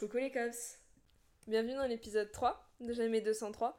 Coucou 0.00 0.16
les 0.16 0.30
cops 0.30 0.78
Bienvenue 1.46 1.74
dans 1.74 1.86
l'épisode 1.86 2.32
3 2.32 2.66
de 2.80 2.94
Jamais 2.94 3.20
203. 3.20 3.78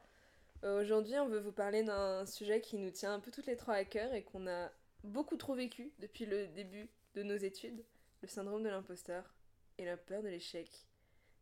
Euh, 0.63 0.79
Aujourd'hui, 0.79 1.17
on 1.17 1.27
veut 1.27 1.39
vous 1.39 1.51
parler 1.51 1.81
d'un 1.81 2.27
sujet 2.27 2.61
qui 2.61 2.77
nous 2.77 2.91
tient 2.91 3.15
un 3.15 3.19
peu 3.19 3.31
toutes 3.31 3.47
les 3.47 3.57
trois 3.57 3.73
à 3.73 3.83
cœur 3.85 4.13
et 4.13 4.21
qu'on 4.21 4.45
a 4.45 4.69
beaucoup 5.03 5.35
trop 5.35 5.55
vécu 5.55 5.91
depuis 5.97 6.27
le 6.27 6.45
début 6.49 6.87
de 7.15 7.23
nos 7.23 7.37
études, 7.37 7.83
le 8.21 8.27
syndrome 8.27 8.61
de 8.61 8.69
l'imposteur 8.69 9.33
et 9.79 9.85
la 9.85 9.97
peur 9.97 10.21
de 10.21 10.27
l'échec. 10.27 10.69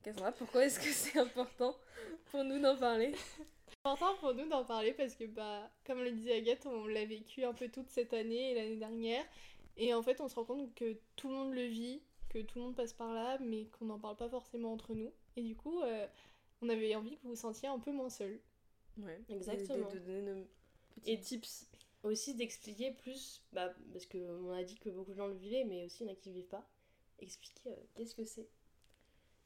Cassandra, 0.01 0.31
pourquoi 0.31 0.63
est-ce 0.63 0.79
que 0.79 0.93
c'est 0.93 1.19
important 1.19 1.75
pour 2.31 2.45
nous 2.45 2.61
d'en 2.61 2.77
parler? 2.77 3.13
Important 3.83 4.15
pour 4.21 4.33
nous 4.33 4.47
d'en 4.47 4.63
parler 4.63 4.93
parce 4.93 5.13
que, 5.13 5.25
bah, 5.25 5.69
comme 5.85 6.01
le 6.01 6.11
disait 6.13 6.37
Agathe, 6.37 6.65
on 6.67 6.87
l'a 6.87 7.03
vécu 7.03 7.43
un 7.43 7.53
peu 7.53 7.67
toute 7.67 7.89
cette 7.89 8.13
année 8.13 8.51
et 8.51 8.55
l'année 8.55 8.77
dernière. 8.77 9.25
Et 9.75 9.93
en 9.93 10.01
fait, 10.01 10.21
on 10.21 10.29
se 10.29 10.35
rend 10.35 10.45
compte 10.45 10.73
que 10.73 10.97
tout 11.17 11.27
le 11.27 11.35
monde 11.35 11.53
le 11.53 11.65
vit, 11.65 12.01
que 12.29 12.39
tout 12.39 12.59
le 12.59 12.65
monde 12.65 12.75
passe 12.75 12.93
par 12.93 13.13
là, 13.13 13.37
mais 13.39 13.65
qu'on 13.67 13.85
n'en 13.85 13.99
parle 13.99 14.15
pas 14.15 14.29
forcément 14.29 14.71
entre 14.73 14.93
nous. 14.95 15.11
Et 15.35 15.43
du 15.43 15.55
coup, 15.55 15.81
euh, 15.81 16.07
on 16.61 16.69
avait 16.69 16.95
envie 16.95 17.17
que 17.17 17.23
vous 17.23 17.29
vous 17.29 17.35
sentiez 17.35 17.67
un 17.67 17.79
peu 17.79 17.91
moins 17.91 18.09
seul. 18.09 18.39
Ouais, 18.97 19.19
Exactement. 19.29 19.87
De, 19.89 19.93
de 19.93 19.99
donner 19.99 20.21
nos 20.21 20.45
petits 20.95 21.11
Et- 21.11 21.19
tips. 21.19 21.65
Aussi 22.03 22.33
d'expliquer 22.33 22.91
plus, 22.91 23.43
bah, 23.51 23.73
parce 23.91 24.05
qu'on 24.05 24.51
a 24.51 24.63
dit 24.63 24.75
que 24.77 24.89
beaucoup 24.89 25.11
de 25.11 25.17
gens 25.17 25.27
le 25.27 25.33
vivaient, 25.35 25.65
mais 25.65 25.83
aussi 25.83 26.03
il 26.03 26.07
y 26.07 26.09
en 26.09 26.13
a 26.13 26.15
qui 26.15 26.29
ne 26.29 26.33
le 26.35 26.39
vivent 26.39 26.49
pas. 26.49 26.65
Expliquer 27.19 27.71
euh, 27.71 27.75
qu'est-ce 27.95 28.15
que 28.15 28.23
c'est? 28.23 28.47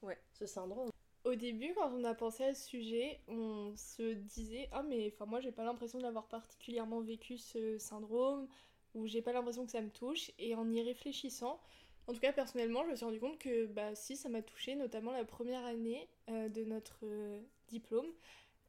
Ouais. 0.02 0.18
Ce 0.34 0.46
syndrome. 0.46 0.90
Au 1.24 1.34
début, 1.34 1.72
quand 1.74 1.90
on 1.92 2.04
a 2.04 2.14
pensé 2.14 2.44
à 2.44 2.54
ce 2.54 2.68
sujet, 2.68 3.20
on 3.26 3.74
se 3.76 4.12
disait 4.12 4.68
Ah, 4.70 4.82
mais 4.84 5.10
enfin, 5.12 5.26
moi, 5.26 5.40
j'ai 5.40 5.50
pas 5.50 5.64
l'impression 5.64 5.98
de 5.98 6.04
l'avoir 6.04 6.28
particulièrement 6.28 7.00
vécu 7.00 7.38
ce 7.38 7.78
syndrome, 7.78 8.46
ou 8.94 9.06
j'ai 9.08 9.22
pas 9.22 9.32
l'impression 9.32 9.64
que 9.64 9.72
ça 9.72 9.80
me 9.80 9.90
touche. 9.90 10.30
Et 10.38 10.54
en 10.54 10.70
y 10.70 10.80
réfléchissant, 10.82 11.60
en 12.06 12.12
tout 12.12 12.20
cas, 12.20 12.32
personnellement, 12.32 12.84
je 12.84 12.90
me 12.90 12.96
suis 12.96 13.04
rendu 13.04 13.20
compte 13.20 13.38
que, 13.38 13.66
bah, 13.66 13.94
si, 13.94 14.16
ça 14.16 14.28
m'a 14.28 14.42
touché, 14.42 14.74
notamment 14.74 15.12
la 15.12 15.24
première 15.24 15.64
année 15.64 16.08
euh, 16.28 16.48
de 16.48 16.64
notre 16.64 16.98
euh, 17.04 17.40
diplôme, 17.68 18.06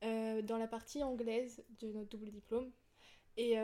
euh, 0.04 0.42
dans 0.42 0.58
la 0.58 0.68
partie 0.68 1.04
anglaise 1.04 1.64
de 1.80 1.92
notre 1.92 2.10
double 2.10 2.32
diplôme. 2.32 2.72
Et 3.38 3.56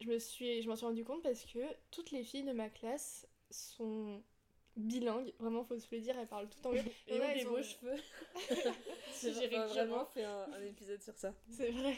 je 0.00 0.18
suis, 0.20 0.62
je 0.62 0.68
m'en 0.68 0.76
suis 0.76 0.86
rendu 0.86 1.02
compte 1.02 1.20
parce 1.20 1.44
que 1.46 1.58
toutes 1.90 2.12
les 2.12 2.22
filles 2.22 2.44
de 2.44 2.52
ma 2.52 2.68
classe 2.68 3.26
sont 3.50 4.22
bilingues, 4.76 5.32
vraiment, 5.38 5.64
faut 5.64 5.78
se 5.78 5.86
le 5.94 6.00
dire, 6.00 6.18
elles 6.18 6.26
parlent 6.26 6.48
tout 6.48 6.66
anglais. 6.68 6.82
En 7.10 7.14
a, 7.20 7.24
elles 7.26 7.46
ont- 7.48 7.62
cheveux. 7.62 7.96
J'ai 9.22 9.48
vraiment 9.48 10.04
fait 10.06 10.24
un, 10.24 10.46
un 10.52 10.62
épisode 10.62 11.02
sur 11.02 11.14
ça. 11.16 11.32
C'est 11.50 11.70
vrai. 11.70 11.96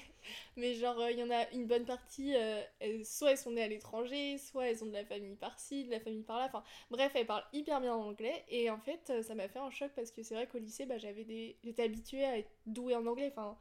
Mais 0.56 0.74
genre, 0.74 0.98
euh, 1.00 1.10
il 1.10 1.18
y 1.18 1.22
en 1.22 1.30
a 1.30 1.48
une 1.50 1.66
bonne 1.66 1.84
partie, 1.84 2.34
euh, 2.36 2.62
elles- 2.80 3.04
soit 3.04 3.32
elles 3.32 3.38
sont 3.38 3.50
nées 3.50 3.62
à 3.62 3.68
l'étranger, 3.68 4.38
soit 4.38 4.66
elles 4.68 4.82
ont 4.84 4.86
de 4.86 4.92
la 4.92 5.04
famille 5.04 5.36
par-ci, 5.36 5.84
de 5.84 5.90
la 5.90 6.00
famille 6.00 6.22
par-là. 6.22 6.46
Enfin, 6.46 6.62
bref, 6.90 7.12
elles 7.14 7.26
parlent 7.26 7.44
hyper 7.52 7.80
bien 7.80 7.94
anglais. 7.94 8.44
Et 8.48 8.70
en 8.70 8.78
fait, 8.78 9.10
euh, 9.10 9.22
ça 9.22 9.34
m'a 9.34 9.48
fait 9.48 9.58
un 9.58 9.70
choc 9.70 9.90
parce 9.96 10.10
que 10.10 10.22
c'est 10.22 10.34
vrai 10.34 10.46
qu'au 10.46 10.58
lycée, 10.58 10.86
bah, 10.86 10.98
j'avais 10.98 11.24
des... 11.24 11.56
j'étais 11.64 11.82
habituée 11.82 12.24
à 12.24 12.38
être 12.38 12.50
douée 12.66 12.94
en 12.94 13.06
anglais. 13.06 13.28
Enfin, 13.32 13.58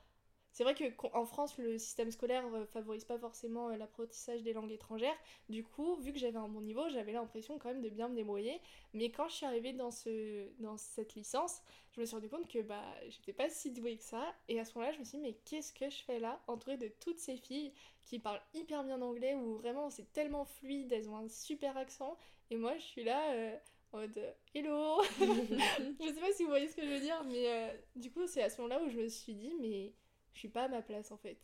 c'est 0.57 0.63
vrai 0.63 0.73
que 0.73 0.89
qu'en- 0.89 1.11
en 1.13 1.23
France, 1.25 1.55
le 1.59 1.77
système 1.77 2.09
scolaire 2.09 2.43
euh, 2.51 2.65
favorise 2.65 3.05
pas 3.05 3.19
forcément 3.19 3.69
euh, 3.69 3.77
l'apprentissage 3.77 4.41
des 4.41 4.53
langues 4.53 4.71
étrangères. 4.71 5.15
Du 5.49 5.63
coup, 5.63 5.95
vu 5.97 6.11
que 6.11 6.17
j'avais 6.17 6.39
un 6.39 6.47
bon 6.47 6.61
niveau, 6.61 6.89
j'avais 6.89 7.11
l'impression 7.13 7.59
quand 7.59 7.69
même 7.69 7.83
de 7.83 7.89
bien 7.89 8.07
me 8.09 8.15
débrouiller. 8.15 8.59
Mais 8.95 9.11
quand 9.11 9.27
je 9.27 9.35
suis 9.35 9.45
arrivée 9.45 9.73
dans, 9.73 9.91
ce... 9.91 10.49
dans 10.59 10.75
cette 10.77 11.13
licence, 11.13 11.61
je 11.91 12.01
me 12.01 12.05
suis 12.07 12.15
rendu 12.15 12.27
compte 12.27 12.47
que 12.47 12.59
bah 12.63 12.81
j'étais 13.07 13.33
pas 13.33 13.49
si 13.49 13.69
douée 13.71 13.97
que 13.97 14.03
ça 14.03 14.33
et 14.47 14.59
à 14.59 14.65
ce 14.65 14.73
moment-là 14.73 14.93
je 14.93 14.99
me 14.99 15.03
suis 15.03 15.17
dit 15.19 15.23
mais 15.23 15.33
qu'est-ce 15.45 15.73
que 15.73 15.89
je 15.89 15.97
fais 16.03 16.19
là 16.19 16.39
entourée 16.47 16.77
de 16.77 16.87
toutes 16.99 17.19
ces 17.19 17.37
filles 17.37 17.71
qui 18.05 18.17
parlent 18.19 18.41
hyper 18.55 18.83
bien 18.83 19.01
anglais 19.01 19.35
où 19.35 19.55
vraiment 19.57 19.89
c'est 19.89 20.11
tellement 20.13 20.45
fluide 20.45 20.91
elles 20.91 21.09
ont 21.09 21.17
un 21.17 21.27
super 21.29 21.75
accent 21.77 22.17
et 22.51 22.57
moi 22.57 22.75
je 22.77 22.83
suis 22.83 23.03
là 23.03 23.33
euh, 23.33 23.57
en 23.93 23.97
mode 23.99 24.35
hello 24.53 25.01
je 25.19 26.05
sais 26.07 26.21
pas 26.21 26.31
si 26.33 26.43
vous 26.43 26.49
voyez 26.49 26.67
ce 26.67 26.75
que 26.75 26.83
je 26.83 26.89
veux 26.89 26.99
dire 26.99 27.23
mais 27.25 27.47
euh, 27.47 27.69
du 27.95 28.11
coup 28.11 28.27
c'est 28.27 28.43
à 28.43 28.49
ce 28.49 28.61
moment-là 28.61 28.81
où 28.83 28.89
je 28.89 28.97
me 28.97 29.07
suis 29.07 29.33
dit 29.33 29.53
mais 29.59 29.93
je 30.37 30.41
suis 30.41 30.49
pas 30.49 30.65
à 30.65 30.67
ma 30.67 30.83
place 30.83 31.11
en 31.11 31.17
fait 31.17 31.39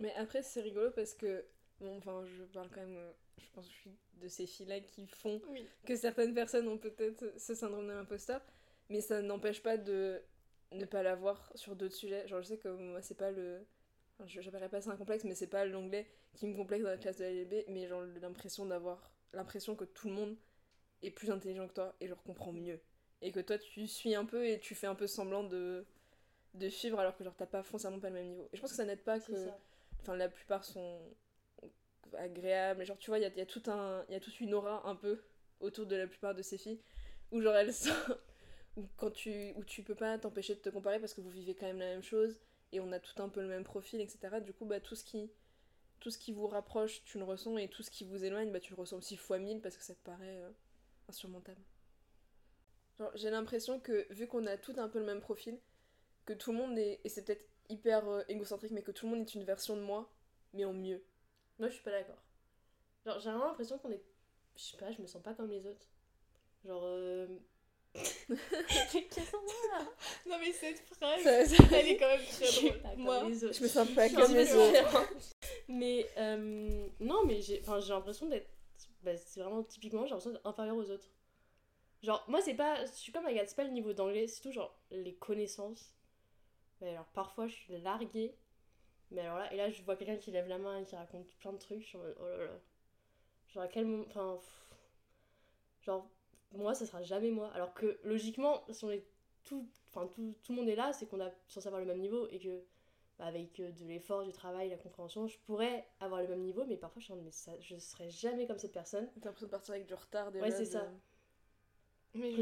Mais 0.00 0.12
après, 0.14 0.42
c'est 0.42 0.60
rigolo 0.60 0.90
parce 0.90 1.14
que, 1.14 1.44
bon, 1.78 1.96
enfin, 1.96 2.24
je 2.24 2.42
parle 2.42 2.68
quand 2.70 2.80
même, 2.80 2.96
euh, 2.96 3.12
je 3.38 3.48
pense 3.52 3.68
que 3.68 3.72
je 3.72 3.78
suis 3.78 3.96
de 4.14 4.26
ces 4.26 4.46
filles-là 4.46 4.80
qui 4.80 5.06
font 5.06 5.40
oui 5.48 5.64
que 5.86 5.94
certaines 5.94 6.34
personnes 6.34 6.66
ont 6.66 6.76
peut-être 6.76 7.32
ce 7.38 7.54
syndrome 7.54 7.86
de 7.86 7.92
l'imposteur, 7.92 8.44
mais 8.90 9.00
ça 9.00 9.22
n'empêche 9.22 9.62
pas 9.62 9.76
de 9.76 10.20
ne 10.72 10.84
pas 10.84 11.04
l'avoir 11.04 11.52
sur 11.54 11.76
d'autres 11.76 11.94
sujets. 11.94 12.26
Genre, 12.26 12.42
je 12.42 12.48
sais 12.48 12.58
que 12.58 12.68
moi, 12.68 13.00
c'est 13.00 13.16
pas 13.16 13.30
le. 13.30 13.64
Enfin, 14.18 14.26
je 14.26 14.40
j'appellerais 14.40 14.70
pas 14.70 14.80
ça 14.80 14.90
un 14.90 14.96
complexe, 14.96 15.22
mais 15.22 15.36
c'est 15.36 15.46
pas 15.46 15.64
l'anglais 15.64 16.10
qui 16.34 16.48
me 16.48 16.56
complexe 16.56 16.82
dans 16.82 16.90
la 16.90 16.98
classe 16.98 17.18
de 17.18 17.24
la 17.24 17.30
LB, 17.30 17.54
mais 17.68 17.86
genre 17.86 18.02
l'impression 18.20 18.66
d'avoir. 18.66 19.12
L'impression 19.32 19.76
que 19.76 19.84
tout 19.84 20.08
le 20.08 20.14
monde 20.14 20.36
est 21.02 21.10
plus 21.10 21.30
intelligent 21.30 21.68
que 21.68 21.74
toi 21.74 21.94
et 22.00 22.08
genre 22.08 22.22
comprend 22.24 22.52
mieux. 22.52 22.80
Et 23.22 23.30
que 23.30 23.40
toi, 23.40 23.58
tu 23.58 23.86
suis 23.86 24.14
un 24.14 24.24
peu 24.24 24.46
et 24.48 24.58
tu 24.58 24.74
fais 24.74 24.86
un 24.88 24.94
peu 24.94 25.06
semblant 25.06 25.44
de, 25.44 25.86
de 26.56 26.68
suivre 26.68 26.98
alors 26.98 27.16
que 27.16 27.24
genre 27.24 27.34
t'as 27.36 27.46
pas 27.46 27.62
foncièrement 27.62 28.00
pas 28.00 28.08
le 28.08 28.14
même 28.14 28.28
niveau. 28.28 28.48
Et 28.52 28.56
je 28.56 28.60
pense 28.60 28.70
que 28.70 28.76
ça 28.76 28.84
n'aide 28.84 29.02
pas 29.02 29.20
que 29.20 29.32
enfin 30.00 30.16
la 30.16 30.28
plupart 30.28 30.64
sont 30.64 31.00
agréables 32.16 32.84
genre 32.84 32.98
tu 32.98 33.10
vois 33.10 33.18
il 33.18 33.22
y 33.22 33.24
a, 33.24 33.28
il 33.28 33.38
y 33.38 33.40
a 33.40 33.46
tout 33.46 33.62
un 33.66 34.04
il 34.08 34.12
y 34.12 34.16
a 34.16 34.20
toute 34.20 34.40
une 34.40 34.54
aura 34.54 34.88
un 34.88 34.94
peu 34.94 35.20
autour 35.60 35.86
de 35.86 35.96
la 35.96 36.06
plupart 36.06 36.34
de 36.34 36.42
ces 36.42 36.56
filles 36.56 36.80
où 37.32 37.40
genre 37.40 37.56
elles 37.56 37.74
sont 37.74 37.90
où 38.76 38.86
quand 38.96 39.10
tu 39.10 39.52
où 39.56 39.64
tu 39.64 39.82
peux 39.82 39.94
pas 39.94 40.18
t'empêcher 40.18 40.54
de 40.54 40.60
te 40.60 40.68
comparer 40.68 41.00
parce 41.00 41.14
que 41.14 41.20
vous 41.20 41.30
vivez 41.30 41.54
quand 41.54 41.66
même 41.66 41.80
la 41.80 41.86
même 41.86 42.02
chose 42.02 42.40
et 42.72 42.80
on 42.80 42.92
a 42.92 43.00
tout 43.00 43.20
un 43.22 43.28
peu 43.28 43.40
le 43.40 43.48
même 43.48 43.64
profil 43.64 44.00
etc 44.00 44.40
du 44.40 44.52
coup 44.52 44.64
bah 44.64 44.80
tout 44.80 44.94
ce 44.94 45.04
qui 45.04 45.30
tout 46.00 46.10
ce 46.10 46.18
qui 46.18 46.32
vous 46.32 46.46
rapproche 46.46 47.02
tu 47.04 47.18
le 47.18 47.24
ressens 47.24 47.56
et 47.56 47.68
tout 47.68 47.82
ce 47.82 47.90
qui 47.90 48.04
vous 48.04 48.24
éloigne 48.24 48.52
bah 48.52 48.60
tu 48.60 48.72
le 48.72 48.80
ressens 48.80 48.98
aussi 48.98 49.16
fois 49.16 49.38
mille 49.38 49.60
parce 49.60 49.76
que 49.76 49.82
ça 49.82 49.94
te 49.94 50.04
paraît 50.04 50.36
euh, 50.36 50.50
insurmontable. 51.08 51.60
J'ai 53.14 53.30
l'impression 53.30 53.78
que 53.78 54.06
vu 54.10 54.26
qu'on 54.26 54.46
a 54.46 54.56
tout 54.56 54.74
un 54.78 54.88
peu 54.88 54.98
le 54.98 55.04
même 55.04 55.20
profil 55.20 55.58
que 56.26 56.32
tout 56.34 56.52
le 56.52 56.58
monde 56.58 56.76
est 56.78 57.00
et 57.04 57.08
c'est 57.08 57.22
peut-être 57.24 57.46
hyper 57.68 58.06
euh, 58.08 58.22
égocentrique 58.28 58.72
mais 58.72 58.82
que 58.82 58.90
tout 58.90 59.06
le 59.06 59.12
monde 59.16 59.26
est 59.26 59.34
une 59.34 59.44
version 59.44 59.76
de 59.76 59.80
moi 59.82 60.12
mais 60.52 60.64
en 60.64 60.72
mieux 60.74 61.02
Moi 61.58 61.68
je 61.68 61.74
suis 61.74 61.82
pas 61.82 61.90
d'accord. 61.92 62.22
Genre 63.04 63.18
j'ai 63.20 63.30
vraiment 63.30 63.46
l'impression 63.46 63.78
qu'on 63.78 63.90
est. 63.92 64.02
Je 64.56 64.62
sais 64.62 64.76
pas, 64.76 64.90
je 64.90 65.00
me 65.00 65.06
sens 65.06 65.22
pas 65.22 65.34
comme 65.34 65.50
les 65.50 65.66
autres. 65.66 65.86
Genre. 66.64 66.82
Euh... 66.84 67.26
non 70.26 70.36
mais 70.40 70.52
cette 70.52 70.80
phrase 70.80 71.22
Ça- 71.22 71.44
ça- 71.46 71.64
elle 71.72 71.88
est 71.88 71.96
quand 71.96 72.08
même 72.08 72.20
je 72.20 72.44
très 72.44 72.68
drôle 72.68 72.80
pas 72.82 72.88
comme 72.90 73.00
moi 73.00 73.24
les 73.28 73.44
autres. 73.44 73.54
Je 73.56 73.62
me 73.62 73.68
sens 73.68 73.88
pas 73.90 74.08
comme 74.10 74.34
les 74.34 74.54
autres. 74.54 75.08
Mais 75.68 76.06
euh, 76.18 76.88
non, 77.00 77.24
mais 77.24 77.40
j'ai 77.40 77.60
enfin, 77.62 77.80
j'ai 77.80 77.92
l'impression 77.92 78.26
d'être. 78.26 78.48
bah, 79.02 79.16
c'est 79.16 79.40
vraiment 79.40 79.62
typiquement, 79.62 80.02
j'ai 80.04 80.10
l'impression 80.10 80.30
d'être 80.32 80.46
inférieure 80.46 80.76
aux 80.76 80.90
autres. 80.90 81.08
Genre, 82.02 82.22
moi, 82.28 82.40
c'est 82.42 82.54
pas. 82.54 82.84
Je 82.84 82.90
suis 82.92 83.12
comme 83.12 83.26
Agathe, 83.26 83.48
c'est 83.48 83.56
pas 83.56 83.64
le 83.64 83.70
niveau 83.70 83.92
d'anglais, 83.92 84.26
c'est 84.28 84.42
tout 84.42 84.52
genre 84.52 84.78
les 84.90 85.14
connaissances. 85.14 85.94
Mais 86.80 86.90
alors, 86.90 87.06
parfois, 87.06 87.46
je 87.48 87.54
suis 87.54 87.78
larguée. 87.78 88.34
Mais 89.10 89.22
alors 89.22 89.38
là, 89.38 89.52
et 89.52 89.56
là, 89.56 89.70
je 89.70 89.82
vois 89.82 89.96
quelqu'un 89.96 90.16
qui 90.16 90.30
lève 90.32 90.48
la 90.48 90.58
main 90.58 90.78
et 90.80 90.84
qui 90.84 90.96
raconte 90.96 91.28
plein 91.38 91.52
de 91.52 91.58
trucs. 91.58 91.80
Je 91.82 91.86
suis 91.86 91.98
en 91.98 92.02
mode, 92.02 92.16
oh 92.20 92.26
là 92.28 92.38
là. 92.46 92.60
Genre, 93.48 93.62
à 93.64 93.68
quel 93.68 93.86
moment. 93.86 94.04
Enfin. 94.08 94.36
pff. 94.36 94.62
Genre, 95.82 96.08
moi, 96.52 96.74
ça 96.74 96.86
sera 96.86 97.02
jamais 97.02 97.30
moi. 97.30 97.50
Alors 97.54 97.74
que, 97.74 97.98
logiquement, 98.04 98.64
si 98.70 98.84
on 98.84 98.90
est 98.90 99.04
tout. 99.44 99.68
Enfin, 99.88 100.06
tout, 100.08 100.34
tout 100.42 100.52
le 100.52 100.58
monde 100.58 100.68
est 100.68 100.74
là, 100.76 100.92
c'est 100.92 101.06
qu'on 101.06 101.20
a 101.20 101.30
censé 101.48 101.66
avoir 101.68 101.80
le 101.80 101.86
même 101.86 102.00
niveau 102.00 102.28
et 102.28 102.38
que 102.38 102.64
bah, 103.18 103.26
avec 103.26 103.60
euh, 103.60 103.70
de 103.72 103.84
l'effort, 103.86 104.24
du 104.24 104.32
travail, 104.32 104.68
la 104.70 104.76
compréhension, 104.76 105.26
je 105.26 105.38
pourrais 105.46 105.86
avoir 106.00 106.20
le 106.22 106.28
même 106.28 106.42
niveau, 106.42 106.64
mais 106.66 106.76
parfois 106.76 107.00
je 107.00 107.04
suis 107.06 107.12
en 107.12 107.16
mode, 107.16 107.24
mais 107.26 107.30
ça, 107.32 107.52
je 107.60 107.76
serais 107.78 108.10
jamais 108.10 108.46
comme 108.46 108.58
cette 108.58 108.72
personne. 108.72 109.08
T'as 109.20 109.26
l'impression 109.26 109.46
de 109.46 109.50
partir 109.52 109.74
avec 109.74 109.86
du 109.86 109.94
retard 109.94 110.32
déjà. 110.32 110.44
Ouais, 110.44 110.50
c'est 110.50 110.64
de- 110.66 110.70
ça. 110.70 110.86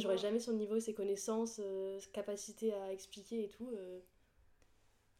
J'aurais 0.01 0.19
jamais 0.19 0.41
son 0.41 0.53
niveau, 0.55 0.81
ses 0.81 0.95
connaissances, 0.95 1.61
euh, 1.63 1.99
sa 2.01 2.11
capacité 2.11 2.73
à 2.75 2.93
expliquer 2.93 3.45
et 3.45 3.49
tout. 3.49 3.69
euh. 3.73 4.01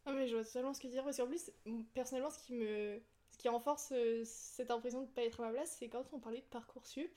Ah 0.05 0.13
mais 0.13 0.27
je 0.27 0.35
vois 0.35 0.45
totalement 0.45 0.73
ce 0.73 0.79
que 0.79 0.83
tu 0.83 0.87
veux 0.87 0.93
dire 0.93 1.03
parce 1.03 1.17
qu'en 1.17 1.27
plus 1.27 1.51
personnellement 1.93 2.29
ce 2.29 2.39
qui 2.39 2.53
me 2.53 3.01
ce 3.31 3.37
qui 3.37 3.49
renforce 3.49 3.91
euh, 3.91 4.21
cette 4.23 4.71
impression 4.71 5.01
de 5.01 5.07
pas 5.07 5.23
être 5.23 5.41
à 5.41 5.47
ma 5.47 5.51
place 5.51 5.75
c'est 5.79 5.89
quand 5.89 6.05
on 6.13 6.19
parlait 6.19 6.41
de 6.41 6.45
parcoursup 6.45 7.11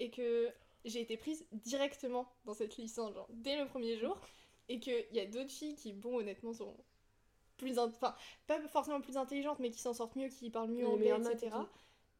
et 0.00 0.10
que 0.10 0.50
j'ai 0.84 1.00
été 1.00 1.16
prise 1.16 1.46
directement 1.52 2.32
dans 2.44 2.54
cette 2.54 2.76
licence 2.78 3.14
genre 3.14 3.28
dès 3.30 3.56
le 3.58 3.66
premier 3.66 3.96
jour 3.98 4.20
et 4.68 4.80
qu'il 4.80 5.06
y 5.12 5.20
a 5.20 5.26
d'autres 5.26 5.50
filles 5.50 5.76
qui 5.76 5.92
bon 5.92 6.18
honnêtement 6.18 6.54
sont 6.54 6.76
plus 7.58 7.78
in- 7.78 7.88
enfin 7.88 8.14
pas 8.46 8.60
forcément 8.68 9.00
plus 9.00 9.16
intelligentes 9.18 9.58
mais 9.60 9.70
qui 9.70 9.80
s'en 9.80 9.94
sortent 9.94 10.16
mieux 10.16 10.28
qui 10.28 10.50
parlent 10.50 10.70
mieux 10.70 10.86
anglais 10.86 11.12
etc 11.16 11.56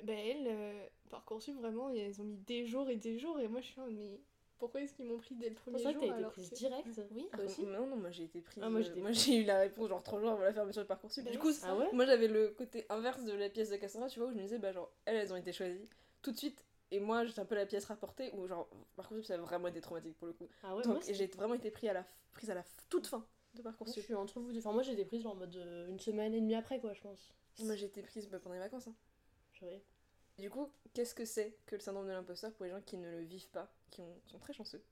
ben 0.04 0.18
elles 0.18 0.46
euh, 0.48 0.88
parcoursup 1.10 1.56
vraiment 1.56 1.90
elles 1.90 2.20
ont 2.20 2.24
mis 2.24 2.38
des 2.38 2.66
jours 2.66 2.90
et 2.90 2.96
des 2.96 3.18
jours 3.18 3.40
et 3.40 3.48
moi 3.48 3.60
je 3.60 3.66
suis 3.68 3.80
là 3.80 3.86
mais 3.90 4.20
pourquoi 4.62 4.80
est-ce 4.80 4.94
qu'ils 4.94 5.06
m'ont 5.06 5.18
pris 5.18 5.34
dès 5.34 5.48
le 5.48 5.56
C'est 5.56 5.60
premier 5.62 5.82
vrai 5.82 5.92
que 5.94 5.98
jour 5.98 6.00
t'as 6.02 6.06
été 6.14 6.18
alors 6.18 6.32
prise 6.32 6.50
que- 6.50 6.54
direct. 6.54 7.00
oui 7.10 7.28
Ah, 7.32 7.36
Toi 7.36 7.46
aussi 7.46 7.62
non, 7.66 7.86
non, 7.86 7.96
moi 7.96 8.10
j'ai 8.12 8.22
été 8.24 8.40
prise. 8.40 8.62
Ah, 8.64 8.70
moi, 8.70 8.80
euh, 8.80 9.12
j'ai 9.12 9.36
eu 9.38 9.44
la 9.44 9.58
réponse 9.58 9.88
genre 9.88 10.02
3 10.04 10.20
jours 10.20 10.30
avant 10.30 10.42
la 10.42 10.52
fermeture 10.52 10.82
de 10.82 10.86
Parcoursup. 10.86 11.24
Bah 11.24 11.30
du 11.32 11.36
oui, 11.36 11.42
coup, 11.42 11.50
c'est 11.52 11.66
Ah 11.66 11.76
ouais 11.76 11.88
moi 11.92 12.06
j'avais 12.06 12.28
le 12.28 12.50
côté 12.50 12.86
inverse 12.88 13.24
de 13.24 13.32
la 13.32 13.50
pièce 13.50 13.70
de 13.70 13.76
Cassandra, 13.76 14.08
tu 14.08 14.20
vois, 14.20 14.28
où 14.28 14.30
je 14.30 14.36
me 14.36 14.42
disais, 14.42 14.58
bah 14.58 14.70
genre, 14.72 14.92
elles, 15.04 15.16
elles 15.16 15.32
ont 15.32 15.36
été 15.36 15.52
choisies 15.52 15.88
tout 16.22 16.30
de 16.30 16.36
suite. 16.38 16.64
Et 16.92 17.00
moi 17.00 17.24
j'étais 17.24 17.40
un 17.40 17.44
peu 17.44 17.54
la 17.56 17.66
pièce 17.66 17.86
rapportée, 17.86 18.30
où 18.34 18.46
genre, 18.46 18.68
Parcoursup 18.94 19.24
ça 19.24 19.34
a 19.34 19.38
vraiment 19.38 19.66
été 19.68 19.80
traumatique 19.80 20.16
pour 20.18 20.28
le 20.28 20.32
coup. 20.34 20.48
Ah 20.62 20.76
ouais, 20.76 20.84
Donc, 20.84 21.02
c'est- 21.02 21.14
j'ai 21.14 21.26
vraiment 21.26 21.54
été 21.54 21.70
prise 21.72 21.90
à 21.90 21.94
la, 21.94 22.06
prise 22.32 22.50
à 22.50 22.54
la 22.54 22.64
toute 22.88 23.06
fin 23.08 23.18
de 23.18 23.62
moi, 23.62 23.72
je 23.72 23.76
Parcoursup. 23.76 24.02
suis 24.04 24.14
entre 24.14 24.38
vous 24.40 24.52
deux. 24.52 24.58
Enfin, 24.60 24.72
moi 24.72 24.82
j'ai 24.82 24.92
été 24.92 25.04
prise 25.04 25.22
genre 25.22 25.32
en 25.32 25.36
mode 25.36 25.56
euh, 25.56 25.88
une 25.88 25.98
semaine 25.98 26.32
et 26.34 26.40
demie 26.40 26.54
après, 26.54 26.78
quoi, 26.80 26.92
je 26.94 27.00
pense. 27.02 27.32
Moi 27.60 27.74
j'ai 27.74 27.86
été 27.86 28.00
prise 28.02 28.28
bah, 28.28 28.38
pendant 28.38 28.54
les 28.54 28.60
vacances. 28.60 28.86
hein. 28.88 28.94
Du 30.38 30.50
coup, 30.50 30.68
qu'est-ce 30.94 31.14
que 31.14 31.24
c'est 31.24 31.56
que 31.66 31.74
le 31.76 31.80
syndrome 31.80 32.06
de 32.06 32.12
l'imposteur 32.12 32.52
pour 32.52 32.64
les 32.64 32.70
gens 32.70 32.80
qui 32.80 32.96
ne 32.96 33.10
le 33.10 33.20
vivent 33.20 33.48
pas, 33.50 33.70
qui 33.92 34.00
ont- 34.00 34.20
sont 34.26 34.38
très 34.38 34.52
chanceux 34.52 34.82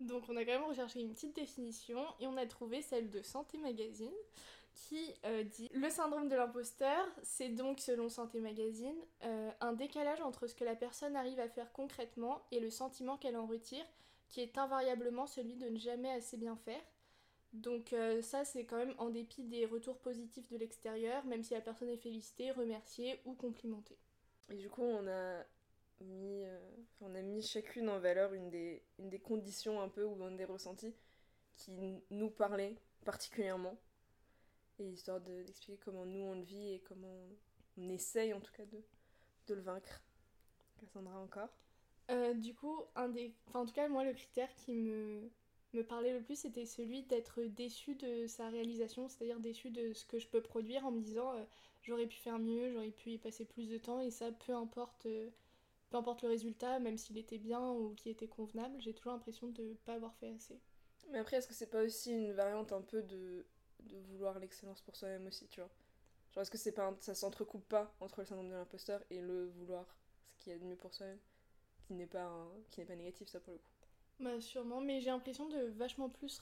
Donc 0.00 0.24
on 0.28 0.36
a 0.36 0.44
quand 0.44 0.52
même 0.52 0.64
recherché 0.64 1.00
une 1.00 1.12
petite 1.12 1.34
définition 1.36 2.02
et 2.20 2.26
on 2.26 2.36
a 2.38 2.46
trouvé 2.46 2.80
celle 2.82 3.10
de 3.10 3.22
Santé 3.22 3.58
Magazine 3.58 4.14
qui 4.74 5.14
euh, 5.26 5.44
dit 5.44 5.68
Le 5.74 5.90
syndrome 5.90 6.28
de 6.28 6.34
l'imposteur, 6.34 7.06
c'est 7.22 7.50
donc 7.50 7.78
selon 7.78 8.08
Santé 8.08 8.40
Magazine 8.40 8.96
euh, 9.22 9.50
un 9.60 9.74
décalage 9.74 10.22
entre 10.22 10.46
ce 10.46 10.54
que 10.54 10.64
la 10.64 10.74
personne 10.74 11.14
arrive 11.14 11.38
à 11.40 11.48
faire 11.48 11.70
concrètement 11.72 12.40
et 12.50 12.58
le 12.60 12.70
sentiment 12.70 13.18
qu'elle 13.18 13.36
en 13.36 13.46
retire, 13.46 13.84
qui 14.30 14.40
est 14.40 14.56
invariablement 14.56 15.26
celui 15.26 15.56
de 15.56 15.68
ne 15.68 15.78
jamais 15.78 16.10
assez 16.10 16.38
bien 16.38 16.56
faire. 16.56 16.80
Donc 17.52 17.92
euh, 17.92 18.22
ça 18.22 18.46
c'est 18.46 18.64
quand 18.64 18.78
même 18.78 18.94
en 18.96 19.10
dépit 19.10 19.42
des 19.44 19.66
retours 19.66 19.98
positifs 19.98 20.48
de 20.48 20.56
l'extérieur, 20.56 21.22
même 21.26 21.42
si 21.42 21.52
la 21.52 21.60
personne 21.60 21.90
est 21.90 21.98
félicitée, 21.98 22.50
remerciée 22.50 23.20
ou 23.26 23.34
complimentée. 23.34 23.98
Et 24.48 24.56
du 24.56 24.70
coup, 24.70 24.82
on 24.82 25.06
a 25.06 25.44
euh, 26.00 26.58
on 27.00 27.14
a 27.14 27.22
mis 27.22 27.42
chacune 27.42 27.88
en 27.88 27.98
valeur 27.98 28.32
une 28.34 28.50
des, 28.50 28.82
conditions 29.22 29.80
un 29.80 29.88
peu 29.88 30.04
ou 30.04 30.22
un 30.24 30.32
des 30.32 30.44
ressentis 30.44 30.94
qui 31.52 31.72
nous 32.10 32.30
parlaient 32.30 32.76
particulièrement. 33.04 33.78
Et 34.78 34.88
histoire 34.88 35.20
de- 35.20 35.42
d'expliquer 35.42 35.78
comment 35.84 36.06
nous 36.06 36.20
on 36.20 36.34
le 36.34 36.42
vit 36.42 36.74
et 36.74 36.80
comment 36.80 37.28
on 37.78 37.88
essaye 37.88 38.32
en 38.32 38.40
tout 38.40 38.52
cas 38.52 38.64
de, 38.66 39.54
le 39.54 39.60
vaincre. 39.60 40.02
Cassandra 40.80 41.18
encore. 41.20 41.50
Euh, 42.10 42.34
du 42.34 42.54
coup, 42.54 42.80
un 42.96 43.08
des... 43.08 43.32
enfin, 43.48 43.60
en 43.60 43.66
tout 43.66 43.74
cas, 43.74 43.88
moi, 43.88 44.04
le 44.04 44.12
critère 44.12 44.52
qui 44.54 44.74
me, 44.74 45.30
parlait 45.88 46.12
le 46.12 46.22
plus, 46.22 46.36
c'était 46.36 46.66
celui 46.66 47.02
d'être 47.02 47.42
déçu 47.42 47.94
de 47.94 48.26
sa 48.26 48.48
réalisation, 48.48 49.08
c'est-à-dire 49.08 49.40
déçu 49.40 49.70
de 49.70 49.92
ce 49.92 50.04
que 50.04 50.18
je 50.18 50.26
peux 50.26 50.42
produire 50.42 50.84
en 50.86 50.90
me 50.90 51.00
disant 51.00 51.34
euh, 51.34 51.44
j'aurais 51.82 52.06
pu 52.06 52.16
faire 52.16 52.38
mieux, 52.38 52.72
j'aurais 52.72 52.90
pu 52.90 53.10
y 53.10 53.18
passer 53.18 53.44
plus 53.44 53.68
de 53.68 53.78
temps, 53.78 54.00
et 54.00 54.10
ça, 54.10 54.32
peu 54.32 54.54
importe, 54.54 55.06
peu 55.92 55.98
importe 55.98 56.22
le 56.22 56.28
résultat, 56.30 56.80
même 56.80 56.98
s'il 56.98 57.18
était 57.18 57.38
bien 57.38 57.70
ou 57.72 57.94
qu'il 57.94 58.10
était 58.12 58.28
convenable, 58.28 58.80
j'ai 58.80 58.94
toujours 58.94 59.12
l'impression 59.12 59.48
de 59.48 59.62
ne 59.62 59.74
pas 59.74 59.94
avoir 59.94 60.14
fait 60.16 60.30
assez. 60.32 60.60
Mais 61.10 61.18
après, 61.18 61.36
est-ce 61.36 61.48
que 61.48 61.54
c'est 61.54 61.70
pas 61.70 61.82
aussi 61.82 62.10
une 62.12 62.32
variante 62.32 62.72
un 62.72 62.82
peu 62.82 63.02
de, 63.02 63.46
de 63.80 63.98
vouloir 63.98 64.38
l'excellence 64.38 64.80
pour 64.80 64.96
soi-même 64.96 65.26
aussi, 65.26 65.46
tu 65.48 65.60
vois? 65.60 65.70
Genre, 66.32 66.42
est-ce 66.42 66.50
que 66.50 66.58
c'est 66.58 66.72
pas 66.72 66.86
un- 66.88 66.96
ça 67.00 67.14
s'entrecoupe 67.14 67.68
pas 67.68 67.94
entre 68.00 68.20
le 68.20 68.26
syndrome 68.26 68.48
de 68.50 68.54
l'imposteur 68.54 69.02
et 69.10 69.20
le 69.20 69.46
vouloir 69.48 69.98
ce 70.32 70.38
qu'il 70.38 70.52
y 70.52 70.56
a 70.56 70.58
de 70.58 70.64
mieux 70.64 70.76
pour 70.76 70.94
soi-même? 70.94 71.20
Qui 71.86 71.94
n'est 71.94 72.06
pas, 72.06 72.24
un- 72.24 72.50
qui 72.70 72.80
n'est 72.80 72.86
pas 72.86 72.96
négatif, 72.96 73.28
ça 73.28 73.40
pour 73.40 73.54
le 73.54 73.58
coup. 73.60 73.70
Bah 74.20 74.40
sûrement, 74.40 74.80
mais 74.80 75.00
j'ai 75.00 75.10
l'impression 75.10 75.48
de 75.48 75.58
vachement 75.76 76.08
plus 76.08 76.40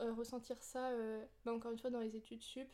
euh, 0.00 0.12
ressentir 0.14 0.60
ça, 0.62 0.90
euh, 0.90 1.24
bah, 1.44 1.52
encore 1.52 1.70
une 1.72 1.78
fois, 1.78 1.90
dans 1.90 2.00
les 2.00 2.16
études 2.16 2.42
sup, 2.42 2.68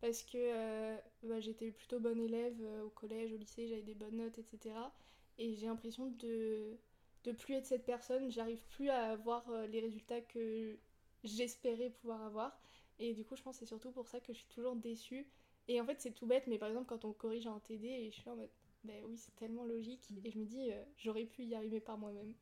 parce 0.00 0.22
que 0.22 0.38
euh, 0.38 0.96
bah, 1.24 1.40
j'étais 1.40 1.72
plutôt 1.72 1.98
bonne 1.98 2.20
élève 2.20 2.56
au 2.84 2.90
collège, 2.90 3.32
au 3.32 3.36
lycée, 3.36 3.66
j'avais 3.66 3.82
des 3.82 3.94
bonnes 3.94 4.16
notes, 4.18 4.38
etc. 4.38 4.92
Et 5.38 5.54
j'ai 5.54 5.66
l'impression 5.66 6.06
de, 6.18 6.76
de 7.24 7.32
plus 7.32 7.54
être 7.54 7.66
cette 7.66 7.84
personne, 7.84 8.30
j'arrive 8.30 8.60
plus 8.70 8.90
à 8.90 9.10
avoir 9.10 9.48
euh, 9.50 9.66
les 9.66 9.80
résultats 9.80 10.20
que 10.20 10.78
j'espérais 11.24 11.90
pouvoir 11.90 12.22
avoir. 12.22 12.60
Et 12.98 13.14
du 13.14 13.24
coup, 13.24 13.36
je 13.36 13.42
pense 13.42 13.56
que 13.56 13.60
c'est 13.60 13.66
surtout 13.66 13.92
pour 13.92 14.08
ça 14.08 14.20
que 14.20 14.32
je 14.32 14.38
suis 14.38 14.48
toujours 14.48 14.76
déçue. 14.76 15.26
Et 15.68 15.80
en 15.80 15.84
fait, 15.84 16.00
c'est 16.00 16.12
tout 16.12 16.26
bête, 16.26 16.46
mais 16.46 16.58
par 16.58 16.68
exemple, 16.68 16.86
quand 16.86 17.04
on 17.04 17.12
corrige 17.12 17.46
un 17.46 17.60
TD, 17.60 17.86
et 17.86 18.10
je 18.10 18.20
suis 18.20 18.30
en 18.30 18.36
mode, 18.36 18.50
bah 18.84 18.94
oui, 19.06 19.16
c'est 19.18 19.34
tellement 19.36 19.64
logique, 19.64 20.00
et 20.24 20.30
je 20.30 20.38
me 20.38 20.44
dis, 20.44 20.72
euh, 20.72 20.82
j'aurais 20.96 21.24
pu 21.24 21.44
y 21.44 21.54
arriver 21.54 21.80
par 21.80 21.98
moi-même. 21.98 22.34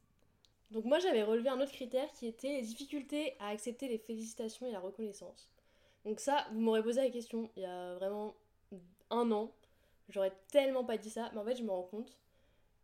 Donc 0.71 0.85
moi 0.85 0.99
j'avais 0.99 1.23
relevé 1.23 1.49
un 1.49 1.61
autre 1.61 1.73
critère 1.73 2.11
qui 2.13 2.27
était 2.27 2.49
les 2.49 2.63
difficultés 2.63 3.35
à 3.39 3.49
accepter 3.49 3.89
les 3.89 3.99
félicitations 3.99 4.67
et 4.67 4.73
la 4.73 4.81
reconnaissance. 4.81 5.49
Donc 6.05 6.21
ça, 6.21 6.47
vous 6.53 6.61
m'aurez 6.61 6.83
posé 6.83 7.01
la 7.03 7.11
question 7.11 7.51
il 7.57 7.63
y 7.63 7.67
a 7.67 7.95
vraiment 7.95 8.35
un 9.11 9.31
an, 9.31 9.53
j'aurais 10.09 10.33
tellement 10.51 10.85
pas 10.85 10.97
dit 10.97 11.11
ça, 11.11 11.31
mais 11.33 11.39
en 11.39 11.45
fait 11.45 11.57
je 11.57 11.63
me 11.63 11.71
rends 11.71 11.85
compte 11.85 12.17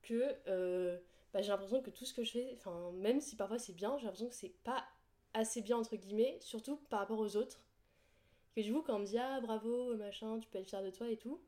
que 0.03 0.37
euh, 0.49 0.99
bah, 1.33 1.43
j'ai 1.43 1.49
l'impression 1.49 1.83
que 1.83 1.91
tout 1.91 2.05
ce 2.05 2.15
que 2.15 2.25
je 2.25 2.33
fais, 2.33 2.59
même 2.95 3.21
si 3.21 3.37
parfois 3.37 3.59
c'est 3.59 3.73
bien, 3.73 3.97
j'ai 3.99 4.05
l'impression 4.05 4.29
que 4.29 4.35
c'est 4.35 4.55
pas 4.65 4.85
assez 5.35 5.63
bien 5.63 5.79
entre 5.79 5.97
guillemets, 5.97 6.39
surtout 6.41 6.77
par 6.91 7.01
rapport 7.01 7.19
aux 7.19 7.37
autres. 7.37 7.65
Que 8.55 8.61
du 8.61 8.73
coup 8.73 8.83
quand 8.83 8.97
on 8.97 9.01
me 9.01 9.07
dit 9.07 9.19
ah 9.19 9.41
bravo 9.41 9.97
machin, 9.97 10.39
tu 10.39 10.49
peux 10.49 10.59
être 10.59 10.69
fier 10.69 10.83
de 10.83 10.91
toi 10.91 11.09
et 11.09 11.17
tout, 11.17 11.41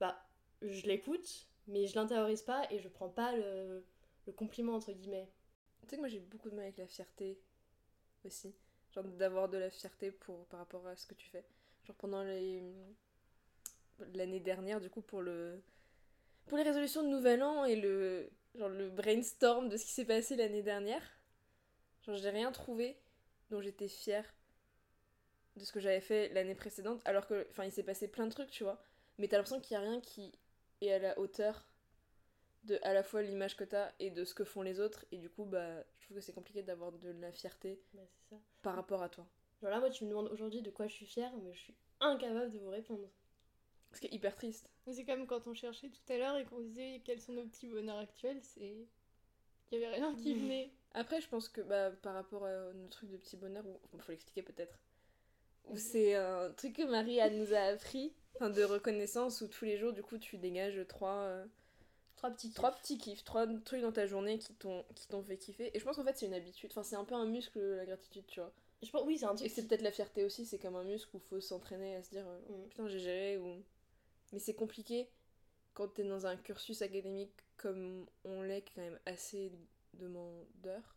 bah 0.00 0.20
je 0.62 0.86
l'écoute, 0.86 1.46
mais 1.68 1.86
je 1.86 1.94
l'intériorise 1.94 2.42
pas 2.42 2.66
et 2.72 2.80
je 2.80 2.88
prends 2.88 3.08
pas 3.08 3.36
le, 3.36 3.84
le 4.26 4.32
compliment 4.32 4.74
entre 4.74 4.92
guillemets. 4.92 5.28
Tu 5.82 5.88
sais 5.90 5.96
que 5.96 6.00
moi 6.00 6.08
j'ai 6.08 6.20
beaucoup 6.20 6.50
de 6.50 6.56
mal 6.56 6.64
avec 6.64 6.78
la 6.78 6.86
fierté 6.86 7.38
aussi. 8.24 8.54
Genre 8.92 9.04
d'avoir 9.04 9.48
de 9.48 9.58
la 9.58 9.70
fierté 9.70 10.10
pour, 10.10 10.46
par 10.46 10.60
rapport 10.60 10.86
à 10.86 10.96
ce 10.96 11.06
que 11.06 11.14
tu 11.14 11.28
fais. 11.28 11.44
Genre 11.84 11.96
pendant 11.96 12.22
l'année 14.14 14.40
dernière, 14.40 14.80
du 14.80 14.90
coup, 14.90 15.02
pour 15.02 15.22
le. 15.22 15.62
Pour 16.50 16.58
les 16.58 16.64
résolutions 16.64 17.04
de 17.04 17.08
Nouvel 17.08 17.44
An 17.44 17.64
et 17.64 17.76
le. 17.76 18.28
Genre 18.56 18.68
le 18.68 18.90
brainstorm 18.90 19.68
de 19.68 19.76
ce 19.76 19.84
qui 19.84 19.92
s'est 19.92 20.04
passé 20.04 20.34
l'année 20.34 20.64
dernière. 20.64 21.00
Genre 22.02 22.16
j'ai 22.16 22.30
rien 22.30 22.50
trouvé 22.50 22.98
dont 23.50 23.60
j'étais 23.60 23.86
fière 23.86 24.24
de 25.54 25.64
ce 25.64 25.70
que 25.70 25.78
j'avais 25.78 26.00
fait 26.00 26.28
l'année 26.30 26.56
précédente. 26.56 27.02
Alors 27.04 27.28
que. 27.28 27.46
Enfin, 27.50 27.66
il 27.66 27.70
s'est 27.70 27.84
passé 27.84 28.08
plein 28.08 28.26
de 28.26 28.32
trucs, 28.32 28.50
tu 28.50 28.64
vois. 28.64 28.82
Mais 29.18 29.28
t'as 29.28 29.36
l'impression 29.36 29.60
qu'il 29.60 29.74
y 29.74 29.76
a 29.76 29.80
rien 29.80 30.00
qui 30.00 30.32
est 30.80 30.90
à 30.90 30.98
la 30.98 31.16
hauteur 31.20 31.64
de 32.64 32.80
à 32.82 32.94
la 32.94 33.04
fois 33.04 33.22
l'image 33.22 33.56
que 33.56 33.62
t'as 33.62 33.92
et 34.00 34.10
de 34.10 34.24
ce 34.24 34.34
que 34.34 34.42
font 34.42 34.62
les 34.62 34.80
autres 34.80 35.06
et 35.12 35.18
du 35.18 35.30
coup 35.30 35.44
bah 35.44 35.84
je 36.00 36.06
trouve 36.06 36.16
que 36.16 36.20
c'est 36.20 36.34
compliqué 36.34 36.62
d'avoir 36.64 36.90
de 36.90 37.10
la 37.12 37.30
fierté 37.30 37.80
Bah, 37.94 38.02
ça. 38.28 38.36
par 38.60 38.74
rapport 38.74 39.04
à 39.04 39.08
toi 39.08 39.24
Genre 39.62 39.70
là, 39.70 39.78
moi, 39.78 39.90
tu 39.90 40.04
me 40.04 40.10
demandes 40.10 40.28
aujourd'hui 40.32 40.62
de 40.62 40.70
quoi 40.70 40.88
je 40.88 40.94
suis 40.94 41.06
fière, 41.06 41.32
mais 41.44 41.52
je 41.54 41.60
suis 41.60 41.76
incapable 42.00 42.50
de 42.50 42.58
vous 42.58 42.70
répondre. 42.70 43.08
Ce 43.92 44.00
qui 44.00 44.06
est 44.06 44.14
hyper 44.14 44.34
triste 44.36 44.68
Mais 44.86 44.92
C'est 44.94 45.04
comme 45.04 45.26
quand 45.26 45.46
on 45.46 45.54
cherchait 45.54 45.88
tout 45.88 46.12
à 46.12 46.16
l'heure 46.18 46.36
et 46.36 46.44
qu'on 46.44 46.60
disait 46.60 47.00
quels 47.04 47.20
sont 47.20 47.32
nos 47.32 47.44
petits 47.46 47.66
bonheurs 47.68 47.98
actuels, 47.98 48.40
c'est. 48.42 48.86
Il 49.72 49.78
y 49.78 49.84
avait 49.84 49.94
rien 49.96 50.14
qui 50.16 50.34
Mhm. 50.34 50.40
venait. 50.42 50.70
après 50.94 51.20
je 51.20 51.28
pense 51.28 51.48
que 51.48 51.60
bah 51.60 51.90
par 52.02 52.14
rapport 52.14 52.44
à 52.44 52.72
nos 52.72 52.88
trucs 52.88 53.10
de 53.10 53.16
petit 53.16 53.36
bonheur 53.36 53.64
ou 53.66 53.98
faut 53.98 54.10
l'expliquer 54.10 54.42
peut-être 54.42 54.76
où 55.68 55.76
c'est 55.76 56.16
un 56.16 56.50
truc 56.56 56.74
que 56.76 56.82
Marie 56.82 57.18
elle 57.18 57.38
nous 57.38 57.54
a 57.54 57.60
appris 57.60 58.12
enfin 58.34 58.50
de 58.50 58.64
reconnaissance 58.64 59.40
où 59.42 59.46
tous 59.48 59.64
les 59.64 59.76
jours 59.78 59.92
du 59.92 60.02
coup 60.02 60.18
tu 60.18 60.36
dégages 60.38 60.80
trois 60.88 61.14
euh, 61.28 61.46
Trois 62.16 62.30
petits 62.32 62.50
trois 62.52 62.70
kiffs. 62.72 62.80
petits 62.82 62.98
kiffs 62.98 63.24
trois 63.24 63.46
trucs 63.64 63.80
dans 63.82 63.92
ta 63.92 64.06
journée 64.06 64.38
qui 64.38 64.52
t'ont 64.54 64.84
qui 64.96 65.06
t'ont 65.06 65.22
fait 65.22 65.36
kiffer 65.38 65.70
et 65.72 65.78
je 65.78 65.84
pense 65.84 65.94
qu'en 65.96 66.04
fait 66.04 66.18
c'est 66.18 66.26
une 66.26 66.34
habitude 66.34 66.70
enfin 66.72 66.82
c'est 66.82 66.96
un 66.96 67.04
peu 67.04 67.14
un 67.14 67.26
muscle 67.26 67.60
la 67.60 67.86
gratitude 67.86 68.26
tu 68.26 68.40
vois 68.40 68.52
Je 68.82 68.90
pense, 68.90 69.04
oui, 69.06 69.18
c'est 69.18 69.26
un 69.26 69.34
Et 69.34 69.36
truc. 69.36 69.50
c'est 69.50 69.62
qui- 69.62 69.68
peut-être 69.68 69.82
la 69.82 69.92
fierté 69.92 70.24
aussi, 70.24 70.44
c'est 70.46 70.58
comme 70.58 70.74
un 70.74 70.84
muscle 70.84 71.14
où 71.14 71.20
faut 71.20 71.40
s'entraîner 71.40 71.94
à 71.96 72.02
se 72.02 72.10
dire 72.10 72.26
euh, 72.26 72.38
Mm. 72.48 72.68
putain 72.70 72.88
j'ai 72.88 72.98
géré 72.98 73.38
ou. 73.38 73.62
Mais 74.32 74.38
c'est 74.38 74.54
compliqué 74.54 75.08
quand 75.74 75.88
t'es 75.88 76.04
dans 76.04 76.26
un 76.26 76.36
cursus 76.36 76.82
académique 76.82 77.32
comme 77.56 78.06
on 78.24 78.42
l'est, 78.42 78.62
qui 78.62 78.72
est 78.72 78.74
quand 78.76 78.90
même 78.90 79.00
assez 79.06 79.52
demandeur 79.94 80.96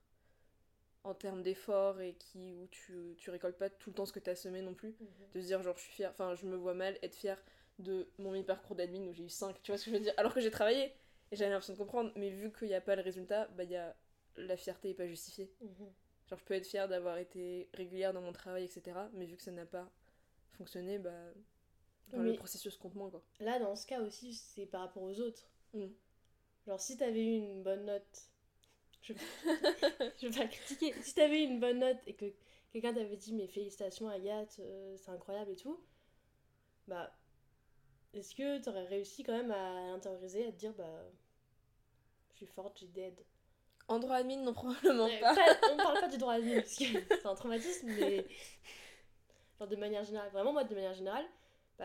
en 1.04 1.14
termes 1.14 1.44
d'efforts 1.44 2.00
et 2.00 2.14
qui 2.14 2.54
où 2.54 2.68
tu, 2.68 3.16
tu 3.18 3.30
récoltes 3.30 3.58
pas 3.58 3.70
tout 3.70 3.90
le 3.90 3.96
temps 3.96 4.06
ce 4.06 4.14
que 4.14 4.20
t'as 4.20 4.36
semé 4.36 4.62
non 4.62 4.74
plus. 4.74 4.96
Mhm. 5.00 5.08
De 5.34 5.42
se 5.42 5.46
dire 5.48 5.62
genre 5.62 5.78
je 5.78 5.84
suis 5.84 5.94
fière, 5.94 6.12
enfin 6.12 6.36
je 6.36 6.46
me 6.46 6.56
vois 6.56 6.74
mal 6.74 6.98
être 7.02 7.16
fière 7.16 7.42
de 7.80 8.08
mon 8.20 8.32
mi-parcours 8.32 8.76
d'admin 8.76 9.08
où 9.08 9.14
j'ai 9.14 9.24
eu 9.24 9.30
5, 9.30 9.62
tu 9.62 9.72
vois 9.72 9.78
ce 9.78 9.86
que 9.86 9.92
je 9.92 9.96
veux 9.98 10.04
dire? 10.04 10.14
Alors 10.18 10.34
que 10.34 10.42
j'ai 10.42 10.52
travaillé 10.52 10.94
et 11.32 11.36
j'avais 11.36 11.52
l'impression 11.52 11.74
de 11.74 11.78
comprendre, 11.78 12.12
mais 12.16 12.30
vu 12.30 12.52
qu'il 12.52 12.68
n'y 12.68 12.76
a 12.76 12.82
pas 12.82 12.96
le 12.96 13.02
résultat, 13.02 13.48
bah 13.50 13.64
y 13.64 13.76
a 13.76 13.96
la 14.38 14.58
fierté 14.58 14.92
est 14.92 14.94
pas 14.94 15.08
justifiée. 15.08 15.52
Mhm. 15.62 15.92
Genre, 16.30 16.40
je 16.40 16.44
peux 16.46 16.54
être 16.54 16.66
fière 16.66 16.88
d'avoir 16.88 17.18
été 17.18 17.70
régulière 17.74 18.14
dans 18.14 18.22
mon 18.22 18.32
travail, 18.32 18.64
etc. 18.64 19.10
Mais 19.14 19.26
vu 19.26 19.36
que 19.36 19.44
ça 19.44 19.52
n'a 19.52 19.66
pas 19.66 19.92
fonctionné, 20.52 21.00
bah. 21.00 21.34
Enfin, 22.14 22.24
Le 22.24 22.34
processus 22.36 22.78
compte 22.78 22.96
moins, 22.96 23.10
quoi. 23.10 23.22
Là, 23.40 23.60
dans 23.60 23.76
ce 23.76 23.86
cas 23.86 24.02
aussi, 24.02 24.34
c'est 24.34 24.66
par 24.66 24.82
rapport 24.82 25.04
aux 25.04 25.20
autres. 25.20 25.48
Mm. 25.74 25.88
Genre, 26.68 26.80
si 26.80 26.98
t'avais 26.98 27.24
eu 27.24 27.36
une 27.38 27.64
bonne 27.64 27.86
note. 27.86 28.30
Je, 29.02 29.14
je 30.22 30.28
vais 30.28 30.40
pas 30.40 30.48
critiquer. 30.48 30.94
Si 31.02 31.14
t'avais 31.14 31.42
eu 31.42 31.46
une 31.48 31.60
bonne 31.60 31.80
note 31.80 31.98
et 32.08 32.14
que 32.14 32.34
quelqu'un 32.72 32.94
t'avait 32.94 33.18
dit, 33.18 33.34
mais 33.34 33.48
félicitations, 33.48 34.08
Agathe, 34.10 34.58
euh, 34.60 34.96
c'est 34.98 35.12
incroyable 35.12 35.52
et 35.52 35.56
tout, 35.56 35.80
bah. 36.88 37.12
Est-ce 38.14 38.36
que 38.36 38.60
t'aurais 38.60 38.86
réussi 38.86 39.24
quand 39.24 39.34
même 39.34 39.50
à 39.52 39.88
l'intérioriser, 39.88 40.46
à 40.48 40.52
te 40.52 40.58
dire, 40.58 40.74
bah. 40.74 41.04
Je 42.32 42.38
suis 42.38 42.46
forte, 42.48 42.78
j'ai 42.80 42.88
dead. 42.88 43.14
En 43.88 44.00
droit 44.00 44.16
admin, 44.16 44.38
non, 44.42 44.54
probablement 44.54 45.06
Ouais, 45.06 45.20
pas. 45.20 45.36
pas- 45.36 45.58
on 45.74 45.78
parle 45.78 46.00
pas 46.00 46.08
du 46.08 46.18
droit 46.18 46.40
vie 46.40 46.56
parce 46.56 46.76
que 46.76 46.84
c'est 47.10 47.26
un 47.26 47.36
traumatisme, 47.36 47.88
mais 47.88 48.26
genre 49.60 49.68
de 49.68 49.76
manière 49.76 50.04
générale, 50.06 50.32
vraiment 50.32 50.54
moi 50.54 50.64
de 50.64 50.74
manière 50.74 50.94
générale, 50.94 51.26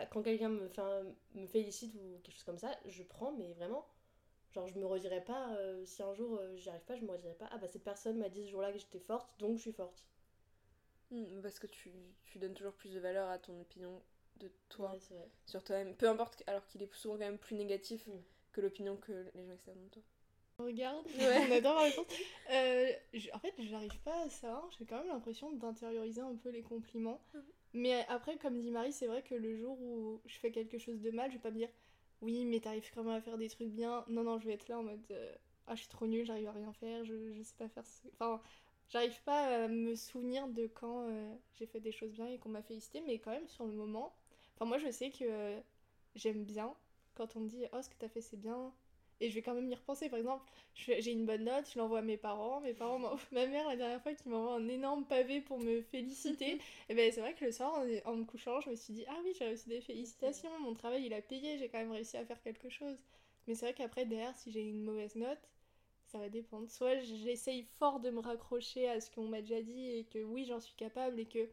bah, 0.00 0.06
quand 0.06 0.22
quelqu'un 0.22 0.48
me, 0.48 0.68
fait 0.68 0.80
un- 0.80 1.04
me 1.34 1.46
félicite 1.46 1.94
ou 1.94 2.18
quelque 2.22 2.34
chose 2.34 2.44
comme 2.44 2.58
ça, 2.58 2.70
je 2.86 3.02
prends, 3.02 3.32
mais 3.32 3.52
vraiment, 3.54 3.86
genre 4.52 4.66
je 4.66 4.78
me 4.78 4.86
redirais 4.86 5.24
pas, 5.24 5.54
euh, 5.56 5.84
si 5.84 6.02
un 6.02 6.14
jour 6.14 6.38
euh, 6.38 6.56
j'y 6.56 6.68
arrive 6.68 6.84
pas, 6.84 6.96
je 6.96 7.04
me 7.04 7.10
redirais 7.10 7.34
pas, 7.34 7.48
ah 7.52 7.58
bah 7.58 7.68
cette 7.68 7.84
personne 7.84 8.18
m'a 8.18 8.28
dit 8.28 8.44
ce 8.44 8.50
jour-là 8.50 8.72
que 8.72 8.78
j'étais 8.78 9.00
forte, 9.00 9.28
donc 9.38 9.56
je 9.56 9.62
suis 9.62 9.72
forte. 9.72 10.04
Hmm, 11.10 11.40
Parce 11.42 11.58
que 11.58 11.66
tu, 11.66 11.90
tu 12.24 12.38
donnes 12.38 12.54
toujours 12.54 12.74
plus 12.74 12.92
de 12.92 13.00
valeur 13.00 13.28
à 13.30 13.38
ton 13.38 13.58
opinion 13.60 14.02
de 14.36 14.50
toi, 14.68 14.92
Ouais, 14.92 14.98
c'est 15.00 15.14
vrai. 15.14 15.28
sur 15.46 15.64
toi-même. 15.64 15.94
Peu 15.96 16.08
importe, 16.08 16.42
alors 16.46 16.66
qu'il 16.66 16.82
est 16.82 16.94
souvent 16.94 17.14
quand 17.14 17.20
même 17.20 17.38
plus 17.38 17.56
négatif 17.56 18.06
Mm. 18.06 18.12
que 18.52 18.60
l'opinion 18.60 18.96
que 18.96 19.26
les 19.34 19.44
gens 19.46 19.52
externes 19.52 19.82
de 19.84 19.88
toi. 19.88 20.02
On 20.60 20.64
regarde, 20.64 21.06
Ouais. 21.06 21.38
on 21.48 21.52
adore 21.56 21.74
la 21.76 21.82
réponse. 21.84 22.06
Euh, 22.50 22.92
je- 23.14 23.30
en 23.32 23.38
fait, 23.38 23.54
j'arrive 23.58 23.98
pas 24.02 24.24
à 24.24 24.28
ça. 24.30 24.62
J'ai 24.78 24.84
quand 24.84 24.98
même 24.98 25.08
l'impression 25.08 25.50
d'intérioriser 25.52 26.20
un 26.20 26.34
peu 26.36 26.50
les 26.50 26.62
compliments. 26.62 27.20
Mais 27.74 28.04
après, 28.08 28.36
comme 28.38 28.60
dit 28.60 28.70
Marie, 28.70 28.92
c'est 28.92 29.06
vrai 29.06 29.22
que 29.22 29.34
le 29.34 29.56
jour 29.56 29.80
où 29.80 30.20
je 30.26 30.36
fais 30.38 30.50
quelque 30.50 30.78
chose 30.78 31.00
de 31.00 31.10
mal, 31.10 31.30
je 31.30 31.36
vais 31.36 31.42
pas 31.42 31.50
me 31.50 31.56
dire 31.58 31.68
oui, 32.20 32.44
mais 32.44 32.60
t'arrives 32.60 32.90
quand 32.94 33.04
même 33.04 33.14
à 33.14 33.20
faire 33.20 33.38
des 33.38 33.48
trucs 33.48 33.68
bien. 33.70 34.04
Non, 34.08 34.24
non, 34.24 34.38
je 34.38 34.46
vais 34.46 34.54
être 34.54 34.68
là 34.68 34.78
en 34.78 34.82
mode 34.82 35.00
euh, 35.10 35.32
ah, 35.66 35.74
je 35.74 35.80
suis 35.80 35.88
trop 35.88 36.06
nulle, 36.06 36.24
j'arrive 36.26 36.48
à 36.48 36.52
rien 36.52 36.72
faire, 36.72 37.04
je, 37.04 37.32
je 37.34 37.42
sais 37.42 37.54
pas 37.56 37.68
faire. 37.68 37.86
ce- 37.86 38.08
Enfin, 38.14 38.40
J'arrive 38.88 39.22
pas 39.22 39.64
à 39.64 39.68
me 39.68 39.94
souvenir 39.94 40.48
de 40.48 40.66
quand 40.66 41.08
euh, 41.10 41.34
j'ai 41.56 41.66
fait 41.66 41.80
des 41.80 41.92
choses 41.92 42.10
bien 42.12 42.26
et 42.26 42.38
qu'on 42.38 42.48
m'a 42.48 42.62
félicité, 42.62 43.02
mais 43.02 43.18
quand 43.18 43.30
même 43.32 43.46
sur 43.48 43.66
le 43.66 43.72
moment. 43.72 44.14
Enfin, 44.56 44.64
moi 44.64 44.78
je 44.78 44.90
sais 44.90 45.10
que 45.10 45.24
euh, 45.24 45.60
j'aime 46.14 46.44
bien 46.44 46.74
quand 47.14 47.36
on 47.36 47.40
me 47.40 47.48
dit 47.48 47.64
Oh, 47.72 47.82
ce 47.82 47.88
que 47.90 47.94
t'as 47.98 48.08
fait 48.08 48.20
c'est 48.22 48.38
bien. 48.38 48.72
Et 49.20 49.30
je 49.30 49.34
vais 49.34 49.42
quand 49.42 49.54
même 49.54 49.68
y 49.70 49.74
repenser. 49.74 50.08
Par 50.08 50.18
exemple, 50.18 50.44
j'ai 50.74 51.10
une 51.12 51.26
bonne 51.26 51.44
note, 51.44 51.66
je 51.72 51.78
l'envoie 51.78 51.98
à 52.00 52.02
mes 52.02 52.16
parents. 52.16 52.60
Mes 52.60 52.74
parents 52.74 52.98
Ma 53.32 53.46
mère, 53.46 53.66
la 53.68 53.76
dernière 53.76 54.02
fois, 54.02 54.14
qui 54.14 54.28
m'envoie 54.28 54.54
un 54.54 54.68
énorme 54.68 55.04
pavé 55.06 55.40
pour 55.40 55.58
me 55.58 55.82
féliciter. 55.82 56.60
et 56.88 56.94
ben 56.94 57.10
c'est 57.12 57.20
vrai 57.20 57.34
que 57.34 57.44
le 57.44 57.52
soir, 57.52 57.74
en, 57.74 58.10
en 58.12 58.16
me 58.16 58.24
couchant, 58.24 58.60
je 58.60 58.70
me 58.70 58.76
suis 58.76 58.92
dit 58.94 59.04
Ah 59.08 59.16
oui, 59.24 59.32
j'ai 59.38 59.48
reçu 59.50 59.68
des 59.68 59.80
félicitations. 59.80 60.50
Mon 60.60 60.74
travail, 60.74 61.04
il 61.06 61.14
a 61.14 61.22
payé. 61.22 61.58
J'ai 61.58 61.68
quand 61.68 61.78
même 61.78 61.92
réussi 61.92 62.16
à 62.16 62.24
faire 62.24 62.40
quelque 62.42 62.68
chose. 62.68 62.96
Mais 63.46 63.54
c'est 63.54 63.66
vrai 63.66 63.74
qu'après, 63.74 64.04
derrière, 64.06 64.36
si 64.36 64.52
j'ai 64.52 64.60
une 64.62 64.82
mauvaise 64.84 65.14
note, 65.16 65.50
ça 66.06 66.18
va 66.18 66.28
dépendre. 66.28 66.70
Soit 66.70 66.98
j'essaye 67.00 67.64
fort 67.78 68.00
de 68.00 68.10
me 68.10 68.20
raccrocher 68.20 68.88
à 68.88 69.00
ce 69.00 69.10
qu'on 69.10 69.28
m'a 69.28 69.40
déjà 69.42 69.62
dit 69.62 69.90
et 69.90 70.04
que 70.04 70.20
oui, 70.24 70.44
j'en 70.44 70.60
suis 70.60 70.74
capable 70.76 71.20
et 71.20 71.26
que 71.26 71.48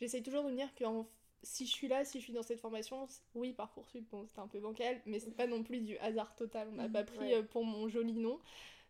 j'essaye 0.00 0.22
toujours 0.22 0.44
de 0.44 0.50
me 0.50 0.56
dire 0.56 0.74
que 0.74 0.84
en- 0.84 1.06
si 1.42 1.66
je 1.66 1.72
suis 1.72 1.88
là, 1.88 2.04
si 2.04 2.18
je 2.20 2.24
suis 2.24 2.32
dans 2.32 2.42
cette 2.42 2.60
formation, 2.60 3.06
oui, 3.34 3.52
Parcoursup, 3.52 4.08
bon, 4.10 4.26
c'était 4.26 4.40
un 4.40 4.48
peu 4.48 4.60
bancal, 4.60 5.00
mais 5.06 5.18
c'est 5.20 5.32
pas 5.36 5.46
non 5.46 5.62
plus 5.62 5.80
du 5.80 5.96
hasard 5.98 6.34
total. 6.36 6.68
On 6.68 6.72
m'a 6.72 6.88
pas 6.88 7.04
pris 7.04 7.18
Ouais. 7.18 7.34
euh, 7.34 7.42
pour 7.42 7.64
mon 7.64 7.88
joli 7.88 8.14
nom. 8.14 8.40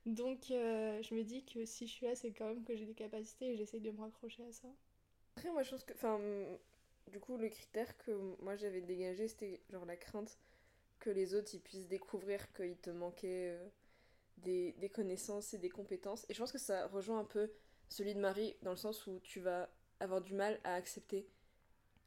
Donc 0.07 0.50
euh, 0.50 1.02
je 1.02 1.14
me 1.14 1.23
dis 1.25 1.45
que 1.45 1.64
si 1.67 1.87
je 1.87 1.93
suis 1.93 2.07
là, 2.07 2.14
c'est 2.17 2.33
quand 2.33 2.47
même 2.49 2.64
que 2.64 2.76
j'ai 2.76 2.87
des 2.87 2.95
capacités 2.95 3.52
et 3.52 3.57
j'essaye 3.57 3.81
de 3.81 3.90
me 3.90 4.00
raccrocher 4.00 4.45
à 4.45 4.52
ça. 4.52 4.69
Après, 5.37 5.50
moi, 5.50 5.62
je 5.62 5.71
pense 5.71 5.85
que. 5.85 5.93
Enfin, 5.95 6.21
du 7.07 7.21
coup, 7.21 7.37
le 7.37 7.49
critère 7.49 7.97
que 7.99 8.11
moi 8.43 8.57
j'avais 8.57 8.81
dégagé, 8.83 9.28
c'était 9.28 9.62
genre 9.71 9.85
la 9.87 9.97
crainte 9.97 10.38
que 11.00 11.11
les 11.11 11.35
autres 11.35 11.55
ils 11.55 11.61
puissent 11.61 11.88
découvrir 11.88 12.52
qu'il 12.52 12.76
te 12.78 12.90
manquait 12.90 13.50
euh, 13.57 13.69
des, 14.38 14.73
des 14.75 14.90
connaissances 14.90 15.55
et 15.55 15.59
des 15.59 15.71
compétences. 15.71 16.26
Et 16.28 16.35
je 16.35 16.38
pense 16.40 16.52
que 16.52 16.59
ça 16.59 16.87
rejoint 16.88 17.21
un 17.21 17.25
peu 17.25 17.50
celui 17.88 18.14
de 18.14 18.21
Marie, 18.21 18.57
dans 18.62 18.73
le 18.73 18.76
sens 18.76 19.07
où 19.07 19.21
tu 19.21 19.40
vas 19.40 19.71
avoir 20.00 20.23
du 20.23 20.35
mal 20.35 20.61
à 20.64 20.75
accepter 20.75 21.28